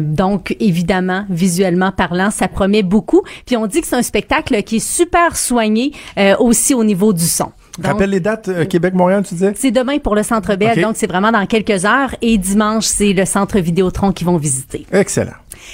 donc, 0.00 0.56
évidemment, 0.60 1.24
visuellement 1.28 1.92
parlant, 1.92 2.30
ça 2.30 2.48
promet 2.48 2.82
beaucoup. 2.82 3.22
Puis 3.46 3.56
on 3.56 3.66
dit 3.66 3.80
que 3.80 3.86
c'est 3.86 3.96
un 3.96 4.02
spectacle 4.02 4.62
qui 4.62 4.76
est 4.76 4.78
super 4.78 5.36
soigné 5.36 5.92
aussi 6.38 6.74
au 6.74 6.84
niveau 6.84 7.12
du 7.12 7.24
son. 7.24 7.52
Rappelle 7.82 8.10
les 8.10 8.20
dates, 8.20 8.68
Québec-Montréal, 8.68 9.24
tu 9.26 9.34
disais? 9.34 9.52
C'est 9.56 9.70
demain 9.70 9.98
pour 9.98 10.14
le 10.14 10.22
Centre 10.22 10.54
Bell, 10.56 10.80
donc 10.80 10.96
c'est 10.96 11.06
vraiment 11.06 11.32
dans 11.32 11.46
quelques 11.46 11.84
heures. 11.84 12.14
Et 12.22 12.38
dimanche, 12.38 12.84
c'est 12.84 13.12
le 13.12 13.24
Centre 13.24 13.58
Vidéotron 13.58 14.12
qui 14.12 14.24
vont 14.24 14.36
visiter. 14.36 14.86
Excellent. 14.92 15.32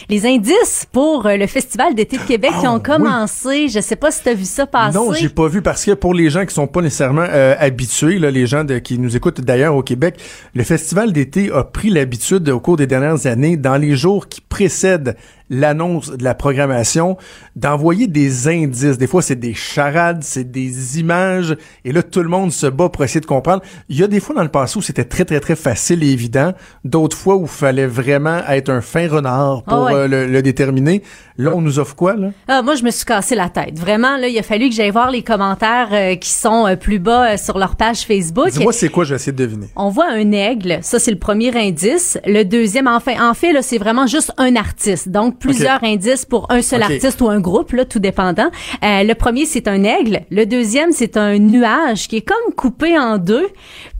Les 0.08 0.26
indices 0.26 0.86
pour 0.90 1.26
euh, 1.26 1.36
le 1.36 1.46
Festival 1.46 1.94
d'été 1.94 2.18
de 2.18 2.22
Québec 2.22 2.50
qui 2.60 2.66
ont 2.66 2.76
ah, 2.76 2.80
commencé, 2.80 3.68
je 3.68 3.80
sais 3.80 3.96
pas 3.96 4.10
si 4.10 4.22
tu 4.22 4.28
as 4.28 4.34
vu 4.34 4.44
ça 4.44 4.66
passer. 4.66 4.96
Non, 4.96 5.12
j'ai 5.12 5.28
pas 5.28 5.48
vu 5.48 5.62
parce 5.62 5.84
que 5.84 5.92
pour 5.92 6.14
les 6.14 6.30
gens 6.30 6.44
qui 6.44 6.54
sont 6.54 6.66
pas 6.66 6.82
nécessairement 6.82 7.26
euh, 7.28 7.54
habitués, 7.58 8.18
là, 8.18 8.30
les 8.30 8.46
gens 8.46 8.64
de, 8.64 8.78
qui 8.78 8.98
nous 8.98 9.16
écoutent 9.16 9.40
d'ailleurs 9.40 9.74
au 9.74 9.82
Québec, 9.82 10.18
le 10.54 10.64
Festival 10.64 11.12
d'été 11.12 11.50
a 11.52 11.64
pris 11.64 11.90
l'habitude 11.90 12.48
au 12.48 12.60
cours 12.60 12.76
des 12.76 12.86
dernières 12.86 13.26
années, 13.26 13.56
dans 13.56 13.76
les 13.76 13.96
jours 13.96 14.28
qui 14.28 14.40
précèdent 14.40 15.16
l'annonce 15.50 16.10
de 16.10 16.24
la 16.24 16.34
programmation, 16.34 17.16
d'envoyer 17.54 18.06
des 18.06 18.48
indices. 18.48 18.98
Des 18.98 19.06
fois, 19.06 19.22
c'est 19.22 19.36
des 19.36 19.54
charades, 19.54 20.22
c'est 20.22 20.50
des 20.50 21.00
images, 21.00 21.56
et 21.84 21.92
là, 21.92 22.02
tout 22.02 22.22
le 22.22 22.28
monde 22.28 22.52
se 22.52 22.66
bat 22.66 22.88
pour 22.88 23.04
essayer 23.04 23.20
de 23.20 23.26
comprendre. 23.26 23.62
Il 23.88 23.96
y 23.96 24.02
a 24.02 24.08
des 24.08 24.20
fois 24.20 24.34
dans 24.34 24.42
le 24.42 24.48
passé 24.48 24.78
où 24.78 24.82
c'était 24.82 25.04
très, 25.04 25.24
très, 25.24 25.40
très 25.40 25.56
facile 25.56 26.02
et 26.02 26.08
évident, 26.08 26.52
d'autres 26.84 27.16
fois 27.16 27.36
où 27.36 27.42
il 27.42 27.48
fallait 27.48 27.86
vraiment 27.86 28.38
être 28.48 28.70
un 28.70 28.80
fin 28.80 29.08
renard 29.08 29.62
pour 29.64 29.88
ah 29.88 29.94
euh, 29.94 30.26
le, 30.26 30.42
déterminer. 30.42 31.02
Là, 31.38 31.52
on 31.54 31.60
nous 31.60 31.78
offre 31.78 31.94
quoi, 31.94 32.16
là? 32.16 32.28
Ah, 32.48 32.62
moi, 32.62 32.76
je 32.76 32.82
me 32.82 32.90
suis 32.90 33.04
cassé 33.04 33.34
la 33.34 33.50
tête. 33.50 33.78
Vraiment, 33.78 34.16
là, 34.16 34.28
il 34.28 34.38
a 34.38 34.42
fallu 34.42 34.70
que 34.70 34.74
j'aille 34.74 34.90
voir 34.90 35.10
les 35.10 35.22
commentaires 35.22 35.88
euh, 35.92 36.14
qui 36.16 36.30
sont 36.30 36.66
euh, 36.66 36.76
plus 36.76 36.98
bas 36.98 37.36
sur 37.36 37.58
leur 37.58 37.76
page 37.76 38.00
Facebook. 38.00 38.48
Dis-moi, 38.50 38.72
c'est 38.72 38.88
quoi? 38.88 39.04
Je 39.04 39.10
vais 39.10 39.16
essayer 39.16 39.32
de 39.32 39.36
deviner. 39.44 39.66
On 39.76 39.90
voit 39.90 40.08
un 40.10 40.32
aigle. 40.32 40.78
Ça, 40.82 40.98
c'est 40.98 41.10
le 41.10 41.18
premier 41.18 41.54
indice. 41.54 42.18
Le 42.24 42.44
deuxième, 42.44 42.86
enfin, 42.86 43.30
en 43.30 43.34
fait, 43.34 43.52
là, 43.52 43.60
c'est 43.60 43.76
vraiment 43.78 44.06
juste 44.06 44.32
un 44.38 44.56
artiste. 44.56 45.10
Donc, 45.10 45.38
plusieurs 45.38 45.84
indices 45.84 46.24
pour 46.24 46.50
un 46.50 46.62
seul 46.62 46.82
artiste 46.82 47.20
ou 47.20 47.28
un 47.28 47.40
groupe, 47.40 47.72
là, 47.72 47.84
tout 47.84 47.98
dépendant. 47.98 48.50
Euh, 48.82 49.02
le 49.02 49.14
premier, 49.14 49.44
c'est 49.44 49.68
un 49.68 49.84
aigle. 49.84 50.20
Le 50.30 50.46
deuxième, 50.46 50.92
c'est 50.92 51.18
un 51.18 51.38
nuage 51.38 52.08
qui 52.08 52.16
est 52.16 52.26
comme 52.26 52.54
coupé 52.54 52.98
en 52.98 53.18
deux. 53.18 53.48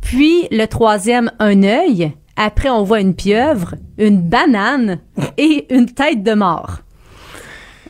Puis 0.01 0.49
le 0.51 0.65
troisième, 0.67 1.31
un 1.39 1.63
œil. 1.63 2.13
Après, 2.37 2.69
on 2.69 2.83
voit 2.83 3.01
une 3.01 3.15
pieuvre, 3.15 3.75
une 3.99 4.21
banane 4.21 4.99
et 5.39 5.67
une 5.75 5.87
tête 5.87 6.23
de 6.23 6.35
mort. 6.35 6.81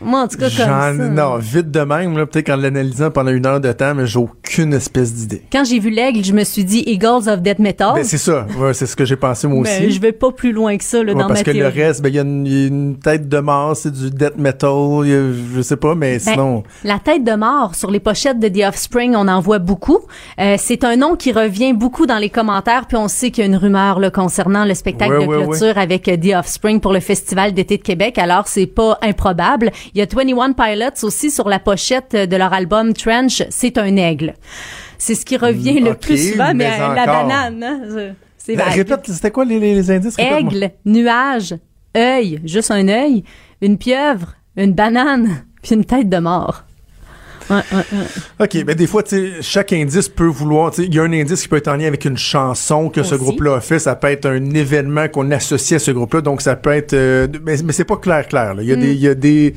Moi, 0.00 0.20
en 0.20 0.28
tout 0.28 0.38
cas, 0.38 0.48
comme 0.48 0.56
ça. 0.56 0.92
Non, 0.92 1.36
vite 1.38 1.70
de 1.70 1.80
même, 1.80 2.14
peut-être 2.26 2.46
qu'en 2.46 2.56
l'analysant 2.56 3.10
pendant 3.10 3.30
une 3.30 3.46
heure 3.46 3.60
de 3.60 3.72
temps, 3.72 3.94
mais 3.94 4.06
j'ai 4.06 4.18
aucune 4.18 4.74
espèce 4.74 5.12
d'idée. 5.14 5.42
Quand 5.50 5.64
j'ai 5.64 5.78
vu 5.78 5.90
l'aigle, 5.90 6.24
je 6.24 6.32
me 6.32 6.44
suis 6.44 6.64
dit 6.64 6.82
Eagles 6.86 7.28
of 7.28 7.40
Death 7.40 7.58
Metal. 7.58 7.94
Ben, 7.94 8.04
c'est 8.04 8.18
ça. 8.18 8.46
c'est 8.72 8.86
ce 8.86 8.96
que 8.96 9.04
j'ai 9.04 9.16
pensé 9.16 9.46
moi 9.46 9.62
ben, 9.64 9.84
aussi. 9.84 9.92
je 9.92 10.00
vais 10.00 10.12
pas 10.12 10.32
plus 10.32 10.52
loin 10.52 10.76
que 10.76 10.84
ça, 10.84 11.02
là, 11.02 11.14
dans 11.14 11.28
parce 11.28 11.42
que 11.42 11.50
le 11.50 11.66
reste, 11.66 12.02
ben, 12.02 12.08
il 12.08 12.14
y, 12.14 12.18
a 12.18 12.22
une 12.66 12.96
tête 12.98 13.28
de 13.28 13.38
mort, 13.38 13.76
c'est 13.76 13.92
du 13.92 14.10
Death 14.10 14.36
Metal, 14.36 15.04
je 15.54 15.62
sais 15.62 15.76
pas, 15.76 15.94
mais 15.94 16.18
ben, 16.18 16.20
sinon. 16.20 16.62
La 16.84 16.98
tête 16.98 17.24
de 17.24 17.34
mort, 17.34 17.74
sur 17.74 17.90
les 17.90 18.00
pochettes 18.00 18.38
de 18.38 18.48
The 18.48 18.68
Offspring, 18.68 19.14
on 19.16 19.28
en 19.28 19.40
voit 19.40 19.58
beaucoup. 19.58 20.00
Euh, 20.40 20.56
c'est 20.58 20.84
un 20.84 20.96
nom 20.96 21.16
qui 21.16 21.32
revient 21.32 21.72
beaucoup 21.72 22.06
dans 22.06 22.18
les 22.18 22.30
commentaires, 22.30 22.86
puis 22.86 22.96
on 22.96 23.08
sait 23.08 23.30
qu'il 23.30 23.44
y 23.44 23.46
a 23.46 23.48
une 23.48 23.56
rumeur, 23.56 23.98
là, 23.98 24.10
concernant 24.10 24.64
le 24.64 24.74
spectacle 24.74 25.20
de 25.20 25.26
clôture 25.26 25.78
avec 25.78 26.08
euh, 26.08 26.16
The 26.16 26.36
Offspring 26.36 26.80
pour 26.80 26.92
le 26.92 27.00
Festival 27.00 27.52
d'été 27.52 27.78
de 27.78 27.82
Québec. 27.82 28.18
Alors, 28.18 28.48
c'est 28.48 28.66
pas 28.66 28.98
improbable. 29.02 29.70
Il 29.94 29.98
y 29.98 30.02
a 30.02 30.06
21 30.06 30.52
Pilots 30.52 31.04
aussi 31.04 31.30
sur 31.30 31.48
la 31.48 31.58
pochette 31.58 32.14
de 32.14 32.36
leur 32.36 32.52
album 32.52 32.92
Trench, 32.92 33.42
c'est 33.50 33.78
un 33.78 33.96
aigle. 33.96 34.34
C'est 34.98 35.14
ce 35.14 35.24
qui 35.24 35.36
revient 35.36 35.80
le 35.80 35.94
plus 35.94 36.32
souvent, 36.32 36.52
mais, 36.54 36.78
la 36.78 37.06
banane, 37.06 37.62
hein, 37.62 38.14
c'est 38.38 38.54
Répète, 38.54 39.00
c'était 39.06 39.30
quoi 39.30 39.44
les, 39.44 39.58
les 39.58 39.90
indices? 39.90 40.18
Aigle, 40.18 40.70
nuage, 40.84 41.56
œil, 41.96 42.40
juste 42.44 42.70
un 42.70 42.86
œil, 42.86 43.24
une 43.60 43.76
pieuvre, 43.76 44.34
une 44.56 44.72
banane, 44.72 45.44
puis 45.62 45.74
une 45.74 45.84
tête 45.84 46.08
de 46.08 46.18
mort. 46.18 46.64
Ouais, 47.50 47.62
ouais, 47.72 48.00
OK, 48.40 48.64
mais 48.66 48.74
des 48.74 48.86
fois, 48.86 49.02
chaque 49.40 49.72
indice 49.72 50.08
peut 50.08 50.26
vouloir. 50.26 50.72
Il 50.78 50.94
y 50.94 50.98
a 50.98 51.02
un 51.02 51.12
indice 51.12 51.42
qui 51.42 51.48
peut 51.48 51.56
être 51.56 51.68
en 51.68 51.76
lien 51.76 51.86
avec 51.86 52.04
une 52.04 52.16
chanson 52.16 52.88
que 52.88 53.02
ce 53.02 53.14
groupe-là 53.14 53.56
a 53.56 53.60
fait. 53.60 53.78
Ça 53.78 53.94
peut 53.94 54.08
être 54.08 54.26
un 54.26 54.50
événement 54.50 55.08
qu'on 55.08 55.30
associe 55.30 55.80
à 55.80 55.84
ce 55.84 55.90
groupe-là. 55.90 56.20
Donc, 56.20 56.42
ça 56.42 56.56
peut 56.56 56.72
être. 56.72 56.94
Euh, 56.94 57.28
mais, 57.44 57.56
mais 57.64 57.72
c'est 57.72 57.84
pas 57.84 57.96
clair, 57.96 58.26
clair. 58.26 58.54
Il 58.60 58.66
y 58.66 58.72
a 58.72 58.76
des. 58.76 58.94
Mm. 58.94 58.98
Y 58.98 59.08
a 59.08 59.14
des 59.14 59.54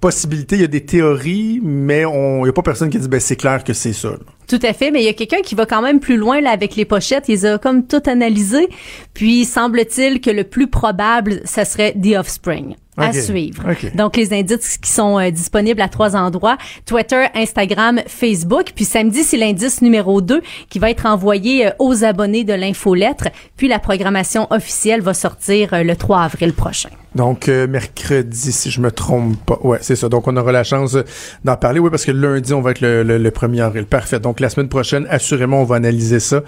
possibilités, 0.00 0.56
il 0.56 0.62
y 0.62 0.64
a 0.64 0.68
des 0.68 0.84
théories, 0.84 1.60
mais 1.62 2.02
il 2.02 2.42
n'y 2.42 2.48
a 2.48 2.52
pas 2.52 2.62
personne 2.62 2.88
qui 2.88 2.98
dit 2.98 3.08
ben 3.08 3.20
c'est 3.20 3.36
clair 3.36 3.62
que 3.62 3.72
c'est 3.72 3.92
ça. 3.92 4.12
Tout 4.48 4.58
à 4.62 4.72
fait, 4.72 4.90
mais 4.90 5.02
il 5.02 5.04
y 5.04 5.08
a 5.08 5.12
quelqu'un 5.12 5.42
qui 5.42 5.54
va 5.54 5.66
quand 5.66 5.82
même 5.82 6.00
plus 6.00 6.16
loin 6.16 6.40
là 6.40 6.50
avec 6.50 6.74
les 6.74 6.84
pochettes. 6.84 7.28
Il 7.28 7.46
a 7.46 7.58
comme 7.58 7.86
tout 7.86 8.02
analysé. 8.06 8.68
Puis 9.14 9.44
semble-t-il 9.44 10.20
que 10.20 10.30
le 10.30 10.44
plus 10.44 10.66
probable, 10.66 11.42
ça 11.44 11.64
serait 11.64 11.92
The 11.92 12.16
Offspring 12.18 12.76
à 13.00 13.12
suivre. 13.12 13.64
Donc, 13.94 14.16
les 14.16 14.32
indices 14.32 14.78
qui 14.78 14.90
sont 14.90 15.18
euh, 15.18 15.30
disponibles 15.30 15.80
à 15.80 15.88
trois 15.88 16.16
endroits, 16.16 16.56
Twitter, 16.86 17.26
Instagram, 17.34 18.00
Facebook. 18.06 18.72
Puis 18.74 18.84
samedi, 18.84 19.22
c'est 19.22 19.36
l'indice 19.36 19.82
numéro 19.82 20.20
2 20.20 20.42
qui 20.68 20.78
va 20.78 20.90
être 20.90 21.06
envoyé 21.06 21.66
euh, 21.66 21.70
aux 21.78 22.04
abonnés 22.04 22.44
de 22.44 22.52
l'infolettre. 22.52 23.28
Puis 23.56 23.68
la 23.68 23.78
programmation 23.78 24.46
officielle 24.50 25.00
va 25.00 25.14
sortir 25.14 25.74
euh, 25.74 25.82
le 25.82 25.96
3 25.96 26.20
avril 26.20 26.52
prochain. 26.52 26.90
Donc, 27.16 27.48
mercredi, 27.48 28.52
si 28.52 28.70
je 28.70 28.80
me 28.80 28.92
trompe 28.92 29.36
pas. 29.44 29.58
Ouais, 29.64 29.78
c'est 29.80 29.96
ça. 29.96 30.08
Donc, 30.08 30.28
on 30.28 30.36
aura 30.36 30.52
la 30.52 30.62
chance 30.62 30.96
d'en 31.44 31.56
parler. 31.56 31.80
Oui, 31.80 31.90
parce 31.90 32.04
que 32.04 32.12
lundi, 32.12 32.54
on 32.54 32.60
va 32.60 32.70
être 32.70 32.80
le, 32.80 33.02
le, 33.02 33.30
1er 33.30 33.62
avril. 33.62 33.84
Parfait. 33.86 34.20
Donc, 34.20 34.38
la 34.38 34.48
semaine 34.48 34.68
prochaine, 34.68 35.08
assurément, 35.10 35.60
on 35.60 35.64
va 35.64 35.74
analyser 35.74 36.20
ça 36.20 36.42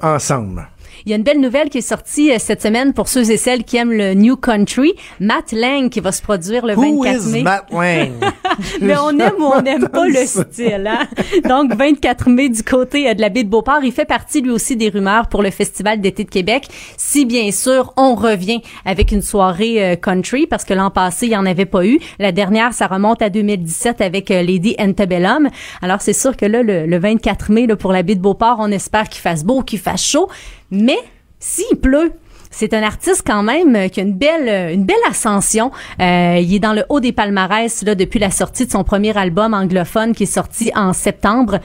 ensemble. 0.00 0.68
Il 1.04 1.10
y 1.10 1.12
a 1.12 1.16
une 1.16 1.22
belle 1.22 1.40
nouvelle 1.40 1.68
qui 1.70 1.78
est 1.78 1.82
sortie 1.82 2.32
euh, 2.32 2.36
cette 2.38 2.62
semaine 2.62 2.92
pour 2.92 3.08
ceux 3.08 3.30
et 3.30 3.36
celles 3.36 3.64
qui 3.64 3.76
aiment 3.76 3.92
le 3.92 4.14
New 4.14 4.36
Country. 4.36 4.94
Matt 5.20 5.52
Lang 5.52 5.90
qui 5.90 6.00
va 6.00 6.12
se 6.12 6.22
produire 6.22 6.66
le 6.66 6.74
24 6.74 7.26
mai. 7.26 7.42
Matt 7.42 7.70
Lang? 7.70 8.12
Mais 8.80 8.94
on 8.96 9.10
aime 9.18 9.34
ou 9.38 9.44
on 9.44 9.62
n'aime 9.62 9.88
pas 9.88 10.06
le 10.06 10.26
style. 10.26 10.88
Hein? 10.88 11.06
Donc 11.48 11.74
24 11.74 12.28
mai 12.28 12.48
du 12.48 12.62
côté 12.62 13.08
euh, 13.08 13.14
de 13.14 13.20
la 13.20 13.28
baie 13.28 13.44
de 13.44 13.48
Beauport. 13.48 13.80
Il 13.82 13.92
fait 13.92 14.04
partie 14.04 14.40
lui 14.40 14.50
aussi 14.50 14.76
des 14.76 14.88
rumeurs 14.88 15.28
pour 15.28 15.42
le 15.42 15.50
Festival 15.50 16.00
d'été 16.00 16.24
de 16.24 16.30
Québec. 16.30 16.66
Si 16.96 17.24
bien 17.24 17.50
sûr 17.52 17.92
on 17.96 18.14
revient 18.14 18.60
avec 18.84 19.12
une 19.12 19.22
soirée 19.22 19.84
euh, 19.84 19.96
country 19.96 20.46
parce 20.46 20.64
que 20.64 20.74
l'an 20.74 20.90
passé 20.90 21.26
il 21.26 21.30
n'y 21.30 21.36
en 21.36 21.46
avait 21.46 21.66
pas 21.66 21.84
eu. 21.84 21.98
La 22.18 22.32
dernière 22.32 22.72
ça 22.72 22.86
remonte 22.86 23.22
à 23.22 23.30
2017 23.30 24.00
avec 24.00 24.30
Lady 24.30 24.74
Antebellum. 24.78 25.48
Alors 25.82 26.00
c'est 26.00 26.12
sûr 26.12 26.36
que 26.36 26.46
là 26.46 26.62
le, 26.62 26.98
24 26.98 27.52
mai 27.52 27.66
là, 27.66 27.76
pour 27.76 27.92
la 27.92 28.02
baie 28.02 28.16
de 28.16 28.20
Beauport 28.20 28.56
on 28.58 28.70
espère 28.72 29.08
qu'il 29.08 29.20
fasse 29.20 29.44
beau, 29.44 29.62
qu'il 29.62 29.78
fasse 29.78 30.02
chaud. 30.02 30.28
Mais 30.70 30.98
s'il 31.38 31.76
pleut, 31.76 32.12
c'est 32.50 32.74
un 32.74 32.82
artiste 32.82 33.22
quand 33.26 33.42
même 33.42 33.76
euh, 33.76 33.88
qui 33.88 34.00
a 34.00 34.02
une 34.02 34.14
belle 34.14 34.48
euh, 34.48 34.72
une 34.72 34.84
belle 34.84 34.96
ascension. 35.08 35.70
Euh, 36.00 36.38
il 36.40 36.54
est 36.54 36.58
dans 36.58 36.72
le 36.72 36.84
haut 36.88 37.00
des 37.00 37.12
palmarès 37.12 37.82
là 37.82 37.94
depuis 37.94 38.18
la 38.18 38.30
sortie 38.30 38.66
de 38.66 38.70
son 38.70 38.84
premier 38.84 39.16
album 39.16 39.54
anglophone 39.54 40.14
qui 40.14 40.24
est 40.24 40.26
sorti 40.26 40.70
en 40.74 40.92
septembre. 40.92 41.60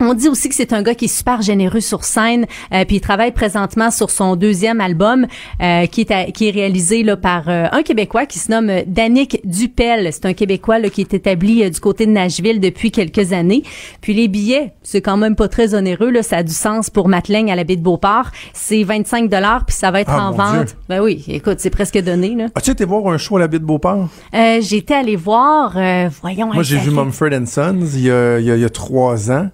On 0.00 0.14
dit 0.14 0.28
aussi 0.28 0.48
que 0.48 0.54
c'est 0.54 0.72
un 0.72 0.82
gars 0.82 0.94
qui 0.94 1.06
est 1.06 1.16
super 1.16 1.42
généreux 1.42 1.80
sur 1.80 2.04
scène, 2.04 2.46
euh, 2.72 2.84
puis 2.84 2.96
il 2.96 3.00
travaille 3.00 3.32
présentement 3.32 3.90
sur 3.90 4.10
son 4.10 4.36
deuxième 4.36 4.80
album 4.80 5.26
euh, 5.60 5.86
qui 5.86 6.02
est 6.02 6.32
qui 6.32 6.48
est 6.48 6.52
réalisé 6.52 7.02
là 7.02 7.16
par 7.16 7.48
euh, 7.48 7.66
un 7.72 7.82
Québécois 7.82 8.24
qui 8.24 8.38
se 8.38 8.52
nomme 8.52 8.70
Danick 8.86 9.40
Dupel. 9.44 10.12
C'est 10.12 10.26
un 10.26 10.34
Québécois 10.34 10.78
là, 10.78 10.88
qui 10.88 11.00
est 11.00 11.14
établi 11.14 11.68
du 11.68 11.80
côté 11.80 12.06
de 12.06 12.12
Nashville 12.12 12.60
depuis 12.60 12.92
quelques 12.92 13.32
années. 13.32 13.64
Puis 14.00 14.14
les 14.14 14.28
billets, 14.28 14.72
c'est 14.84 15.00
quand 15.00 15.16
même 15.16 15.34
pas 15.34 15.48
très 15.48 15.74
onéreux 15.74 16.10
là, 16.10 16.22
ça 16.22 16.38
a 16.38 16.42
du 16.44 16.52
sens 16.52 16.90
pour 16.90 17.08
Matelaine 17.08 17.50
à 17.50 17.56
la 17.56 17.64
baie 17.64 17.76
de 17.76 17.82
Beauport. 17.82 18.30
C'est 18.52 18.84
25 18.84 19.28
dollars 19.28 19.64
puis 19.66 19.74
ça 19.74 19.90
va 19.90 20.00
être 20.00 20.12
ah, 20.12 20.28
en 20.28 20.30
vente. 20.30 20.76
Ben 20.88 21.02
oui, 21.02 21.24
écoute, 21.26 21.56
c'est 21.58 21.70
presque 21.70 21.98
donné 21.98 22.36
là. 22.36 22.46
As-tu 22.54 22.70
été 22.70 22.84
voir 22.84 23.04
un 23.08 23.18
show 23.18 23.36
à 23.36 23.40
la 23.40 23.48
baie 23.48 23.58
de 23.58 23.64
Beauport? 23.64 24.08
J'étais 24.32 24.94
allé 24.94 25.16
voir, 25.16 25.76
voyons. 26.22 26.52
Moi 26.54 26.62
j'ai 26.62 26.78
vu 26.78 26.92
Mumford 26.92 27.30
Sons 27.46 27.80
il 27.94 28.02
y 28.02 28.10
a, 28.12 28.38
il 28.38 28.46
y 28.46 28.64
a 28.64 28.70
trois 28.70 29.32
ans. 29.32 29.48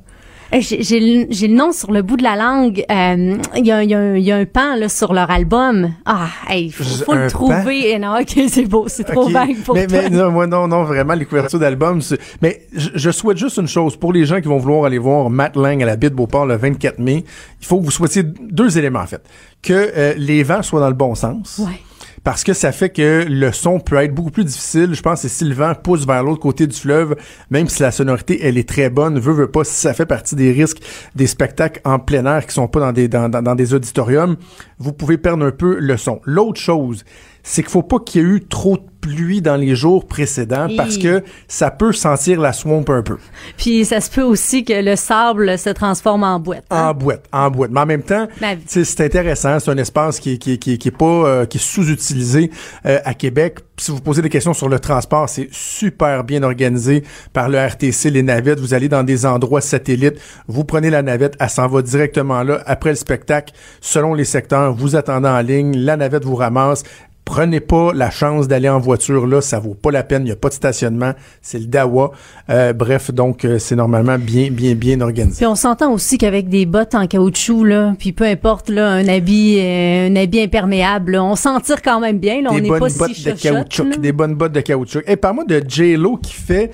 J'ai 0.60 1.00
le 1.00 1.54
nom 1.54 1.72
sur 1.72 1.90
le 1.92 2.02
bout 2.02 2.16
de 2.16 2.22
la 2.22 2.36
langue. 2.36 2.84
Euh, 2.90 3.36
il 3.56 3.66
y, 3.66 3.72
a, 3.72 3.82
y, 3.82 3.94
a, 3.94 4.18
y, 4.18 4.32
a, 4.32 4.36
un 4.36 4.44
pan 4.44 4.76
là, 4.76 4.88
sur 4.88 5.12
leur 5.12 5.30
album. 5.30 5.92
Ah, 6.04 6.28
il 6.54 6.72
faut, 6.72 7.14
le 7.14 7.28
trouver. 7.28 7.90
Et 7.90 7.98
non, 7.98 8.16
ok, 8.20 8.38
c'est 8.48 8.66
beau, 8.66 8.84
c'est 8.88 9.04
trop 9.04 9.28
vague 9.28 9.56
pour 9.64 9.74
mais, 9.74 9.86
toi. 9.86 10.02
Mais 10.02 10.10
non, 10.10 10.30
moi, 10.30 10.46
non, 10.46 10.68
non, 10.68 10.84
vraiment, 10.84 11.14
les 11.14 11.24
couvertures 11.24 11.58
d'albums. 11.58 12.00
Mais 12.40 12.66
je, 12.74 13.10
souhaite 13.10 13.38
juste 13.38 13.56
une 13.56 13.68
chose. 13.68 13.96
Pour 13.96 14.12
les 14.12 14.24
gens 14.24 14.40
qui 14.40 14.48
vont 14.48 14.58
vouloir 14.58 14.84
aller 14.84 14.98
voir 14.98 15.30
Matt 15.30 15.56
Lang 15.56 15.82
à 15.82 15.86
la 15.86 15.96
Bite 15.96 16.14
Beauport 16.14 16.46
le 16.46 16.56
24 16.56 16.98
mai, 16.98 17.24
il 17.60 17.66
faut 17.66 17.78
que 17.78 17.84
vous 17.84 17.90
souhaitiez 17.90 18.22
deux 18.22 18.78
éléments, 18.78 19.00
en 19.00 19.06
fait. 19.06 19.22
Que 19.62 19.72
euh, 19.72 20.14
les 20.16 20.42
vents 20.42 20.62
soient 20.62 20.80
dans 20.80 20.88
le 20.88 20.94
bon 20.94 21.14
sens. 21.14 21.60
Ouais 21.64 21.80
parce 22.24 22.42
que 22.42 22.54
ça 22.54 22.72
fait 22.72 22.88
que 22.88 23.26
le 23.28 23.52
son 23.52 23.78
peut 23.78 23.96
être 23.96 24.14
beaucoup 24.14 24.30
plus 24.30 24.44
difficile. 24.44 24.94
Je 24.94 25.02
pense 25.02 25.22
que 25.22 25.28
si 25.28 25.44
le 25.44 25.54
vent 25.54 25.74
pousse 25.74 26.06
vers 26.06 26.22
l'autre 26.22 26.40
côté 26.40 26.66
du 26.66 26.74
fleuve, 26.74 27.16
même 27.50 27.68
si 27.68 27.82
la 27.82 27.90
sonorité 27.90 28.40
elle 28.42 28.56
est 28.56 28.68
très 28.68 28.88
bonne, 28.88 29.18
veut 29.18 29.34
veut 29.34 29.50
pas, 29.50 29.62
si 29.62 29.74
ça 29.74 29.92
fait 29.92 30.06
partie 30.06 30.34
des 30.34 30.50
risques 30.50 30.80
des 31.14 31.26
spectacles 31.26 31.80
en 31.84 31.98
plein 31.98 32.24
air 32.24 32.46
qui 32.46 32.54
sont 32.54 32.66
pas 32.66 32.80
dans 32.80 32.92
des 32.92 33.08
dans, 33.08 33.28
dans 33.28 33.54
des 33.54 33.74
auditoriums, 33.74 34.36
vous 34.78 34.92
pouvez 34.92 35.18
perdre 35.18 35.44
un 35.44 35.50
peu 35.50 35.78
le 35.78 35.96
son. 35.98 36.20
L'autre 36.24 36.60
chose, 36.60 37.04
c'est 37.44 37.62
qu'il 37.62 37.70
faut 37.70 37.82
pas 37.82 38.00
qu'il 38.00 38.22
y 38.22 38.24
ait 38.24 38.28
eu 38.28 38.44
trop 38.44 38.78
de 38.78 38.82
pluie 39.04 39.42
dans 39.42 39.56
les 39.56 39.76
jours 39.76 40.06
précédents 40.06 40.66
parce 40.78 40.96
que 40.96 41.22
ça 41.46 41.70
peut 41.70 41.92
sentir 41.92 42.40
la 42.40 42.54
swamp 42.54 42.84
un 42.88 43.02
peu. 43.02 43.18
Puis 43.58 43.84
ça 43.84 44.00
se 44.00 44.10
peut 44.10 44.22
aussi 44.22 44.64
que 44.64 44.72
le 44.72 44.96
sable 44.96 45.58
se 45.58 45.68
transforme 45.68 46.24
en 46.24 46.40
boîte. 46.40 46.64
Hein? 46.70 46.88
En 46.88 46.94
boîte, 46.94 47.26
en 47.30 47.50
boîte. 47.50 47.70
Mais 47.70 47.80
en 47.80 47.86
même 47.86 48.02
temps, 48.02 48.26
c'est 48.66 49.00
intéressant. 49.02 49.60
C'est 49.60 49.70
un 49.70 49.76
espace 49.76 50.20
qui, 50.20 50.38
qui, 50.38 50.58
qui, 50.58 50.78
qui 50.78 50.88
est 50.88 50.96
pas 50.96 51.04
euh, 51.04 51.46
qui 51.46 51.58
est 51.58 51.60
sous-utilisé 51.60 52.50
euh, 52.86 52.98
à 53.04 53.12
Québec. 53.12 53.58
Si 53.76 53.90
vous 53.90 54.00
posez 54.00 54.22
des 54.22 54.30
questions 54.30 54.54
sur 54.54 54.70
le 54.70 54.80
transport, 54.80 55.28
c'est 55.28 55.48
super 55.52 56.24
bien 56.24 56.42
organisé 56.42 57.02
par 57.34 57.50
le 57.50 57.58
RTC, 57.58 58.08
les 58.08 58.22
navettes. 58.22 58.60
Vous 58.60 58.72
allez 58.72 58.88
dans 58.88 59.02
des 59.02 59.26
endroits 59.26 59.60
satellites, 59.60 60.18
vous 60.48 60.64
prenez 60.64 60.88
la 60.88 61.02
navette, 61.02 61.36
elle 61.40 61.50
s'en 61.50 61.66
va 61.66 61.82
directement 61.82 62.42
là 62.42 62.62
après 62.66 62.90
le 62.90 62.96
spectacle, 62.96 63.52
selon 63.80 64.14
les 64.14 64.24
secteurs. 64.24 64.72
Vous 64.74 64.96
attendez 64.96 65.28
en 65.28 65.40
ligne, 65.40 65.76
la 65.76 65.96
navette 65.96 66.24
vous 66.24 66.36
ramasse 66.36 66.84
prenez 67.24 67.60
pas 67.60 67.92
la 67.94 68.10
chance 68.10 68.48
d'aller 68.48 68.68
en 68.68 68.78
voiture 68.78 69.26
là, 69.26 69.40
ça 69.40 69.58
vaut 69.58 69.74
pas 69.74 69.90
la 69.90 70.02
peine, 70.02 70.26
il 70.26 70.28
y 70.28 70.32
a 70.32 70.36
pas 70.36 70.48
de 70.48 70.54
stationnement, 70.54 71.12
c'est 71.40 71.58
le 71.58 71.66
Dawa. 71.66 72.12
Euh, 72.50 72.72
bref, 72.72 73.10
donc 73.10 73.44
euh, 73.44 73.58
c'est 73.58 73.76
normalement 73.76 74.18
bien 74.18 74.50
bien 74.50 74.74
bien 74.74 75.00
organisé. 75.00 75.38
Puis 75.38 75.46
on 75.46 75.54
s'entend 75.54 75.92
aussi 75.92 76.18
qu'avec 76.18 76.48
des 76.48 76.66
bottes 76.66 76.94
en 76.94 77.06
caoutchouc 77.06 77.64
là, 77.64 77.94
puis 77.98 78.12
peu 78.12 78.24
importe 78.24 78.68
là, 78.68 78.88
un 78.88 79.08
habit 79.08 79.58
euh, 79.58 80.08
un 80.08 80.16
habit 80.16 80.42
imperméable, 80.42 81.16
on 81.16 81.36
s'en 81.36 81.60
tire 81.60 81.80
quand 81.82 82.00
même 82.00 82.18
bien 82.18 82.42
là, 82.42 82.50
des 82.50 82.56
on 82.56 82.60
n'est 82.60 82.68
pas 82.68 82.78
bottes 82.78 83.24
de 83.24 83.32
caoutchouc, 83.32 83.98
des 83.98 84.12
bonnes 84.12 84.34
bottes 84.34 84.52
de 84.52 84.60
caoutchouc. 84.60 85.02
Et 85.06 85.16
par 85.16 85.34
moi 85.34 85.44
de 85.44 85.62
J 85.66 85.96
Lo 85.96 86.16
qui 86.16 86.34
fait 86.34 86.72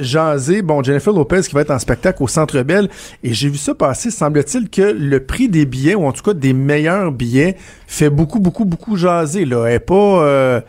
jaser 0.00 0.62
bon 0.62 0.82
Jennifer 0.82 1.12
Lopez 1.12 1.42
qui 1.42 1.54
va 1.54 1.60
être 1.60 1.70
en 1.70 1.78
spectacle 1.78 2.22
au 2.22 2.28
Centre 2.28 2.62
Bell 2.62 2.88
et 3.22 3.32
j'ai 3.32 3.48
vu 3.48 3.58
ça 3.58 3.74
passer 3.74 4.10
semble-t-il 4.10 4.68
que 4.68 4.82
le 4.82 5.20
prix 5.24 5.48
des 5.48 5.66
billets 5.66 5.94
ou 5.94 6.06
en 6.06 6.12
tout 6.12 6.22
cas 6.22 6.34
des 6.34 6.52
meilleurs 6.52 7.12
billets 7.12 7.56
fait 7.86 8.10
beaucoup 8.10 8.40
beaucoup 8.40 8.64
beaucoup 8.64 8.96
jaser 8.96 9.44
là 9.44 9.66
pas 9.86 9.94
euh, 9.94 10.60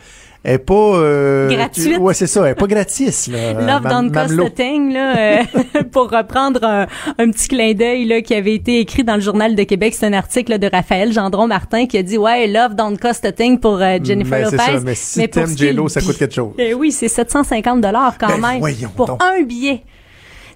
est 0.46 0.58
pas 0.58 0.74
euh, 0.74 1.48
gratuite. 1.48 1.98
Ouais, 1.98 2.14
c'est 2.14 2.26
ça, 2.26 2.42
elle 2.44 2.52
est 2.52 2.54
pas 2.54 2.66
gratis 2.66 3.26
là. 3.28 3.52
Love 3.80 3.82
don't 3.82 4.12
cost 4.12 4.38
a 4.38 4.50
thing 4.50 4.92
là 4.92 5.18
euh, 5.18 5.42
pour 5.92 6.10
reprendre 6.10 6.64
un, 6.64 7.30
petit 7.30 7.48
clin 7.48 7.74
d'œil 7.74 8.04
là 8.04 8.20
qui 8.20 8.34
avait 8.34 8.54
été 8.54 8.80
écrit 8.80 9.04
dans 9.04 9.16
le 9.16 9.20
journal 9.20 9.54
de 9.54 9.62
Québec, 9.64 9.94
c'est 9.94 10.06
un 10.06 10.12
article 10.12 10.58
de 10.58 10.68
Raphaël 10.72 11.12
Gendron 11.12 11.46
Martin 11.46 11.86
qui 11.86 11.98
a 11.98 12.02
dit 12.02 12.16
ouais, 12.16 12.46
love 12.46 12.74
don't 12.74 12.96
cost 12.98 13.24
a 13.24 13.32
thing 13.32 13.58
pour 13.58 13.80
euh, 13.80 13.98
Jennifer 14.02 14.38
ben, 14.38 14.44
Lopez. 14.44 14.56
Ça, 14.56 14.80
mais 14.84 14.94
si 14.94 15.18
mais 15.18 15.28
t'aimes 15.28 15.56
J-Lo, 15.56 15.88
ça 15.88 16.00
coûte 16.00 16.18
quelque 16.18 16.34
chose. 16.34 16.54
Eh 16.58 16.74
oui, 16.74 16.92
c'est 16.92 17.08
750 17.08 17.80
dollars 17.80 18.16
quand 18.18 18.38
ben, 18.38 18.60
même 18.60 18.90
pour 18.94 19.18
un 19.20 19.42
billet. 19.42 19.82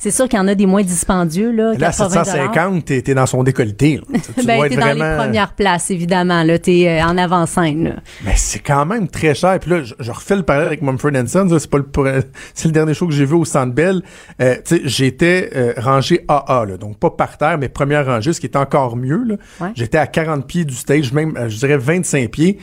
C'est 0.01 0.11
sûr 0.11 0.28
qu'il 0.28 0.38
y 0.38 0.42
en 0.42 0.48
a 0.48 0.55
des 0.55 0.64
moins 0.64 0.82
dispendieux, 0.82 1.53
là. 1.53 1.74
Là, 1.76 1.92
750, 1.92 2.86
t'es, 2.86 3.03
t'es 3.03 3.12
dans 3.12 3.26
son 3.26 3.42
décolleté, 3.42 4.01
Tu 4.38 4.46
ben, 4.46 4.66
t'es 4.66 4.76
dans 4.76 4.94
les 4.94 5.16
premières 5.16 5.53
places, 5.53 5.90
évidemment, 5.90 6.42
là. 6.42 6.59
T'es 6.59 6.88
euh, 6.88 7.05
en 7.05 7.18
avant-scène, 7.18 7.84
là. 7.84 7.90
Mais 8.24 8.32
c'est 8.34 8.61
quand 8.61 8.86
même 8.86 9.09
très 9.09 9.34
cher. 9.34 9.59
Puis 9.61 9.70
là, 9.70 9.82
je, 9.82 10.11
refais 10.11 10.36
le 10.36 10.42
parallèle 10.42 10.68
avec 10.68 10.80
Mumford 10.80 11.11
Sons. 11.26 11.59
C'est 11.59 11.70
pas 11.70 11.76
le, 11.76 11.84
c'est 12.55 12.68
le 12.68 12.72
dernier 12.72 12.94
show 12.94 13.07
que 13.07 13.12
j'ai 13.12 13.26
vu 13.26 13.34
au 13.34 13.44
Centre 13.44 13.74
Bell. 13.74 14.01
Euh, 14.40 14.57
tu 14.64 14.76
sais, 14.76 14.82
j'étais 14.86 15.51
euh, 15.55 15.74
rangé 15.76 16.24
AA, 16.28 16.64
là. 16.64 16.76
Donc, 16.78 16.98
pas 16.98 17.11
par 17.11 17.36
terre, 17.36 17.59
mais 17.59 17.68
première 17.68 18.07
rangée, 18.07 18.32
ce 18.32 18.40
qui 18.40 18.46
est 18.46 18.57
encore 18.57 18.96
mieux, 18.96 19.22
là. 19.22 19.70
J'étais 19.74 19.98
à 19.98 20.07
40 20.07 20.46
pieds 20.46 20.64
du 20.64 20.74
stage, 20.74 21.12
même, 21.12 21.34
je 21.48 21.59
dirais 21.59 21.76
25 21.76 22.30
pieds 22.30 22.59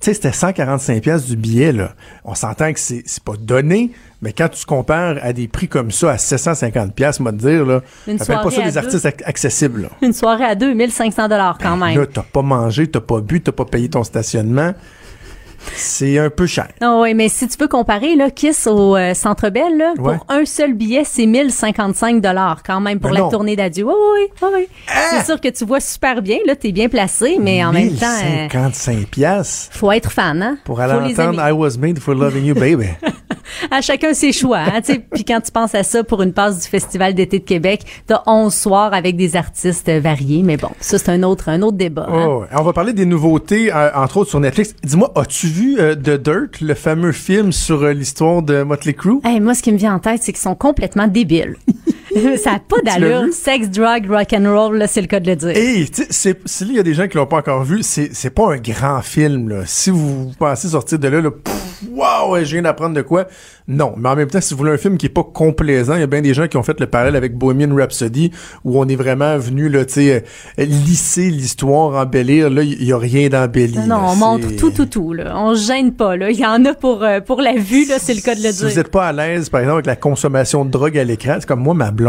tu 0.00 0.06
sais, 0.06 0.14
c'était 0.14 0.32
145 0.32 1.02
pièces 1.02 1.26
du 1.26 1.36
billet, 1.36 1.72
là. 1.72 1.92
On 2.24 2.34
s'entend 2.34 2.72
que 2.72 2.78
c'est, 2.78 3.02
c'est 3.06 3.22
pas 3.22 3.34
donné, 3.38 3.92
mais 4.20 4.32
quand 4.32 4.48
tu 4.48 4.64
compares 4.66 5.16
à 5.22 5.32
des 5.32 5.48
prix 5.48 5.68
comme 5.68 5.90
ça, 5.90 6.10
à 6.10 6.18
750 6.18 6.94
pièces, 6.94 7.20
moi 7.20 7.32
te 7.32 7.38
dire, 7.38 7.64
là, 7.64 7.82
Une 8.06 8.18
pas 8.18 8.50
ça 8.50 8.62
des 8.62 8.78
artistes 8.78 9.06
accessibles, 9.24 9.82
là. 9.82 9.88
Une 10.02 10.12
soirée 10.12 10.44
à 10.44 10.54
2500 10.54 11.28
dollars 11.28 11.58
quand 11.58 11.76
ben 11.76 11.86
même. 11.86 12.00
Là, 12.00 12.06
t'as 12.06 12.22
pas 12.22 12.42
mangé, 12.42 12.86
t'as 12.86 13.00
pas 13.00 13.20
bu, 13.20 13.40
t'as 13.40 13.52
pas 13.52 13.64
payé 13.64 13.88
ton 13.88 14.04
stationnement. 14.04 14.74
C'est 15.74 16.18
un 16.18 16.30
peu 16.30 16.46
cher. 16.46 16.68
Non, 16.80 17.02
oui, 17.02 17.14
mais 17.14 17.28
si 17.28 17.46
tu 17.48 17.56
veux 17.58 17.68
comparer, 17.68 18.16
là, 18.16 18.30
Kiss 18.30 18.66
au 18.66 18.96
euh, 18.96 19.14
Centre 19.14 19.50
Bell, 19.50 19.76
là, 19.76 19.94
pour 19.96 20.26
un 20.28 20.44
seul 20.44 20.74
billet, 20.74 21.02
c'est 21.04 21.26
1055 21.26 22.20
dollars 22.20 22.62
quand 22.64 22.80
même 22.80 23.00
pour 23.00 23.10
la 23.10 23.22
tournée 23.22 23.56
d'adieu. 23.56 23.84
Oui, 23.86 23.92
oui, 24.42 24.48
oui. 24.54 24.68
Ah! 24.88 24.92
C'est 25.10 25.24
sûr 25.26 25.40
que 25.40 25.48
tu 25.48 25.64
vois 25.64 25.80
super 25.80 26.22
bien, 26.22 26.38
là, 26.46 26.56
t'es 26.56 26.72
bien 26.72 26.88
placé, 26.88 27.38
mais 27.40 27.64
en 27.64 27.72
même 27.72 27.94
temps... 27.94 28.06
55 28.50 28.96
euh, 28.96 29.02
piastres. 29.10 29.76
Faut 29.76 29.92
être 29.92 30.10
fan, 30.10 30.42
hein? 30.42 30.58
Pour 30.64 30.80
aller 30.80 31.12
entendre 31.12 31.40
I 31.46 31.52
was 31.52 31.76
made 31.78 31.98
for 31.98 32.14
loving 32.14 32.44
you, 32.44 32.54
baby. 32.54 32.88
à 33.70 33.80
chacun 33.80 34.14
ses 34.14 34.32
choix. 34.32 34.58
Hein. 34.58 34.80
Puis 35.12 35.24
quand 35.24 35.40
tu 35.40 35.50
penses 35.50 35.74
à 35.74 35.82
ça 35.82 36.04
pour 36.04 36.22
une 36.22 36.32
passe 36.32 36.62
du 36.62 36.68
Festival 36.68 37.14
d'été 37.14 37.38
de 37.38 37.44
Québec, 37.44 37.82
t'as 38.06 38.22
11 38.26 38.52
soirs 38.52 38.94
avec 38.94 39.16
des 39.16 39.36
artistes 39.36 39.90
variés. 39.90 40.42
Mais 40.42 40.56
bon, 40.56 40.70
ça, 40.80 40.98
c'est 40.98 41.10
un 41.10 41.22
autre, 41.22 41.48
un 41.48 41.62
autre 41.62 41.76
débat. 41.76 42.06
hein. 42.08 42.26
Oh. 42.28 42.44
On 42.52 42.62
va 42.62 42.72
parler 42.72 42.92
des 42.92 43.06
nouveautés, 43.06 43.72
euh, 43.72 43.90
entre 43.94 44.18
autres 44.18 44.30
sur 44.30 44.40
Netflix. 44.40 44.74
Dis-moi, 44.82 45.12
as-tu 45.14 45.48
vu 45.56 45.78
euh, 45.78 45.94
The 45.94 46.20
Dirt, 46.20 46.60
le 46.60 46.74
fameux 46.74 47.12
film 47.12 47.50
sur 47.50 47.82
euh, 47.82 47.94
l'histoire 47.94 48.42
de 48.42 48.62
Motley 48.62 48.92
Crue? 48.92 49.20
Hey, 49.24 49.40
moi, 49.40 49.54
ce 49.54 49.62
qui 49.62 49.72
me 49.72 49.78
vient 49.78 49.94
en 49.94 49.98
tête, 49.98 50.22
c'est 50.22 50.32
qu'ils 50.32 50.42
sont 50.42 50.54
complètement 50.54 51.06
débiles. 51.06 51.56
ça 52.36 52.52
n'a 52.52 52.58
pas 52.60 52.80
d'allure. 52.84 53.32
Sex, 53.32 53.70
drug, 53.70 54.08
rock 54.08 54.32
and 54.32 54.50
roll, 54.50 54.76
là, 54.76 54.86
c'est 54.86 55.00
le 55.00 55.06
cas 55.06 55.20
de 55.20 55.28
le 55.28 55.36
dire. 55.36 55.50
Hey, 55.50 55.88
tu 55.88 56.02
sais, 56.02 56.06
c'est- 56.10 56.40
si 56.46 56.64
là, 56.64 56.70
il 56.72 56.76
y 56.76 56.80
a 56.80 56.82
des 56.82 56.94
gens 56.94 57.08
qui 57.08 57.16
l'ont 57.16 57.26
pas 57.26 57.38
encore 57.38 57.62
vu, 57.64 57.82
c'est 57.82 58.30
pas 58.30 58.54
un 58.54 58.58
grand 58.58 59.02
film, 59.02 59.48
là. 59.48 59.62
Si 59.66 59.90
vous 59.90 60.32
pensez 60.38 60.68
sortir 60.68 60.98
de 60.98 61.08
là, 61.08 61.20
là, 61.20 61.30
wow, 61.90 62.36
je 62.38 62.52
viens 62.52 62.62
d'apprendre 62.62 62.94
de 62.94 63.02
quoi. 63.02 63.26
Non. 63.68 63.94
Mais 63.96 64.08
en 64.08 64.16
même 64.16 64.28
temps, 64.28 64.40
si 64.40 64.54
vous 64.54 64.58
voulez 64.58 64.72
un 64.72 64.76
film 64.76 64.96
qui 64.96 65.06
est 65.06 65.10
pas 65.10 65.24
complaisant, 65.24 65.94
il 65.94 66.00
y 66.00 66.04
a 66.04 66.06
bien 66.06 66.22
des 66.22 66.34
gens 66.34 66.46
qui 66.46 66.56
ont 66.56 66.62
fait 66.62 66.78
le 66.78 66.86
parallèle 66.86 67.16
avec 67.16 67.36
Bohemian 67.36 67.74
Rhapsody, 67.74 68.30
où 68.64 68.78
on 68.78 68.86
est 68.86 68.96
vraiment 68.96 69.36
venu, 69.38 69.68
là, 69.68 69.84
tu 69.84 69.94
sais, 69.94 70.24
euh, 70.58 70.64
lisser 70.64 71.30
l'histoire, 71.30 72.00
embellir. 72.00 72.48
Là, 72.50 72.62
il 72.62 72.84
y, 72.84 72.92
a 72.92 72.98
rien 72.98 73.28
d'embelli. 73.28 73.78
Non, 73.78 73.86
là. 73.86 74.00
on 74.04 74.16
montre 74.16 74.54
tout, 74.56 74.70
tout, 74.70 74.86
tout. 74.86 75.12
Là. 75.12 75.34
On 75.36 75.54
se 75.54 75.66
gêne 75.66 75.92
pas. 75.92 76.16
Là. 76.16 76.30
Il 76.30 76.38
y 76.38 76.46
en 76.46 76.64
a 76.64 76.74
pour, 76.74 77.02
euh, 77.02 77.20
pour 77.20 77.40
la 77.40 77.54
vue, 77.54 77.86
là, 77.86 77.96
c'est 77.98 78.14
le 78.14 78.20
cas 78.20 78.34
de 78.34 78.42
le 78.42 78.52
si 78.52 78.58
dire. 78.58 78.68
vous 78.68 78.76
n'êtes 78.76 78.90
pas 78.90 79.08
à 79.08 79.12
l'aise, 79.12 79.48
par 79.48 79.60
exemple, 79.60 79.76
avec 79.76 79.86
la 79.86 79.96
consommation 79.96 80.64
de 80.64 80.70
drogue 80.70 80.96
à 80.96 81.04
l'écran, 81.04 81.36
c'est 81.40 81.46
comme 81.46 81.60
moi, 81.60 81.74
ma 81.74 81.90
blonde 81.90 82.05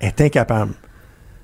est 0.00 0.20
incapable. 0.20 0.72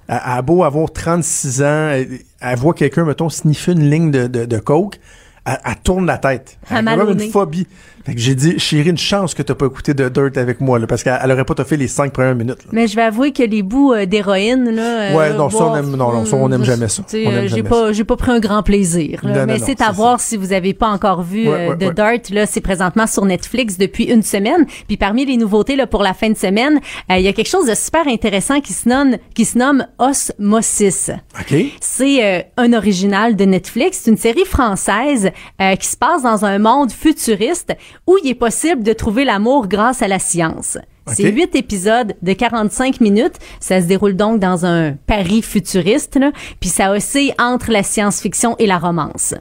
Elle 0.09 0.21
a 0.23 0.43
beau 0.43 0.65
avoir 0.65 0.93
36 0.93 1.63
ans, 1.63 1.91
elle, 1.91 2.19
elle 2.41 2.59
voit 2.59 2.75
quelqu'un, 2.75 3.05
mettons, 3.05 3.29
sniffer 3.29 3.73
une 3.73 3.89
ligne 3.89 4.11
de, 4.11 4.27
de, 4.27 4.45
de 4.45 4.59
coke, 4.59 4.99
elle, 5.45 5.59
elle 5.65 5.77
tourne 5.83 6.07
la 6.07 6.19
tête. 6.19 6.59
Elle 6.71 6.89
a 6.89 6.97
même 6.97 7.11
une 7.11 7.31
phobie. 7.31 7.67
Fait 8.05 8.15
que 8.15 8.21
j'ai 8.21 8.35
dit, 8.35 8.59
chérie, 8.59 8.91
une 8.91 8.99
chance 8.99 9.35
que 9.35 9.43
t'as 9.43 9.55
pas 9.55 9.67
écouté 9.67 9.95
de 9.95 10.09
Dirt 10.09 10.37
avec 10.37 10.61
moi, 10.61 10.79
là, 10.79 10.87
parce 10.87 11.03
qu'elle 11.03 11.19
elle 11.23 11.31
aurait 11.33 11.45
pas 11.45 11.55
fait 11.65 11.77
les 11.77 11.87
cinq 11.89 12.13
premières 12.13 12.35
minutes. 12.35 12.59
là. 12.65 12.71
Mais 12.73 12.87
je 12.89 12.97
vais 12.97 13.03
avouer 13.03 13.33
que 13.33 13.43
les 13.45 13.63
bouts 13.63 13.93
euh, 13.93 14.07
d'héroïne, 14.07 14.71
là. 14.71 15.15
Ouais, 15.15 15.33
non, 15.35 15.49
ça, 15.51 15.65
on 15.65 15.77
aime- 15.77 15.91
non, 15.97 16.13
non, 16.13 16.25
ça, 16.25 16.37
on 16.37 16.51
aime 16.51 16.63
euh, 16.63 16.65
jamais 16.65 16.89
ça. 16.89 17.03
aime 17.13 17.27
euh, 17.29 17.49
J'ai 17.49 17.63
pas, 17.63 17.93
j'ai 17.93 18.05
pas 18.05 18.17
pris 18.17 18.33
un 18.33 18.41
grand 18.41 18.63
plaisir. 18.63 19.21
là. 19.23 19.41
Non, 19.41 19.47
mais 19.47 19.59
c'est 19.59 19.81
à 19.81 19.93
voir 19.93 20.21
si 20.21 20.37
vous 20.37 20.53
avez 20.53 20.75
pas 20.75 20.89
encore 20.89 21.23
vu 21.23 21.49
Ouais, 21.49 21.55
euh, 21.55 21.69
ouais, 21.71 21.77
The 21.79 21.99
ouais. 21.99 22.19
Dirt. 22.19 22.31
Là, 22.31 22.47
c'est 22.47 22.61
présentement 22.61 23.07
sur 23.07 23.25
Netflix 23.25 23.79
depuis 23.79 24.05
une 24.05 24.23
semaine. 24.23 24.67
Puis 24.89 24.97
parmi 24.97 25.25
les 25.25 25.37
nouveautés 25.37 25.77
là 25.77 25.87
pour 25.87 26.03
la 26.03 26.15
fin 26.15 26.29
de 26.31 26.37
semaine, 26.37 26.81
euh, 27.11 27.17
il 27.19 27.23
y 27.23 27.29
a 27.29 27.33
quelque 27.33 27.49
chose 27.51 27.67
de 27.67 27.75
super 27.75 28.07
intéressant 28.09 28.61
qui 28.61 28.73
se 28.73 28.89
nomme, 28.89 29.17
qui 29.35 29.45
se 29.45 29.57
nomme 29.59 29.87
Osmosis. 29.99 31.11
OK? 31.39 31.55
C'est 31.81 32.25
euh, 32.25 32.43
un 32.57 32.73
original 32.73 33.37
de 33.37 33.45
Netflix. 33.45 34.01
C'est 34.03 34.11
une 34.11 34.17
série 34.17 34.45
française 34.45 35.31
euh, 35.61 35.77
qui 35.77 35.87
se 35.87 35.97
passe 35.97 36.23
dans 36.23 36.45
un 36.45 36.59
monde 36.59 36.91
futuriste 36.93 37.73
où 38.07 38.17
il 38.23 38.29
est 38.31 38.35
possible 38.35 38.83
de 38.83 38.93
trouver 38.93 39.25
l'amour 39.25 39.69
grâce 39.69 40.03
à 40.03 40.09
la 40.09 40.19
science. 40.19 40.79
C'est 41.09 41.27
Ok. 41.29 41.35
huit 41.35 41.55
épisodes 41.57 42.15
de 42.23 42.33
45 42.33 43.01
minutes. 43.01 43.35
Ça 43.59 43.81
se 43.81 43.87
déroule 43.87 44.15
donc 44.15 44.39
dans 44.39 44.65
un 44.67 44.93
Paris 45.07 45.43
futuriste, 45.43 46.17
là. 46.17 46.31
puis 46.61 46.71
ça 46.71 46.93
oscille 46.93 47.35
entre 47.41 47.71
la 47.73 47.83
science-fiction 47.83 48.55
et 48.59 48.67
la 48.67 48.79
romance. 48.79 49.35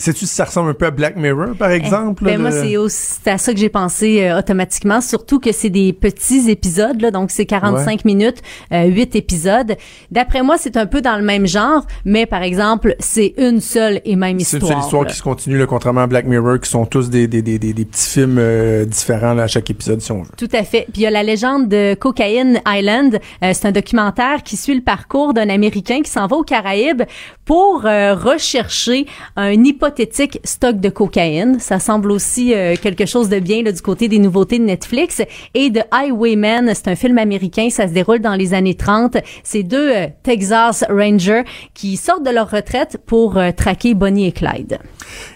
Sais-tu 0.00 0.26
si 0.26 0.34
ça 0.34 0.44
ressemble 0.44 0.70
un 0.70 0.74
peu 0.74 0.86
à 0.86 0.90
Black 0.90 1.16
Mirror, 1.16 1.54
par 1.58 1.70
exemple? 1.70 2.24
Ben 2.24 2.32
là, 2.42 2.50
moi, 2.50 2.62
le- 2.64 2.86
c'est 2.88 3.28
à 3.30 3.38
ça 3.38 3.52
que 3.52 3.58
j'ai 3.58 3.68
pensé 3.68 4.22
euh, 4.24 4.38
automatiquement, 4.38 5.00
surtout 5.00 5.38
que 5.40 5.52
c'est 5.52 5.70
des 5.70 5.92
petits 5.92 6.50
épisodes, 6.50 7.00
là, 7.00 7.10
donc 7.10 7.30
c'est 7.30 7.44
45 7.46 8.04
minutes, 8.04 8.38
euh, 8.72 8.84
8 8.86 9.14
épisodes. 9.16 9.76
D'après 10.10 10.42
moi, 10.42 10.56
c'est 10.58 10.76
un 10.76 10.86
peu 10.86 11.00
dans 11.02 11.16
le 11.16 11.22
même 11.22 11.46
genre, 11.46 11.84
mais 12.04 12.26
par 12.26 12.42
exemple, 12.42 12.96
c'est 12.98 13.34
une 13.36 13.60
seule 13.60 14.00
et 14.04 14.16
même 14.16 14.40
C'est 14.40 14.56
une 14.56 14.62
histoire. 14.64 14.78
seule 14.78 14.84
histoire 14.86 15.02
là. 15.04 15.10
qui 15.10 15.16
se 15.16 15.22
continue, 15.22 15.58
là, 15.58 15.66
contrairement 15.66 16.00
à 16.02 16.06
Black 16.06 16.24
Mirror, 16.26 16.58
qui 16.60 16.70
sont 16.70 16.86
tous 16.86 17.10
des, 17.10 17.26
des, 17.28 17.42
des, 17.42 17.58
des, 17.58 17.72
des 17.74 17.84
petits 17.84 18.08
films 18.08 18.36
euh, 18.38 18.84
différents 18.84 19.34
là, 19.34 19.42
à 19.42 19.46
chaque 19.48 19.68
épisode, 19.70 20.00
si 20.00 20.10
on 20.12 20.22
veut. 20.22 20.30
Tout 20.38 20.48
à 20.52 20.64
fait. 20.64 20.86
Puis 20.92 21.00
il 21.00 21.02
y 21.02 21.06
a 21.06 21.10
la 21.10 21.22
légende 21.22 21.68
de 21.68 21.94
Cocaine 21.94 22.60
Island. 22.66 23.20
Euh, 23.44 23.50
c'est 23.52 23.66
un 23.66 23.72
documentaire 23.72 24.42
qui 24.42 24.56
suit 24.56 24.74
le 24.74 24.80
parcours 24.82 25.34
d'un 25.34 25.48
Américain 25.50 26.00
qui 26.02 26.10
s'en 26.10 26.26
va 26.26 26.36
aux 26.36 26.42
Caraïbes 26.42 27.02
pour 27.44 27.84
euh, 27.84 28.14
rechercher 28.14 29.06
un 29.36 29.64
hypothétique 29.90 30.38
stock 30.44 30.78
de 30.78 30.88
cocaïne. 30.88 31.58
Ça 31.58 31.78
semble 31.80 32.12
aussi 32.12 32.54
euh, 32.54 32.76
quelque 32.80 33.06
chose 33.06 33.28
de 33.28 33.40
bien 33.40 33.62
du 33.62 33.72
côté 33.82 34.06
des 34.08 34.18
nouveautés 34.18 34.58
de 34.58 34.64
Netflix. 34.64 35.20
Et 35.54 35.70
de 35.70 35.80
Highwayman, 35.90 36.72
c'est 36.74 36.88
un 36.88 36.94
film 36.96 37.18
américain. 37.18 37.68
Ça 37.70 37.88
se 37.88 37.92
déroule 37.92 38.20
dans 38.20 38.34
les 38.36 38.54
années 38.54 38.74
30. 38.76 39.16
C'est 39.42 39.62
deux 39.64 39.90
euh, 39.92 40.06
Texas 40.22 40.84
Rangers 40.88 41.42
qui 41.74 41.96
sortent 41.96 42.24
de 42.24 42.30
leur 42.30 42.50
retraite 42.50 42.98
pour 43.04 43.36
euh, 43.36 43.50
traquer 43.50 43.94
Bonnie 43.94 44.28
et 44.28 44.32
Clyde. 44.32 44.78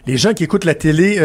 Les 0.07 0.16
gens 0.16 0.32
qui 0.34 0.44
écoutent 0.44 0.64
la 0.64 0.74
télé 0.76 1.16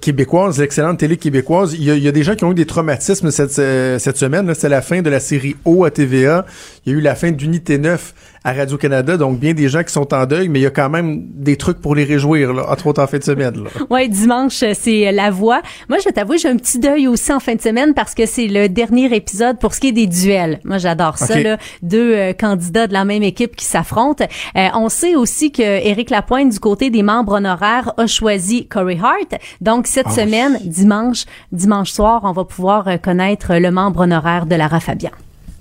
québécoise, 0.00 0.58
l'excellente 0.58 0.98
télé 0.98 1.16
québécoise, 1.18 1.74
il 1.74 1.82
y, 1.84 2.08
a- 2.08 2.12
des 2.12 2.22
gens 2.22 2.34
qui 2.34 2.44
ont 2.44 2.52
eu 2.52 2.54
des 2.54 2.64
traumatismes 2.64 3.30
cette, 3.30 3.50
cette 3.52 4.16
semaine. 4.16 4.54
C'est 4.54 4.70
la 4.70 4.80
fin 4.80 5.02
de 5.02 5.10
la 5.10 5.20
série 5.20 5.54
O 5.66 5.84
à 5.84 5.90
TVA. 5.90 6.46
Il 6.86 6.92
y 6.92 6.94
a 6.94 6.98
eu 6.98 7.02
la 7.02 7.14
fin 7.14 7.30
d'Unité 7.30 7.76
9 7.78 8.14
à 8.46 8.52
Radio-Canada. 8.52 9.16
Donc, 9.16 9.40
bien 9.40 9.54
des 9.54 9.68
gens 9.68 9.82
qui 9.82 9.92
sont 9.92 10.14
en 10.14 10.24
deuil, 10.24 10.48
mais 10.48 10.60
il 10.60 10.62
y 10.62 10.66
a 10.66 10.70
quand 10.70 10.88
même 10.88 11.24
des 11.34 11.56
trucs 11.56 11.80
pour 11.80 11.96
les 11.96 12.04
réjouir, 12.04 12.52
là, 12.52 12.70
entre 12.70 12.86
autres 12.86 13.02
en 13.02 13.06
fin 13.08 13.18
de 13.18 13.24
semaine. 13.24 13.64
Ouais, 13.90 14.08
dimanche, 14.08 14.62
euh, 14.62 14.72
c'est 14.74 15.08
euh, 15.08 15.12
La 15.12 15.30
Voix. 15.30 15.62
Moi, 15.88 15.98
je 15.98 16.04
vais 16.04 16.12
t'avouer, 16.12 16.38
j'ai 16.38 16.48
un 16.48 16.56
petit 16.56 16.78
deuil 16.78 17.08
aussi 17.08 17.32
en 17.32 17.40
fin 17.40 17.54
de 17.56 17.60
semaine 17.60 17.92
parce 17.94 18.14
que 18.14 18.24
c'est 18.24 18.46
le 18.46 18.68
dernier 18.68 19.14
épisode 19.14 19.58
pour 19.58 19.74
ce 19.74 19.80
qui 19.80 19.88
est 19.88 19.92
des 19.92 20.06
duels. 20.06 20.60
Moi, 20.64 20.78
j'adore 20.78 21.18
ça, 21.18 21.40
là. 21.40 21.56
Deux 21.82 22.14
euh, 22.14 22.32
candidats 22.32 22.86
de 22.86 22.92
la 22.92 23.04
même 23.04 23.22
équipe 23.24 23.56
qui 23.56 23.64
s'affrontent. 23.64 24.24
Euh, 24.56 24.68
on 24.74 24.88
sait 24.88 25.16
aussi 25.16 25.50
que 25.50 25.62
Éric 25.62 26.10
Lapointe, 26.10 26.52
du 26.52 26.60
côté 26.60 26.90
des 26.90 27.02
membres 27.02 27.32
honoraires, 27.34 27.92
a 27.96 28.06
choisi 28.06 28.66
Corey 28.68 28.98
Hart. 29.02 29.40
Donc, 29.60 29.86
cette 29.88 30.06
Ah. 30.10 30.12
semaine, 30.22 30.58
dimanche, 30.64 31.24
dimanche 31.50 31.90
soir, 31.90 32.20
on 32.24 32.32
va 32.32 32.44
pouvoir 32.44 33.00
connaître 33.02 33.54
le 33.56 33.70
membre 33.72 34.00
honoraire 34.00 34.46
de 34.46 34.54
Lara 34.54 34.78
Fabian. 34.80 35.10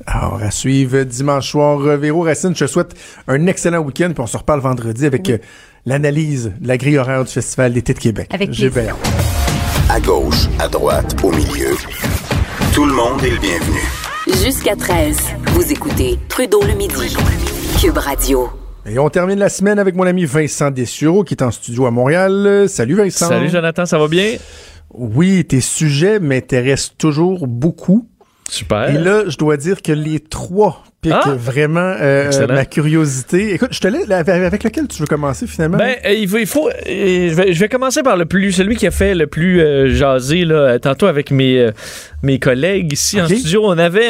Alors, 0.07 0.39
à 0.41 0.51
suivre 0.51 1.03
dimanche 1.03 1.51
soir. 1.51 1.79
Euh, 1.81 1.97
Véro 1.97 2.21
Racine, 2.21 2.55
je 2.55 2.65
te 2.65 2.69
souhaite 2.69 2.93
un 3.27 3.47
excellent 3.47 3.79
week-end, 3.79 4.11
puis 4.13 4.21
on 4.21 4.27
se 4.27 4.37
reparle 4.37 4.59
vendredi 4.59 5.05
avec 5.05 5.29
euh, 5.29 5.37
l'analyse 5.85 6.53
de 6.59 6.67
la 6.67 6.77
grille 6.77 6.97
horaire 6.97 7.23
du 7.23 7.31
Festival 7.31 7.73
d'été 7.73 7.93
de 7.93 7.99
Québec. 7.99 8.29
Avec 8.31 8.53
J'ai. 8.53 8.71
À 9.89 9.99
gauche, 9.99 10.47
à 10.59 10.67
droite, 10.67 11.15
au 11.23 11.31
milieu. 11.31 11.75
Tout 12.73 12.85
le 12.85 12.93
monde 12.93 13.23
est 13.23 13.31
le 13.31 13.39
bienvenu. 13.39 13.79
Jusqu'à 14.43 14.75
13, 14.75 15.17
vous 15.53 15.71
écoutez 15.71 16.19
Trudeau 16.29 16.61
le 16.63 16.73
midi. 16.73 17.15
Cube 17.81 17.97
Radio. 17.97 18.49
Et 18.87 18.99
on 18.99 19.09
termine 19.09 19.39
la 19.39 19.49
semaine 19.49 19.79
avec 19.79 19.95
mon 19.95 20.05
ami 20.05 20.25
Vincent 20.25 20.69
Dessureau 20.69 21.23
qui 21.23 21.33
est 21.33 21.43
en 21.43 21.51
studio 21.51 21.87
à 21.87 21.91
Montréal. 21.91 22.65
Salut 22.67 22.95
Vincent. 22.95 23.27
Salut 23.27 23.49
Jonathan, 23.49 23.85
ça 23.85 23.97
va 23.97 24.07
bien? 24.07 24.35
Oui, 24.93 25.43
tes 25.45 25.61
sujets 25.61 26.19
m'intéressent 26.19 26.95
toujours 26.97 27.47
beaucoup. 27.47 28.07
Super. 28.49 28.89
Et 28.89 28.97
là, 28.97 29.23
je 29.27 29.37
dois 29.37 29.57
dire 29.57 29.81
que 29.81 29.91
les 29.91 30.19
trois 30.19 30.83
piquent 31.01 31.13
Ah! 31.15 31.35
vraiment 31.37 31.95
euh, 31.99 32.47
ma 32.47 32.65
curiosité. 32.65 33.53
Écoute, 33.53 33.69
je 33.71 33.79
te 33.79 33.87
laisse 33.87 34.09
avec, 34.09 34.63
lequel 34.63 34.87
tu 34.87 35.01
veux 35.01 35.07
commencer 35.07 35.47
finalement? 35.47 35.77
Ben, 35.77 35.95
euh, 36.05 36.13
il 36.13 36.27
faut, 36.27 36.37
il 36.37 36.45
faut 36.47 36.69
euh, 36.69 36.73
je, 37.29 37.33
vais, 37.33 37.53
je 37.53 37.59
vais 37.59 37.69
commencer 37.69 38.03
par 38.03 38.17
le 38.17 38.25
plus, 38.25 38.51
celui 38.51 38.75
qui 38.75 38.85
a 38.85 38.91
fait 38.91 39.15
le 39.15 39.27
plus 39.27 39.61
euh, 39.61 39.89
jaser 39.93 40.45
là, 40.45 40.77
tantôt 40.79 41.07
avec 41.07 41.31
mes 41.31 41.59
euh, 41.59 41.71
mes 42.21 42.39
collègues 42.39 42.93
ici 42.93 43.19
en 43.19 43.27
studio. 43.27 43.61
On 43.65 43.77
avait 43.77 44.09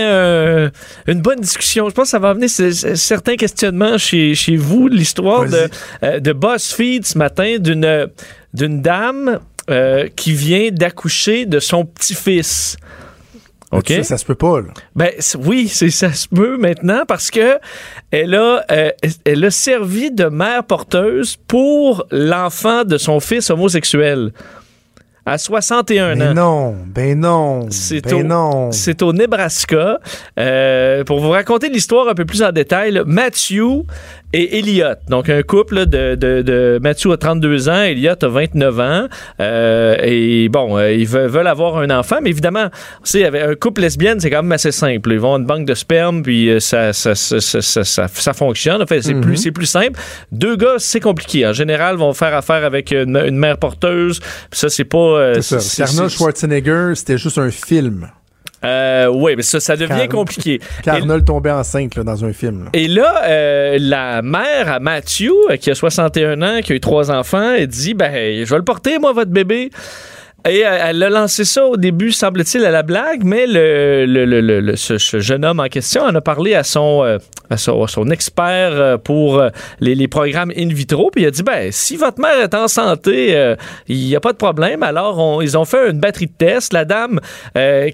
une 1.08 1.22
bonne 1.22 1.40
discussion. 1.40 1.90
Je 1.90 1.94
pense 1.94 2.06
que 2.06 2.12
ça 2.12 2.20
va 2.20 2.30
amener 2.30 2.48
certains 2.48 3.36
questionnements 3.36 3.98
chez, 3.98 4.36
chez 4.36 4.58
vous. 4.58 4.88
L'histoire 4.88 5.46
de 5.46 6.20
de 6.20 6.34
BuzzFeed 6.34 7.06
ce 7.06 7.18
matin 7.18 7.58
d'une 7.60 8.08
d'une 8.54 8.82
dame 8.82 9.40
qui 10.16 10.34
vient 10.34 10.70
d'accoucher 10.72 11.46
de 11.46 11.60
son 11.60 11.86
petit-fils. 11.86 12.78
OK? 13.78 13.90
Ça, 13.90 14.04
ça 14.04 14.18
se 14.18 14.26
peut 14.26 14.36
pas, 14.36 14.62
là. 14.62 14.68
Ben 14.96 15.12
oui, 15.44 15.68
c'est 15.68 15.90
ça 15.90 16.12
se 16.14 16.28
peut 16.28 16.58
maintenant 16.58 17.04
parce 17.08 17.30
que 17.32 17.60
elle 18.12 18.36
a 18.36 18.64
euh, 18.72 18.92
elle 19.26 19.46
a 19.46 19.52
servi 19.52 20.12
de 20.12 20.26
mère 20.26 20.64
porteuse 20.64 21.38
pour 21.48 22.06
l'enfant 22.12 22.84
de 22.84 22.98
son 22.98 23.20
fils 23.20 23.50
homosexuel 23.50 24.32
à 25.28 25.40
61 25.40 26.16
Ben 26.18 26.22
ans. 26.30 26.34
non, 26.36 26.76
ben 26.86 27.20
non, 27.20 27.66
C'est 27.72 28.04
ben 28.04 28.14
au, 28.14 28.24
non. 28.24 28.72
c'est 28.72 29.02
au 29.02 29.12
Nebraska. 29.12 30.00
Euh, 30.38 31.04
pour 31.04 31.20
vous 31.20 31.32
raconter 31.32 31.68
l'histoire 31.70 32.08
un 32.08 32.14
peu 32.14 32.26
plus 32.26 32.44
en 32.44 32.52
détail, 32.52 32.92
là, 32.92 33.04
Matthew 33.08 33.86
et 34.38 34.60
Elliot, 34.60 34.96
donc 35.10 35.30
un 35.30 35.42
couple 35.44 35.86
de, 35.86 36.16
de, 36.16 36.42
de 36.42 36.80
Matthew 36.82 37.12
a 37.12 37.18
32 37.18 37.70
ans, 37.70 37.82
Elliot 37.82 38.16
a 38.22 38.28
29 38.28 38.80
ans, 38.80 39.08
euh, 39.40 39.96
et 40.02 40.50
bon, 40.50 40.78
euh, 40.78 40.92
ils 40.92 41.08
veulent, 41.08 41.30
veulent 41.30 41.48
avoir 41.48 41.78
un 41.78 41.90
enfant, 41.90 42.18
mais 42.22 42.30
évidemment, 42.30 42.68
avec 43.14 43.42
un 43.42 43.56
couple 43.56 43.82
lesbienne, 43.82 44.20
c'est 44.20 44.30
quand 44.30 44.44
même 44.44 44.52
assez 44.52 44.72
simple. 44.72 45.12
Ils 45.12 45.20
vont 45.20 45.36
à 45.36 45.38
une 45.38 45.46
banque 45.46 45.66
de 45.66 45.74
sperme, 45.74 46.22
puis 46.24 46.50
euh, 46.50 46.60
ça, 46.60 46.94
ça, 46.94 47.16
ça, 47.16 48.08
ça, 48.08 48.34
fonctionne. 48.34 48.82
En 48.82 48.86
fait, 48.86 49.02
c'est 49.02 49.16
plus, 49.16 49.38
c'est 49.38 49.52
plus 49.52 49.66
simple. 49.66 50.00
Deux 50.32 50.56
gars, 50.56 50.76
c'est 50.78 51.00
compliqué. 51.00 51.46
En 51.48 51.54
général, 51.54 51.96
vont 51.96 52.14
faire 52.14 52.36
affaire 52.36 52.66
avec 52.66 52.92
une, 52.92 53.18
une 53.18 53.38
mère 53.38 53.58
porteuse. 53.58 54.20
Ça, 54.52 54.70
c'est 54.70 54.84
pas. 54.84 54.98
euh, 54.98 55.34
C'est 55.36 55.42
ça. 55.42 55.60
c'est- 55.60 55.84
Arnold 55.84 56.10
c'est- 56.10 56.18
Schwarzenegger, 56.18 56.92
c'était 56.96 57.18
juste 57.18 57.38
un 57.38 57.52
film. 57.52 58.10
Euh, 58.66 59.08
oui, 59.14 59.34
mais 59.36 59.44
ça, 59.44 59.60
ça 59.60 59.76
devient 59.76 59.88
Car- 59.88 60.10
compliqué. 60.10 60.56
Et, 60.56 60.82
Qu'Arnold 60.84 61.26
tombait 61.26 61.52
enceinte 61.52 61.96
là, 61.96 62.04
dans 62.04 62.26
un 62.26 62.34
film. 62.34 62.66
là. 62.66 62.70
et 62.74 62.88
là, 62.88 63.24
euh, 63.26 63.78
la 63.80 64.22
mère 64.22 64.72
à 64.72 64.80
Matthew, 64.80 65.30
euh, 65.50 65.58
qui 65.58 65.70
a 65.72 65.76
61 65.76 66.42
ans, 66.42 66.60
qui 66.64 66.74
a 66.74 66.76
eu 66.76 66.80
trois 66.80 67.12
enfants, 67.12 67.54
elle 67.58 67.68
dit 67.68 67.94
ben, 67.94 68.44
je 68.46 68.50
vais 68.50 68.58
le 68.58 68.64
porter, 68.64 69.00
moi, 69.00 69.14
votre 69.14 69.32
bébé. 69.32 69.70
Et 70.48 70.66
euh, 70.66 70.78
elle 70.90 71.02
a 71.02 71.10
lancé 71.10 71.44
ça 71.44 71.66
au 71.66 71.76
début, 71.76 72.12
semble-t-il, 72.12 72.64
à 72.66 72.72
la 72.72 72.84
blague, 72.84 73.24
mais 73.24 73.48
le, 73.48 74.06
le, 74.06 74.26
le, 74.26 74.60
le- 74.60 74.76
ce, 74.76 74.98
ce 75.00 75.20
jeune 75.20 75.44
homme 75.44 75.60
en 75.60 75.68
question 75.68 76.04
en 76.04 76.14
a 76.14 76.22
parlé 76.22 76.54
à 76.54 76.64
son, 76.64 77.04
euh, 77.04 77.18
à 77.50 77.58
son, 77.58 77.88
son 77.88 78.10
expert 78.12 78.72
euh, 78.74 78.98
pour 78.98 79.42
les, 79.80 79.96
les 79.96 80.08
programmes 80.08 80.52
in 80.56 80.68
vitro, 80.68 81.10
puis 81.12 81.24
il 81.24 81.28
a 81.28 81.32
dit, 81.32 81.42
ben, 81.42 81.72
si 81.72 81.96
votre 81.98 82.20
mère 82.22 82.40
est 82.42 82.54
en 82.54 82.68
santé, 82.68 83.56
il 83.88 83.98
n'y 83.98 84.16
a 84.16 84.20
pas 84.20 84.34
de 84.34 84.38
problème. 84.38 84.84
Alors, 84.84 85.18
on- 85.18 85.42
ils 85.42 85.58
ont 85.58 85.66
fait 85.66 85.90
une 85.90 86.00
batterie 86.00 86.28
de 86.28 86.34
tests. 86.38 86.74
La 86.74 86.86
dame 86.86 87.20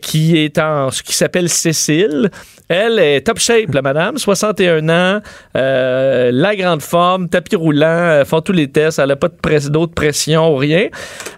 qui 0.02 0.38
est 0.38 0.58
en, 0.60 0.90
qui 0.90 1.14
s'appelle 1.16 1.48
Cécile, 1.48 2.30
elle 2.68 3.00
est 3.00 3.22
top 3.28 3.40
shape, 3.40 3.74
la 3.74 3.82
madame, 3.82 4.18
61 4.18 4.90
ans, 4.90 5.22
la 5.54 6.56
grande 6.56 6.82
forme, 6.82 7.30
tapis 7.30 7.56
roulant, 7.56 8.24
font 8.26 8.42
tous 8.42 8.52
les 8.54 8.70
tests, 8.70 9.00
elle 9.00 9.08
n'a 9.10 9.16
pas 9.16 9.30
d'autres 9.70 9.94
pression 9.94 10.54
ou 10.54 10.58
rien. 10.58 10.88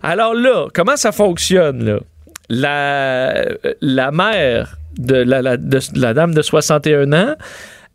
Alors 0.01 0.33
là, 0.33 0.67
comment 0.73 0.95
ça 1.03 1.11
fonctionne, 1.11 1.83
là? 1.85 1.99
La, 2.49 3.45
la 3.81 4.11
mère 4.11 4.77
de 4.97 5.15
la, 5.15 5.41
la- 5.41 5.57
de 5.57 5.79
la 5.95 6.13
dame 6.13 6.33
de 6.33 6.41
61 6.41 7.13
ans 7.13 7.35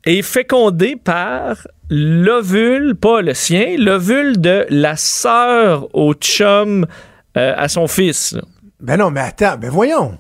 est 0.05 0.23
fécondée 0.23 0.97
par 0.97 1.67
l'ovule, 1.91 2.95
pas 2.95 3.21
le 3.23 3.35
sien, 3.35 3.77
l'ovule 3.79 4.41
de 4.41 4.67
la 4.71 4.97
sœur 4.97 5.89
au 5.95 6.15
chum 6.15 6.87
euh, 7.37 7.55
à 7.57 7.69
son 7.69 7.87
fils. 7.87 8.33
là. 8.33 8.43
Ben 8.81 8.97
non, 8.97 9.11
mais 9.11 9.21
attends, 9.21 9.57
ben 9.59 9.71
voyons. 9.71 10.19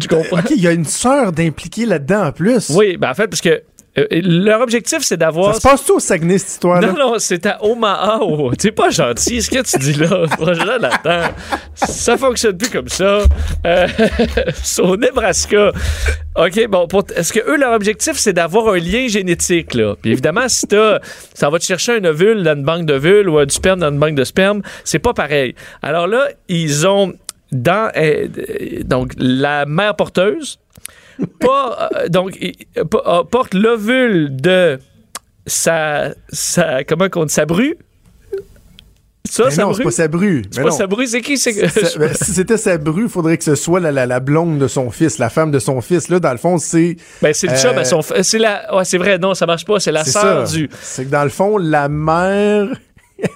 Tu 0.00 0.08
comprends? 0.08 0.38
OK, 0.38 0.50
il 0.50 0.62
y 0.62 0.68
a 0.68 0.72
une 0.72 0.84
sœur 0.84 1.32
d'impliquer 1.32 1.86
là-dedans 1.86 2.26
en 2.26 2.32
plus. 2.32 2.70
Oui, 2.70 2.96
ben 2.96 3.10
en 3.10 3.14
fait, 3.14 3.28
parce 3.28 3.40
que 3.40 3.62
euh, 3.98 4.06
leur 4.22 4.60
objectif, 4.60 4.98
c'est 5.02 5.16
d'avoir. 5.16 5.54
Ça 5.54 5.60
se 5.60 5.68
passe 5.68 5.84
tout 5.84 5.96
au 5.96 6.00
Saguenay, 6.00 6.38
cette 6.38 6.50
histoire-là? 6.50 6.88
Non, 6.92 6.98
non, 7.12 7.14
c'est 7.18 7.44
à 7.46 7.62
Omaha. 7.64 8.18
oh, 8.22 8.52
T'es 8.58 8.72
pas 8.72 8.90
gentil, 8.90 9.42
ce 9.42 9.50
que 9.50 9.62
tu 9.62 9.78
dis 9.78 9.94
là. 9.94 10.24
Projet 10.38 10.78
là 10.78 11.32
Ça 11.74 12.16
fonctionne 12.16 12.56
plus 12.56 12.70
comme 12.70 12.88
ça. 12.88 13.20
Euh, 13.66 13.86
c'est 14.62 14.82
au 14.82 14.96
Nebraska. 14.96 15.72
OK, 16.36 16.66
bon, 16.68 16.86
pour- 16.86 17.04
est-ce 17.16 17.32
que 17.32 17.40
eux, 17.40 17.56
leur 17.56 17.72
objectif, 17.72 18.12
c'est 18.14 18.32
d'avoir 18.32 18.68
un 18.74 18.78
lien 18.78 19.08
génétique, 19.08 19.74
là? 19.74 19.94
Puis 20.00 20.12
évidemment, 20.12 20.48
si 20.48 20.66
t'as, 20.66 21.00
ça 21.34 21.50
va 21.50 21.58
te 21.58 21.64
chercher 21.64 21.96
un 21.96 22.04
ovule 22.04 22.42
dans 22.42 22.54
une 22.54 22.62
banque 22.64 22.86
d'ovules 22.86 23.28
ou 23.28 23.44
du 23.44 23.54
sperme 23.54 23.80
dans 23.80 23.90
une 23.90 23.98
banque 23.98 24.14
de 24.14 24.24
sperme, 24.24 24.62
c'est 24.84 24.98
pas 25.00 25.14
pareil. 25.14 25.54
Alors 25.82 26.06
là, 26.06 26.28
ils 26.48 26.86
ont 26.86 27.12
dans, 27.50 27.90
euh, 27.96 28.26
donc, 28.84 29.12
la 29.16 29.64
mère 29.66 29.96
porteuse, 29.96 30.58
pas, 31.40 31.88
euh, 31.96 32.08
donc, 32.08 32.36
il- 32.40 32.54
euh, 32.76 32.84
pas- 32.84 33.02
euh, 33.06 33.24
porte 33.24 33.54
l'ovule 33.54 34.36
de 34.36 34.78
sa, 35.46 36.10
sa, 36.30 36.84
comment 36.84 37.08
qu'on 37.08 37.24
dit, 37.24 37.34
sa 37.34 37.46
bru? 37.46 37.76
Ça, 39.30 39.44
Ben 39.44 39.50
sa 39.50 39.62
non, 39.62 39.74
c'est 39.74 39.82
pas 39.82 39.90
sa 39.90 40.08
bru. 40.08 40.42
C'est 40.50 40.56
Ben 40.60 40.64
pas 40.64 40.70
non. 40.70 40.76
sa 40.76 40.86
bru, 40.86 41.06
c'est 41.06 41.20
qui? 41.20 41.36
C'est 41.36 41.52
Ça- 41.68 41.98
ben, 41.98 42.14
si 42.14 42.32
c'était 42.32 42.56
sa 42.56 42.78
bru, 42.78 43.02
il 43.04 43.08
faudrait 43.10 43.36
que 43.36 43.44
ce 43.44 43.56
soit 43.56 43.78
la, 43.78 43.92
la, 43.92 44.06
la 44.06 44.20
blonde 44.20 44.58
de 44.58 44.66
son 44.68 44.90
fils, 44.90 45.18
la 45.18 45.28
femme 45.28 45.50
de 45.50 45.58
son 45.58 45.82
fils. 45.82 46.08
Là, 46.08 46.18
dans 46.18 46.30
le 46.32 46.38
fond, 46.38 46.56
c'est. 46.56 46.96
Ben, 47.20 47.34
c'est 47.34 47.46
le 47.48 47.52
Euh, 47.52 47.56
chum 47.56 47.76
à 47.76 47.84
son 47.84 48.00
f- 48.00 48.22
C'est 48.22 48.38
la. 48.38 48.74
Ouais, 48.74 48.86
c'est 48.86 48.96
vrai, 48.96 49.18
non, 49.18 49.34
ça 49.34 49.44
marche 49.44 49.66
pas. 49.66 49.80
C'est 49.80 49.92
la 49.92 50.04
sœur 50.04 50.48
ça. 50.48 50.54
du. 50.56 50.70
C'est 50.80 51.04
que 51.04 51.10
dans 51.10 51.24
le 51.24 51.28
fond, 51.30 51.58
la 51.58 51.88
mère. 51.88 52.68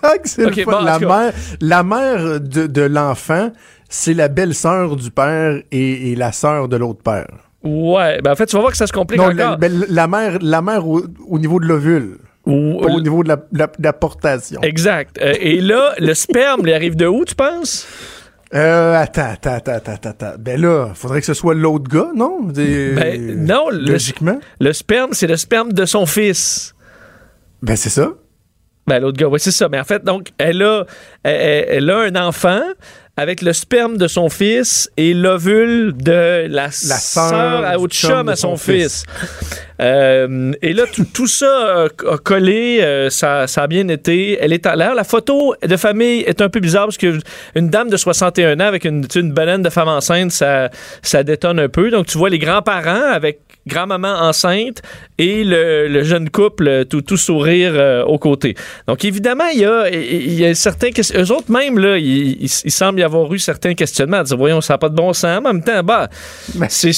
Ah, 0.05 0.13
c'est 0.23 0.43
le 0.43 0.47
Ok, 0.47 0.63
fun. 0.65 0.71
bon, 0.71 0.81
la, 0.85 0.99
mère, 1.01 1.33
la 1.61 1.83
mère 1.83 2.41
de, 2.41 2.69
de 2.69 2.83
l'enfant, 2.83 3.51
c'est 3.89 4.15
la 4.15 4.29
belle-sœur 4.29 4.95
du 4.95 5.11
père 5.11 5.61
et, 5.73 6.13
et 6.13 6.15
la 6.15 6.31
sœur 6.31 6.69
de 6.69 6.77
l'autre 6.77 7.03
père. 7.03 7.27
Ouais, 7.65 8.21
ben 8.23 8.33
en 8.33 8.37
fait, 8.37 8.47
tu 8.47 8.57
vas 8.57 8.61
voir 8.61 8.73
que 8.73 8.79
ça 8.79 8.87
se 8.87 8.93
complique 8.93 9.21
Non, 9.21 9.29
la, 9.29 9.47
encore. 9.49 9.59
ben, 9.59 9.85
la 9.89 10.07
mère, 10.09 10.39
la 10.41 10.63
mère 10.63 10.87
au, 10.89 11.03
au 11.29 11.39
niveau 11.39 11.61
de 11.61 11.67
l'ovule, 11.67 12.19
Ou- 12.45 12.81
pas 12.81 12.93
au 12.93 13.01
niveau 13.01 13.23
de 13.23 13.29
la, 13.29 13.37
la, 13.53 13.67
de 13.69 13.73
la 13.83 13.93
portation. 13.93 14.61
Exact. 14.63 15.19
Euh, 15.23 15.35
et 15.39 15.61
là, 15.61 15.95
le 15.99 16.13
sperme, 16.15 16.63
il 16.67 16.73
arrive 16.73 16.97
de 16.97 17.07
où, 17.07 17.25
tu 17.25 17.35
penses? 17.37 17.87
Euh, 18.55 18.95
attends, 19.01 19.31
attends, 19.33 19.55
attends, 19.55 19.73
attends, 19.93 20.11
attends. 20.11 20.33
Ben 20.39 20.61
là, 20.61 20.89
faudrait 20.95 21.21
que 21.21 21.27
ce 21.27 21.35
soit 21.35 21.55
l'autre 21.55 21.89
gars, 21.89 22.11
non? 22.15 22.43
Des- 22.43 22.93
Ben, 22.95 23.45
non, 23.47 23.71
le- 23.71 23.93
Logiquement. 23.93 24.39
Le 24.61 24.73
sperme, 24.73 25.11
c'est 25.13 25.27
le 25.29 25.37
sperme 25.37 25.73
de 25.73 25.85
son 25.87 26.05
fils. 26.05 26.75
Ben, 27.63 27.77
c'est 27.77 27.89
ça. 27.91 28.11
Ben, 28.89 28.99
l'autre 28.99 29.17
gars, 29.17 29.29
oui, 29.29 29.39
c'est 29.41 29.53
ça. 29.53 29.69
Mais 29.71 29.79
en 29.79 29.85
fait, 29.85 30.03
donc, 30.05 30.31
elle 30.39 30.61
a, 30.63 30.85
elle, 31.23 31.65
elle 31.69 31.91
a 31.91 31.99
un 32.01 32.17
enfant 32.17 32.61
avec 33.17 33.43
le 33.43 33.53
sperme 33.53 33.99
de 33.99 34.09
son 34.09 34.31
fils 34.31 34.91
et 34.97 35.13
l'ovule 35.13 35.93
de 35.95 36.47
la, 36.49 36.71
sœur 36.71 36.99
sœur 36.99 37.65
à 37.65 37.79
autre 37.79 37.95
chum 37.95 38.29
à 38.29 38.37
son, 38.37 38.57
son 38.57 38.73
fils. 38.73 39.05
Euh, 39.81 40.53
et 40.63 40.73
là, 40.73 40.85
tout, 40.91 41.05
tout 41.13 41.27
ça 41.27 41.87
a 42.11 42.19
collé, 42.19 42.81
euh, 42.81 43.11
ça, 43.11 43.47
ça 43.47 43.65
a 43.65 43.67
bien 43.67 43.89
été. 43.89 44.39
Elle 44.41 44.53
est 44.53 44.65
à 44.65 44.77
l'air. 44.77 44.95
La 44.95 45.05
photo 45.05 45.55
de 45.63 45.77
famille 45.77 46.21
est 46.21 46.41
un 46.41 46.49
peu 46.49 46.61
bizarre 46.61 46.87
parce 46.87 46.97
que 46.97 47.19
une 47.55 47.69
dame 47.69 47.91
de 47.91 47.97
61 47.97 48.61
ans 48.61 48.67
avec 48.67 48.85
une, 48.85 49.05
une 49.15 49.33
baleine 49.33 49.63
de 49.63 49.71
femme 49.71 49.89
enceinte, 49.89 50.31
ça, 50.31 50.71
ça 51.03 51.23
détonne 51.23 51.59
un 51.59 51.69
peu. 51.69 51.91
Donc, 51.91 52.07
tu 52.07 52.17
vois 52.17 52.31
les 52.31 52.39
grands-parents 52.39 53.11
avec 53.13 53.41
grand-maman 53.67 54.21
enceinte 54.23 54.83
et 55.19 55.45
le, 55.45 55.89
le 55.89 56.03
jeune 56.03 56.31
couple 56.31 56.67
euh, 56.69 56.85
tout, 56.85 57.03
tout 57.03 57.17
sourire 57.17 57.73
euh, 57.75 58.03
aux 58.05 58.19
côtés. 58.19 58.55
Donc, 58.89 59.05
évidemment, 59.05 59.47
il 59.53 59.61
y 59.61 59.65
a, 59.65 59.89
il 59.91 60.35
y 60.35 60.45
a 60.45 60.55
certains... 60.55 60.91
Eux 61.15 61.31
autres, 61.33 61.51
même, 61.51 61.79
là, 61.79 61.97
il, 61.99 62.43
il, 62.43 62.51
il 62.65 62.71
semble 62.73 63.01
y 63.01 63.03
avoir 63.03 63.33
eu 63.33 63.39
certains 63.39 63.75
questionnements. 63.75 64.23
Dire, 64.23 64.37
voyons, 64.37 64.61
ça 64.61 64.75
n'a 64.75 64.79
pas 64.79 64.89
de 64.89 64.95
bon 64.97 65.13
sens. 65.13 65.41
Mais 65.43 65.49
en 65.49 65.53
même 65.55 65.63
temps, 65.65 65.83
bah, 65.83 66.09
Mais- 66.55 66.67
c'est- 66.69 66.93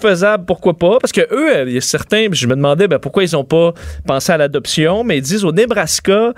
faisable, 0.00 0.44
pourquoi 0.46 0.74
pas? 0.74 0.98
Parce 1.00 1.12
que 1.12 1.20
eux, 1.22 1.56
euh, 1.56 1.64
il 1.66 1.74
y 1.74 1.78
a 1.78 1.80
certains, 1.80 2.26
je 2.32 2.46
me 2.46 2.54
demandais 2.54 2.86
ben, 2.88 2.98
pourquoi 2.98 3.24
ils 3.24 3.32
n'ont 3.32 3.44
pas 3.44 3.74
pensé 4.06 4.32
à 4.32 4.36
l'adoption, 4.36 5.04
mais 5.04 5.18
ils 5.18 5.22
disent 5.22 5.44
au 5.44 5.52
Nebraska, 5.52 6.32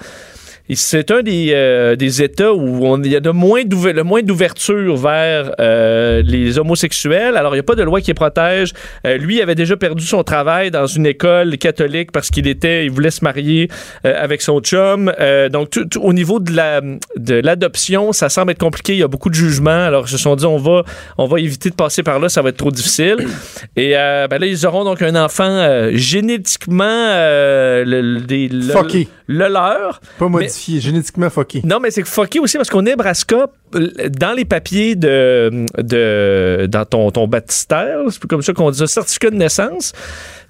c'est 0.71 1.11
un 1.11 1.23
des, 1.23 1.51
euh, 1.53 1.97
des 1.97 2.23
États 2.23 2.53
où 2.55 2.87
on- 2.87 3.03
il 3.03 3.11
y 3.11 3.17
a 3.17 3.21
de 3.21 3.31
moins 3.31 3.63
d'ouver- 3.65 3.93
le 3.93 4.05
moins 4.05 4.23
d'ouverture 4.23 4.97
vers 4.97 5.53
euh, 5.61 6.23
les 6.25 6.59
homosexuels. 6.59 7.37
Alors, 7.37 7.53
il 7.55 7.57
n'y 7.57 7.61
a 7.61 7.65
pas 7.65 7.75
de 7.75 7.83
loi 7.83 8.01
qui 8.01 8.09
les 8.09 8.15
protège. 8.15 8.73
Euh, 9.07 9.17
lui 9.19 9.43
avait 9.43 9.55
déjà 9.55 9.77
perdu 9.77 10.05
son 10.05 10.23
travail 10.23 10.71
dans 10.71 10.87
une 10.87 11.07
école 11.07 11.59
catholique 11.59 12.13
parce 12.13 12.31
qu'il 12.31 12.47
était, 12.47 12.85
il 12.87 12.91
voulait 12.91 13.11
se 13.11 13.23
marier 13.25 13.69
avec 14.05 14.41
son 14.43 14.61
chum. 14.61 15.13
Donc, 15.51 15.71
tout- 15.71 15.85
tout- 15.85 16.01
au 16.03 16.13
niveau 16.13 16.41
de 16.41 16.53
la 16.55 16.81
de 17.17 17.35
l'adoption, 17.35 18.13
ça 18.13 18.29
semble 18.29 18.53
être 18.53 18.59
compliqué. 18.59 18.93
Il 18.95 18.99
y 18.99 19.03
a 19.03 19.09
beaucoup 19.09 19.29
de 19.31 19.35
jugements. 19.35 19.71
Alors, 19.87 20.05
ils 20.07 20.11
se 20.11 20.19
sont 20.19 20.37
dit, 20.37 20.47
on 20.47 20.57
va, 20.59 20.83
on 21.19 21.27
va 21.27 21.41
éviter 21.41 21.71
de 21.71 21.75
passer 21.75 22.03
par 22.03 22.19
là. 22.19 22.29
Ça 22.29 22.41
va 22.43 22.49
être 22.51 22.57
trop 22.57 22.71
difficile. 22.71 23.17
Et 23.77 23.91
ben 23.93 24.39
là, 24.39 24.47
ils 24.47 24.67
auront 24.67 24.85
donc 24.85 25.03
un 25.03 25.17
enfant 25.17 25.89
génétiquement 25.93 26.85
le, 26.85 28.01
le- 28.01 28.21
des- 28.21 28.49
le- 28.49 28.63
Fucké. 28.73 29.09
le 29.27 29.49
leur. 29.49 30.01
Pas 30.19 30.29
génétiquement 30.61 31.31
fucké. 31.31 31.63
Non, 31.65 31.81
mais 31.81 31.91
c'est 31.91 32.07
fucké 32.07 32.41
aussi 32.41 32.57
parce 32.57 32.71
qu'au 32.71 32.83
Nebraska, 32.83 33.47
dans 33.73 34.33
les 34.37 34.45
papiers 34.45 34.97
de, 34.97 35.67
de 35.79 36.67
dans 36.67 36.85
ton, 36.85 37.11
ton 37.11 37.27
baptistère, 37.27 37.99
c'est 38.11 38.23
comme 38.27 38.43
ça 38.43 38.53
qu'on 38.53 38.71
dit 38.71 38.79
ça, 38.79 38.87
certificat 38.87 39.31
de 39.31 39.37
naissance, 39.37 39.93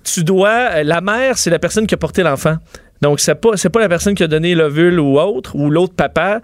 tu 0.05 0.25
dois, 0.25 0.83
la 0.83 1.01
mère, 1.01 1.39
c'est 1.39 1.51
la 1.51 1.59
personne 1.59 1.87
qui 1.87 1.95
a 1.95 1.99
porté 1.99 2.23
l'enfant. 2.23 2.57
Donc, 3.03 3.21
c'est 3.21 3.35
pas, 3.35 3.51
c'est 3.57 3.69
pas 3.69 3.81
la 3.81 3.89
personne 3.89 4.15
qui 4.15 4.23
a 4.23 4.29
donné 4.29 4.55
l'ovule 4.55 4.99
ou 5.01 5.19
autre, 5.19 5.55
ou 5.57 5.69
l'autre 5.71 5.95
papa. 5.95 6.41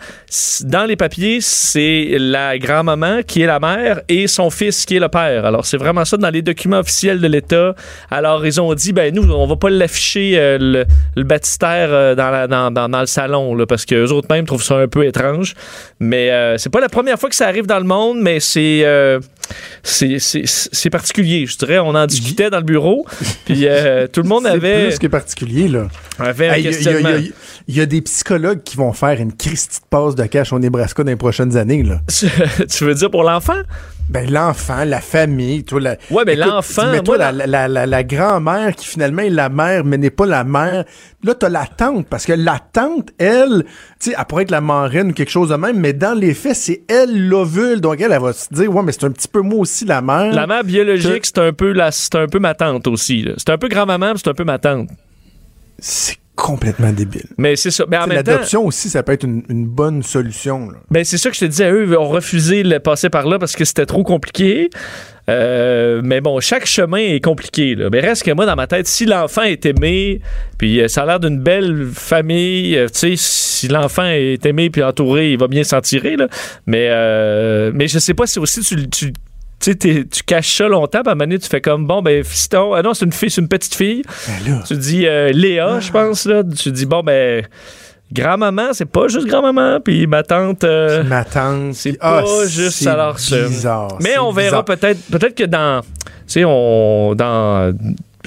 Dans 0.65 0.85
les 0.85 0.97
papiers, 0.97 1.39
c'est 1.41 2.17
la 2.19 2.59
grand-maman 2.59 3.23
qui 3.27 3.43
est 3.43 3.47
la 3.47 3.61
mère 3.61 4.01
et 4.09 4.27
son 4.27 4.51
fils 4.51 4.85
qui 4.85 4.97
est 4.97 5.01
le 5.01 5.09
père. 5.09 5.47
Alors, 5.47 5.65
c'est 5.65 5.77
vraiment 5.77 6.05
ça 6.05 6.17
dans 6.17 6.31
les 6.31 6.43
documents 6.43 6.81
officiels 6.81 7.21
de 7.21 7.27
l'État. 7.29 7.75
Alors, 8.11 8.45
ils 8.45 8.61
ont 8.61 8.75
dit, 8.75 8.93
ben, 8.93 9.15
nous, 9.15 9.31
on 9.33 9.47
va 9.47 9.57
pas 9.57 9.71
l'afficher, 9.71 10.33
euh, 10.37 10.59
le, 10.61 10.85
le 11.17 11.23
baptistère, 11.23 11.89
euh, 11.91 12.15
dans, 12.15 12.31
la- 12.31 12.47
dans, 12.49 12.71
dans, 12.71 12.89
dans 12.89 13.01
le 13.01 13.07
salon, 13.07 13.55
là, 13.55 13.65
parce 13.67 13.85
que 13.87 13.95
eux 13.95 14.13
autres 14.13 14.29
même 14.31 14.45
trouvent 14.45 14.63
ça 14.63 14.77
un 14.77 14.89
peu 14.89 15.07
étrange. 15.07 15.55
Mais 16.01 16.31
euh, 16.31 16.59
c'est 16.59 16.71
pas 16.71 16.81
la 16.81 16.89
première 16.89 17.19
fois 17.19 17.29
que 17.31 17.37
ça 17.37 17.47
arrive 17.47 17.67
dans 17.67 17.79
le 17.79 17.85
monde, 17.85 18.19
mais 18.21 18.41
c'est 18.41 18.81
euh, 18.85 19.21
c'est- 19.83 20.19
c'est 20.19 20.43
c'est 20.47 20.91
particulier. 20.91 21.47
Je 21.47 21.57
dirais, 21.57 21.79
on 21.79 21.95
en 21.95 22.07
discutait 22.07 22.51
dans 22.51 22.59
le 22.59 22.65
bureau, 22.65 23.07
puis 23.47 23.67
tout 24.13 24.23
le 24.23 24.29
monde 24.29 24.43
C'est 24.47 24.51
avait, 24.51 24.87
plus 24.89 24.99
que 24.99 25.07
particulier, 25.07 25.69
là. 25.69 25.87
avait 26.19 26.48
Hey, 26.55 26.65
Il 26.65 26.83
y, 26.83 26.89
a- 26.89 27.19
il 27.19 27.33
y 27.69 27.79
y 27.79 27.81
y 27.83 27.87
des 27.87 28.01
psychologues 28.03 28.63
qui 28.63 28.77
vont 28.77 28.93
faire 28.93 29.21
une 29.21 29.33
Christie 29.35 29.81
de 29.81 29.87
passe 29.89 30.15
de 30.15 30.25
cash 30.25 30.53
au 30.53 30.59
Nebraska 30.59 31.03
dans 31.05 31.11
les 31.11 31.17
prochaines 31.17 31.57
années, 31.57 31.83
là. 31.83 32.01
tu 32.71 32.85
veux 32.85 32.95
dire 32.95 33.11
pour 33.11 33.25
l'enfant? 33.25 33.59
Ben, 34.09 34.31
l'enfant, 34.31 34.85
la 34.87 35.03
famille, 35.03 35.65
toi, 35.65 35.81
la... 35.81 35.97
Ouais, 36.11 36.23
mais 36.25 36.33
Écoute, 36.33 36.47
l'enfant, 36.47 36.91
Mais 36.93 37.03
toi, 37.03 37.19
moi, 37.19 37.31
la, 37.31 37.47
la, 37.47 37.69
la, 37.69 37.85
la 37.85 38.05
grand-mère 38.05 38.75
qui 38.75 38.87
finalement 38.87 39.21
est 39.21 39.29
la 39.29 39.51
mère, 39.51 39.85
mais 39.85 39.99
n'est 39.99 40.09
pas 40.09 40.25
la 40.25 40.45
mère. 40.45 40.87
Là, 41.23 41.35
t'as 41.35 41.51
la 41.51 41.67
tante, 41.67 42.07
parce 42.09 42.25
que 42.25 42.33
la 42.33 42.59
tante, 42.73 43.11
elle, 43.19 43.65
tu 44.01 44.11
sais, 44.11 44.17
elle 44.19 44.25
pourrait 44.25 44.45
être 44.45 44.51
la 44.51 44.63
marraine 44.63 45.11
ou 45.11 45.13
quelque 45.13 45.31
chose 45.31 45.51
de 45.51 45.57
même, 45.57 45.79
mais 45.79 45.93
dans 45.93 46.19
les 46.19 46.33
faits, 46.33 46.57
c'est 46.57 46.81
elle 46.89 47.29
l'ovule. 47.29 47.83
Donc, 47.83 48.01
elle, 48.01 48.13
elle 48.13 48.23
va 48.23 48.33
se 48.33 48.47
dire, 48.51 48.75
ouais, 48.75 48.83
mais 48.83 48.93
c'est 48.93 49.05
un 49.05 49.11
petit 49.11 49.29
peu 49.29 49.43
moi 49.43 49.59
aussi 49.59 49.85
la 49.85 50.01
mère. 50.01 50.33
La 50.33 50.47
mère 50.47 50.65
biologique, 50.65 51.27
c'est 51.27 51.37
un 51.39 51.53
peu 51.53 51.73
la, 51.73 51.91
c'est 51.93 52.15
un 52.15 52.29
peu 52.29 52.39
ma 52.39 52.55
tante 52.55 52.87
aussi. 52.87 53.29
C'est 53.37 53.51
un 53.51 53.59
peu 53.59 53.69
grand-maman, 53.69 54.13
mais 54.15 54.19
c'est 54.25 54.31
un 54.31 54.35
peu 54.35 54.45
ma 54.45 54.59
tante. 54.59 54.89
C'est 55.79 56.17
complètement 56.39 56.93
débile. 56.93 57.27
Mais 57.37 57.57
c'est 57.57 57.73
ça. 57.73 57.85
Mais 57.89 57.97
en 57.97 58.07
même 58.07 58.23
temps, 58.23 58.31
L'adoption 58.31 58.65
aussi, 58.65 58.89
ça 58.89 59.03
peut 59.03 59.13
être 59.13 59.25
une, 59.25 59.43
une 59.49 59.67
bonne 59.67 60.05
solution. 60.05 60.71
Là. 60.71 60.79
Ben, 60.89 61.05
c'est 61.05 61.19
ça 61.19 61.31
que 61.31 61.35
je 61.35 61.41
te 61.41 61.45
disais. 61.47 61.69
Eux 61.69 61.99
ont 61.99 62.09
refusé 62.09 62.63
de 62.63 62.79
passer 62.79 63.11
par 63.11 63.27
là 63.27 63.41
parce 63.41 63.57
que 63.57 63.65
c'était 63.65 63.87
trop 63.87 64.05
compliqué. 64.05 64.71
Euh, 65.29 66.01
mais 66.03 66.21
bon, 66.21 66.39
chaque 66.41 66.65
chemin 66.65 66.99
est 66.99 67.23
compliqué. 67.23 67.75
Là. 67.75 67.89
Mais 67.91 68.01
reste 68.01 68.23
que 68.23 68.31
moi, 68.31 68.47
dans 68.47 68.55
ma 68.55 68.69
tête, 68.69 68.87
si 68.87 69.05
l'enfant 69.05 69.43
est 69.43 69.67
aimé, 69.67 70.21
puis 70.57 70.81
euh, 70.81 70.89
ça 70.89 71.03
a 71.03 71.07
l'air 71.07 71.21
d'une 71.21 71.41
belle 71.41 71.89
famille, 71.93 72.77
euh, 72.79 72.87
tu 72.87 72.99
sais, 72.99 73.15
si 73.17 73.69
l'enfant 73.69 74.07
est 74.07 74.47
aimé 74.47 74.71
puis 74.71 74.83
entouré, 74.83 75.33
il 75.33 75.39
va 75.39 75.49
bien 75.49 75.65
s'en 75.65 75.81
tirer. 75.81 76.17
Là. 76.17 76.29
Mais, 76.67 76.87
euh, 76.91 77.73
mais 77.75 77.89
je 77.89 77.99
sais 77.99 78.15
pas 78.15 78.27
si 78.27 78.39
aussi 78.39 78.61
tu, 78.61 78.89
tu 78.89 79.13
tu 79.61 79.73
sais, 79.73 79.77
tu 79.77 80.23
caches 80.25 80.57
ça 80.57 80.69
longtemps, 80.69 81.01
puis 81.03 81.09
à 81.09 81.13
un 81.13 81.15
moment 81.15 81.25
donné, 81.25 81.39
tu 81.39 81.49
fais 81.49 81.61
comme, 81.61 81.87
bon, 81.87 82.01
ben, 82.03 82.23
fiston, 82.25 82.75
ah 82.75 82.83
non, 82.83 82.95
c'est 82.95 83.05
une 83.05 83.13
fille, 83.13 83.31
c'est 83.31 83.41
une 83.41 83.49
petite 83.49 83.75
fille. 83.75 84.03
Ben. 84.47 84.63
Tu 84.67 84.77
dis 84.77 85.07
euh, 85.07 85.31
Léa, 85.33 85.81
je 85.81 85.91
pense, 85.91 86.25
là. 86.27 86.43
Tu 86.45 86.71
dis, 86.71 86.87
bon, 86.87 87.03
ben, 87.03 87.45
grand-maman, 88.13 88.69
c'est 88.73 88.87
pas 88.91 89.09
juste 89.09 89.27
grand-maman, 89.27 89.81
puis 89.81 90.07
ma 90.07 90.23
tante. 90.23 90.65
euh, 90.65 91.03
Ma 91.05 91.25
tante. 91.25 91.75
c'est 91.75 91.97
Ah, 92.01 92.23
pas 92.25 92.47
juste 92.47 92.79
c'est 92.79 92.89
alors 92.89 93.19
ça. 93.19 93.37
bizarre, 93.47 93.99
Mais 94.01 94.17
on 94.19 94.33
verra 94.33 94.65
peut-être, 94.65 95.01
peut-être 95.11 95.35
que 95.35 95.45
dans, 95.45 95.83
tu 95.83 95.87
sais, 96.27 96.45
on, 96.47 97.15
dans 97.15 97.75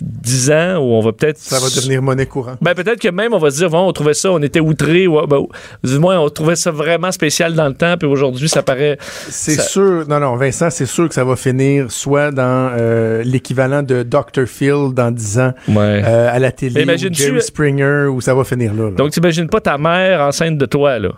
10 0.01 0.51
ans, 0.51 0.77
où 0.77 0.93
on 0.93 1.01
va 1.01 1.11
peut-être. 1.13 1.37
Ça 1.37 1.59
va 1.59 1.67
devenir 1.67 2.01
monnaie 2.01 2.25
courante. 2.25 2.57
Ben, 2.61 2.73
peut-être 2.73 2.99
que 2.99 3.07
même 3.09 3.33
on 3.33 3.37
va 3.37 3.51
se 3.51 3.57
dire, 3.57 3.69
bon, 3.69 3.87
on 3.87 3.91
trouvait 3.93 4.13
ça, 4.13 4.31
on 4.31 4.41
était 4.41 4.59
outrés, 4.59 5.07
ou, 5.07 5.25
ben, 5.27 5.43
du 5.83 5.99
moins, 5.99 6.19
on 6.19 6.29
trouvait 6.29 6.55
ça 6.55 6.71
vraiment 6.71 7.11
spécial 7.11 7.53
dans 7.53 7.67
le 7.67 7.73
temps, 7.73 7.95
puis 7.97 8.07
aujourd'hui, 8.07 8.49
ça 8.49 8.63
paraît. 8.63 8.97
C'est 9.29 9.51
Ça- 9.53 9.63
sûr, 9.63 10.05
non, 10.07 10.19
non, 10.19 10.35
Vincent, 10.35 10.69
c'est 10.69 10.85
sûr 10.85 11.07
que 11.07 11.13
ça 11.13 11.23
va 11.23 11.35
finir 11.35 11.91
soit 11.91 12.31
dans 12.31 12.71
euh, 12.77 13.23
l'équivalent 13.23 13.83
de 13.83 14.03
Dr. 14.03 14.45
Phil 14.47 14.93
dans 14.93 15.11
10 15.11 15.39
ans 15.39 15.53
Ouais. 15.67 16.01
euh, 16.05 16.29
à 16.31 16.39
la 16.39 16.51
télé, 16.51 16.83
ou 16.83 17.13
Jerry 17.13 17.41
Springer, 17.41 18.07
où 18.11 18.21
ça 18.21 18.33
va 18.33 18.43
finir 18.43 18.73
là. 18.73 18.85
là. 18.85 18.91
Donc, 18.91 19.11
t'imagines 19.11 19.47
pas 19.47 19.61
ta 19.61 19.77
mère 19.77 20.21
enceinte 20.21 20.57
de 20.57 20.65
toi, 20.65 20.99
là? 20.99 21.09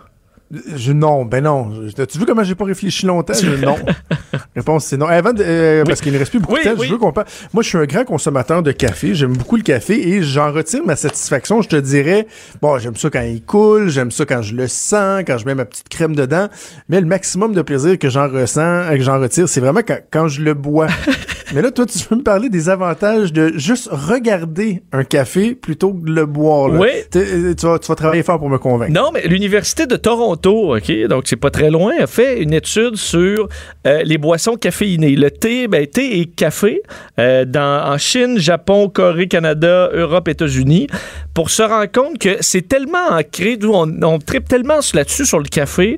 Je- 0.76 0.92
non, 0.92 1.24
ben 1.24 1.42
non. 1.42 1.72
As-tu 1.98 2.18
vu 2.18 2.26
comment 2.26 2.44
j'ai 2.44 2.54
pas 2.54 2.64
réfléchi 2.66 3.06
longtemps? 3.06 3.32
Je- 3.34 3.64
non. 3.64 3.76
Réponse, 4.56 4.84
c'est 4.86 4.96
non. 4.96 5.06
Avant 5.06 5.32
de- 5.32 5.42
euh, 5.44 5.84
Parce 5.84 6.00
qu'il 6.00 6.12
ne 6.12 6.18
reste 6.18 6.30
plus 6.30 6.38
beaucoup 6.40 6.54
Oui, 6.54 6.60
de 6.64 6.70
temps, 6.70 6.76
oui. 6.78 6.86
je 6.86 6.92
veux 6.92 6.98
qu'on 6.98 7.12
parle. 7.12 7.26
Moi, 7.52 7.62
je 7.62 7.68
suis 7.70 7.78
un 7.78 7.84
grand 7.86 8.04
consommateur 8.04 8.62
de 8.62 8.70
café. 8.70 9.14
J'aime 9.14 9.32
beaucoup 9.36 9.56
le 9.56 9.62
café 9.62 10.08
et 10.08 10.22
j'en 10.22 10.52
retire 10.52 10.82
ma 10.84 10.96
satisfaction. 10.96 11.62
Je 11.62 11.68
te 11.68 11.76
dirais, 11.76 12.26
bon, 12.62 12.78
j'aime 12.78 12.94
ça 12.96 13.10
quand 13.10 13.22
il 13.22 13.42
coule, 13.42 13.88
j'aime 13.88 14.10
ça 14.10 14.24
quand 14.26 14.42
je 14.42 14.54
le 14.54 14.68
sens, 14.68 15.22
quand 15.26 15.38
je 15.38 15.46
mets 15.46 15.54
ma 15.54 15.64
petite 15.64 15.88
crème 15.88 16.14
dedans. 16.14 16.48
Mais 16.88 17.00
le 17.00 17.06
maximum 17.06 17.52
de 17.54 17.62
plaisir 17.62 17.98
que 17.98 18.08
j'en 18.10 18.28
ressens, 18.28 18.90
que 18.90 19.00
j'en 19.02 19.18
retire, 19.20 19.48
c'est 19.48 19.60
vraiment 19.60 19.80
quand, 19.86 19.98
quand 20.12 20.28
je 20.28 20.42
le 20.42 20.54
bois. 20.54 20.86
Mais 21.52 21.60
là, 21.62 21.70
toi, 21.70 21.84
tu 21.86 21.98
veux 22.10 22.16
me 22.16 22.22
parler 22.22 22.48
des 22.48 22.68
avantages 22.68 23.32
de 23.32 23.52
juste 23.56 23.88
regarder 23.90 24.82
un 24.92 25.04
café 25.04 25.54
plutôt 25.54 25.92
que 25.92 26.06
de 26.06 26.12
le 26.12 26.26
boire. 26.26 26.68
là. 26.68 26.80
Oui. 26.80 26.88
Euh, 27.16 27.54
Tu 27.54 27.66
vas, 27.66 27.78
tu 27.78 27.88
vas 27.88 27.94
travailler 27.94 28.22
fort 28.22 28.38
pour 28.38 28.48
me 28.48 28.58
convaincre. 28.58 28.92
Non, 28.92 29.10
mais 29.12 29.26
l'Université 29.26 29.86
de 29.86 29.96
Toronto, 29.96 30.76
OK, 30.76 30.92
donc 31.08 31.24
c'est 31.26 31.36
pas 31.36 31.50
très 31.50 31.70
loin, 31.70 31.92
a 32.00 32.06
fait 32.06 32.40
une 32.42 32.52
étude 32.54 32.96
sur 32.96 33.48
euh, 33.86 34.02
les 34.04 34.18
boissons 34.18 34.56
caféinées. 34.56 35.16
Le 35.16 35.30
thé, 35.30 35.68
ben, 35.68 35.86
thé 35.86 36.20
et 36.20 36.26
café 36.26 36.82
euh, 37.18 37.44
dans, 37.44 37.92
en 37.92 37.98
Chine, 37.98 38.38
Japon, 38.38 38.88
Corée, 38.88 39.28
Canada, 39.28 39.90
Europe, 39.92 40.28
États-Unis, 40.28 40.86
pour 41.34 41.50
se 41.50 41.62
rendre 41.62 41.90
compte 41.90 42.18
que 42.18 42.36
c'est 42.40 42.66
tellement 42.68 43.08
ancré, 43.10 43.56
d'où 43.56 43.72
on, 43.74 43.90
on 44.02 44.18
tripe 44.18 44.48
tellement 44.48 44.78
là-dessus 44.94 45.26
sur 45.26 45.38
le 45.38 45.44
café 45.48 45.96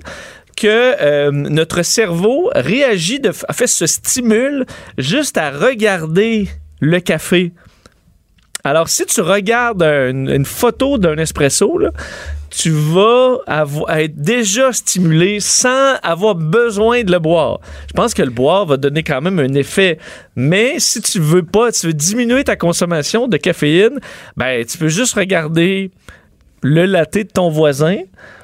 que 0.57 0.67
euh, 1.01 1.31
notre 1.31 1.83
cerveau 1.83 2.51
réagit, 2.55 3.21
de, 3.21 3.31
en 3.49 3.53
fait, 3.53 3.67
se 3.67 3.87
stimule 3.87 4.67
juste 4.99 5.37
à 5.39 5.51
regarder 5.51 6.49
le 6.81 6.99
café. 7.01 7.53
Alors, 8.65 8.89
si 8.89 9.07
tu 9.07 9.21
regardes 9.21 9.83
un- 9.83 10.27
une 10.27 10.45
photo 10.45 10.99
d'un 10.99 11.17
espresso, 11.19 11.79
tu 12.51 12.71
vas 12.71 13.39
être 13.99 14.17
déjà 14.21 14.73
stimulé 14.73 15.39
sans 15.41 15.95
avoir 16.03 16.35
besoin 16.35 17.05
de 17.05 17.13
le 17.13 17.19
boire. 17.21 17.61
Je 17.89 17.93
pense 17.93 18.13
que 18.15 18.23
le 18.23 18.31
boire 18.31 18.67
va 18.67 18.77
donner 18.77 19.03
quand 19.05 19.21
même 19.21 19.39
un 19.39 19.55
effet. 19.55 19.99
Mais 20.35 20.81
si 20.81 21.01
tu 21.01 21.21
veux 21.21 21.45
pas, 21.45 21.71
tu 21.71 21.87
veux 21.87 21.93
diminuer 21.93 22.43
ta 22.45 22.57
consommation 22.57 23.29
de 23.29 23.37
caféine, 23.37 24.01
ben, 24.37 24.65
tu 24.65 24.79
peux 24.79 24.89
juste 24.89 25.15
regarder 25.15 25.91
le 26.63 26.87
latte 26.87 27.15
de 27.15 27.23
ton 27.23 27.51
voisin. 27.51 27.99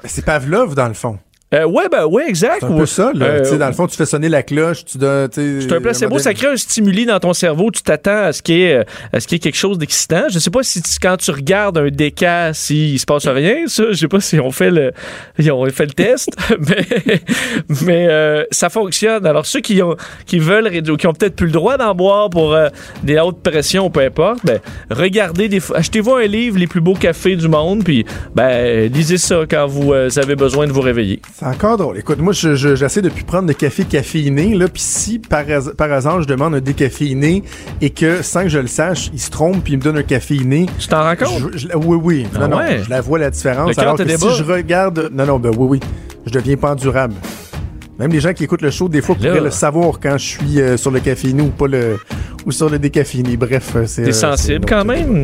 C'est 0.05 0.23
Pavlov, 0.23 0.75
dans 0.75 0.87
le 0.87 0.93
fond. 0.93 1.17
Euh, 1.53 1.65
ouais, 1.65 1.83
ben, 1.91 2.05
ouais, 2.05 2.27
exact. 2.27 2.57
C'est 2.61 2.65
un 2.65 2.77
peu 2.77 2.85
ça, 2.85 3.11
là. 3.13 3.25
Euh, 3.25 3.43
Tu 3.43 3.49
sais, 3.49 3.57
dans 3.57 3.67
le 3.67 3.73
fond, 3.73 3.85
tu 3.87 3.95
fais 3.95 4.05
sonner 4.05 4.29
la 4.29 4.43
cloche, 4.43 4.85
tu 4.85 4.97
donnes. 4.97 5.29
C'est 5.33 5.71
un 5.71 5.81
placebo, 5.81 6.17
ça 6.19 6.33
crée 6.33 6.47
un 6.47 6.55
stimuli 6.57 7.05
dans 7.05 7.19
ton 7.19 7.33
cerveau. 7.33 7.69
Tu 7.71 7.81
t'attends 7.83 8.23
à 8.25 8.33
ce 8.33 8.41
qu'il 8.41 8.55
y 8.57 8.63
ait, 8.63 8.77
euh, 8.77 8.83
à 9.11 9.19
ce 9.19 9.27
qu'il 9.27 9.35
y 9.35 9.37
ait 9.37 9.39
quelque 9.39 9.55
chose 9.57 9.77
d'excitant. 9.77 10.23
Je 10.31 10.39
sais 10.39 10.49
pas 10.49 10.63
si 10.63 10.81
tu- 10.81 10.89
quand 11.01 11.17
tu 11.17 11.31
regardes 11.31 11.77
un 11.77 11.89
déca, 11.89 12.53
s'il 12.53 12.99
se 12.99 13.05
passe 13.05 13.27
rien. 13.27 13.67
Ça, 13.67 13.83
je 13.91 13.93
sais 13.97 14.07
pas 14.07 14.19
si 14.19 14.39
on 14.39 14.51
fait 14.51 14.71
le, 14.71 14.91
ils 15.37 15.51
ont 15.51 15.65
fait 15.69 15.85
le 15.85 15.91
test, 15.93 16.29
mais, 16.59 16.85
mais 17.85 18.07
euh, 18.09 18.43
ça 18.51 18.69
fonctionne. 18.69 19.25
Alors 19.25 19.45
ceux 19.45 19.59
qui 19.61 19.81
ont, 19.81 19.95
qui 20.25 20.39
veulent, 20.39 20.67
réduire- 20.67 20.97
qui 20.97 21.07
ont 21.07 21.13
peut-être 21.13 21.35
plus 21.35 21.47
le 21.47 21.51
droit 21.53 21.77
d'en 21.77 21.93
boire 21.93 22.29
pour 22.29 22.53
euh, 22.53 22.69
des 23.03 23.19
hautes 23.19 23.41
pressions, 23.43 23.89
peu 23.89 24.01
importe, 24.01 24.39
ben 24.45 24.59
regardez 24.89 25.47
des, 25.49 25.61
achetez-vous 25.73 26.13
un 26.15 26.25
livre, 26.25 26.57
les 26.57 26.67
plus 26.67 26.81
beaux 26.81 26.93
cafés 26.95 27.35
du 27.35 27.47
monde, 27.47 27.83
puis 27.83 28.05
ben 28.35 28.91
lisez 28.91 29.17
ça 29.17 29.41
quand 29.49 29.67
vous 29.67 29.93
euh, 29.93 30.09
avez 30.17 30.35
besoin 30.35 30.67
de 30.67 30.71
vous 30.71 30.81
réveiller. 30.81 31.21
C'est 31.43 31.49
encore 31.49 31.77
drôle. 31.77 31.97
Écoute, 31.97 32.19
moi, 32.19 32.31
je- 32.33 32.55
je- 32.55 32.75
j'essaie 32.75 33.01
depuis 33.01 33.23
prendre 33.23 33.47
de 33.47 33.53
café 33.53 33.83
caféiné, 33.83 34.55
là, 34.55 34.67
puis 34.67 34.81
si 34.81 35.19
par, 35.19 35.43
par 35.77 35.91
hasard 35.91 36.21
je 36.21 36.27
demande 36.27 36.55
un 36.55 36.61
décaféiné 36.61 37.43
et 37.81 37.89
que 37.89 38.21
sans 38.21 38.43
que 38.43 38.49
je 38.49 38.59
le 38.59 38.67
sache, 38.67 39.09
il 39.13 39.19
se 39.19 39.29
trompe 39.29 39.63
puis 39.63 39.73
il 39.73 39.77
me 39.79 39.83
donne 39.83 39.97
un 39.97 40.03
caféiné. 40.03 40.67
Tu 40.79 40.87
t'en 40.87 41.03
rends 41.03 41.15
compte? 41.15 41.51
je- 41.53 41.57
je- 41.57 41.67
oui, 41.75 41.97
oui. 42.01 42.27
Ah 42.35 42.39
non, 42.39 42.47
non, 42.49 42.57
ouais? 42.57 42.81
je 42.85 42.89
la 42.89 43.01
vois 43.01 43.19
la 43.19 43.29
différence. 43.29 43.69
Le 43.75 43.79
Alors 43.81 43.97
que 43.97 44.03
si 44.07 44.37
je 44.37 44.43
regarde. 44.43 45.09
Non, 45.13 45.25
non, 45.25 45.39
ben 45.39 45.51
oui, 45.57 45.67
oui. 45.71 45.79
Je 46.25 46.31
deviens 46.31 46.55
pas 46.55 46.71
endurable. 46.71 47.15
Même 47.99 48.11
les 48.11 48.21
gens 48.21 48.33
qui 48.33 48.43
écoutent 48.45 48.61
le 48.63 48.71
show, 48.71 48.87
des 48.89 49.01
fois, 49.01 49.15
pourraient 49.15 49.41
le 49.41 49.51
savoir 49.51 49.99
quand 50.01 50.17
je 50.17 50.25
suis 50.25 50.61
euh, 50.61 50.77
sur 50.77 50.89
le 50.91 50.99
caféiné 50.99 51.41
ou 51.43 51.49
pas 51.49 51.67
le. 51.67 51.99
ou 52.45 52.51
sur 52.51 52.69
le 52.69 52.79
décaféiné. 52.79 53.37
Bref, 53.37 53.71
euh, 53.75 53.83
c'est. 53.85 54.03
T'es 54.03 54.09
euh, 54.09 54.13
sensible 54.13 54.65
quand 54.67 54.83
même? 54.85 55.23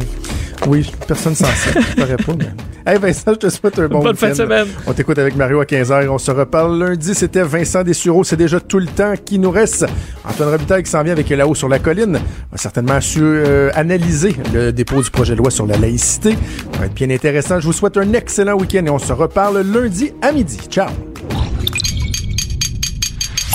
Oui, 0.68 0.84
je 0.84 1.06
personne 1.06 1.36
sensible. 1.36 1.82
je 1.90 1.96
paraît 1.96 2.18
pas, 2.18 2.34
mais. 2.38 2.50
Hey 2.86 2.98
Vincent, 2.98 3.34
je 3.34 3.36
te 3.36 3.50
souhaite 3.50 3.78
un 3.78 3.88
bon 3.88 4.00
Bonne 4.00 4.16
fin 4.16 4.30
de 4.30 4.34
semaine. 4.34 4.68
On 4.88 4.94
t'écoute 4.94 5.18
avec 5.20 5.36
Mario 5.36 5.60
à 5.60 5.66
15h. 5.66 6.08
On 6.08 6.18
se 6.18 6.32
reparle 6.32 6.80
lundi. 6.80 7.14
C'était 7.14 7.44
Vincent 7.44 7.84
Dessureau. 7.84 8.24
C'est 8.24 8.36
déjà 8.36 8.60
tout 8.60 8.80
le 8.80 8.88
temps 8.88 9.14
qui 9.24 9.38
nous 9.38 9.52
reste. 9.52 9.86
Antoine 10.26 10.50
Robitaille 10.50 10.84
qui 10.84 10.90
s'en 10.90 11.04
vient 11.04 11.14
avec 11.14 11.30
là-haut 11.30 11.56
sur 11.56 11.70
la 11.70 11.80
colline. 11.80 12.14
va 12.52 12.58
certainement 12.58 13.00
su, 13.00 13.22
euh, 13.22 13.70
analyser 13.76 14.36
le 14.54 14.72
dépôt 14.72 15.02
du 15.02 15.12
projet 15.12 15.34
de 15.34 15.40
loi 15.40 15.52
sur 15.52 15.68
la 15.68 15.78
laïcité. 15.78 16.32
Ça 16.74 16.80
va 16.80 16.86
être 16.88 16.94
bien 16.94 17.10
intéressant. 17.10 17.60
Je 17.60 17.66
vous 17.66 17.74
souhaite 17.74 17.98
un 17.98 18.14
excellent 18.14 18.56
week-end 18.56 18.86
et 18.86 18.90
on 18.90 19.00
se 19.00 19.14
reparle 19.14 19.62
lundi 19.62 20.12
à 20.22 20.32
midi. 20.32 20.58
Ciao! 20.70 20.90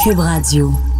Cube 0.04 0.18
Radio. 0.18 0.93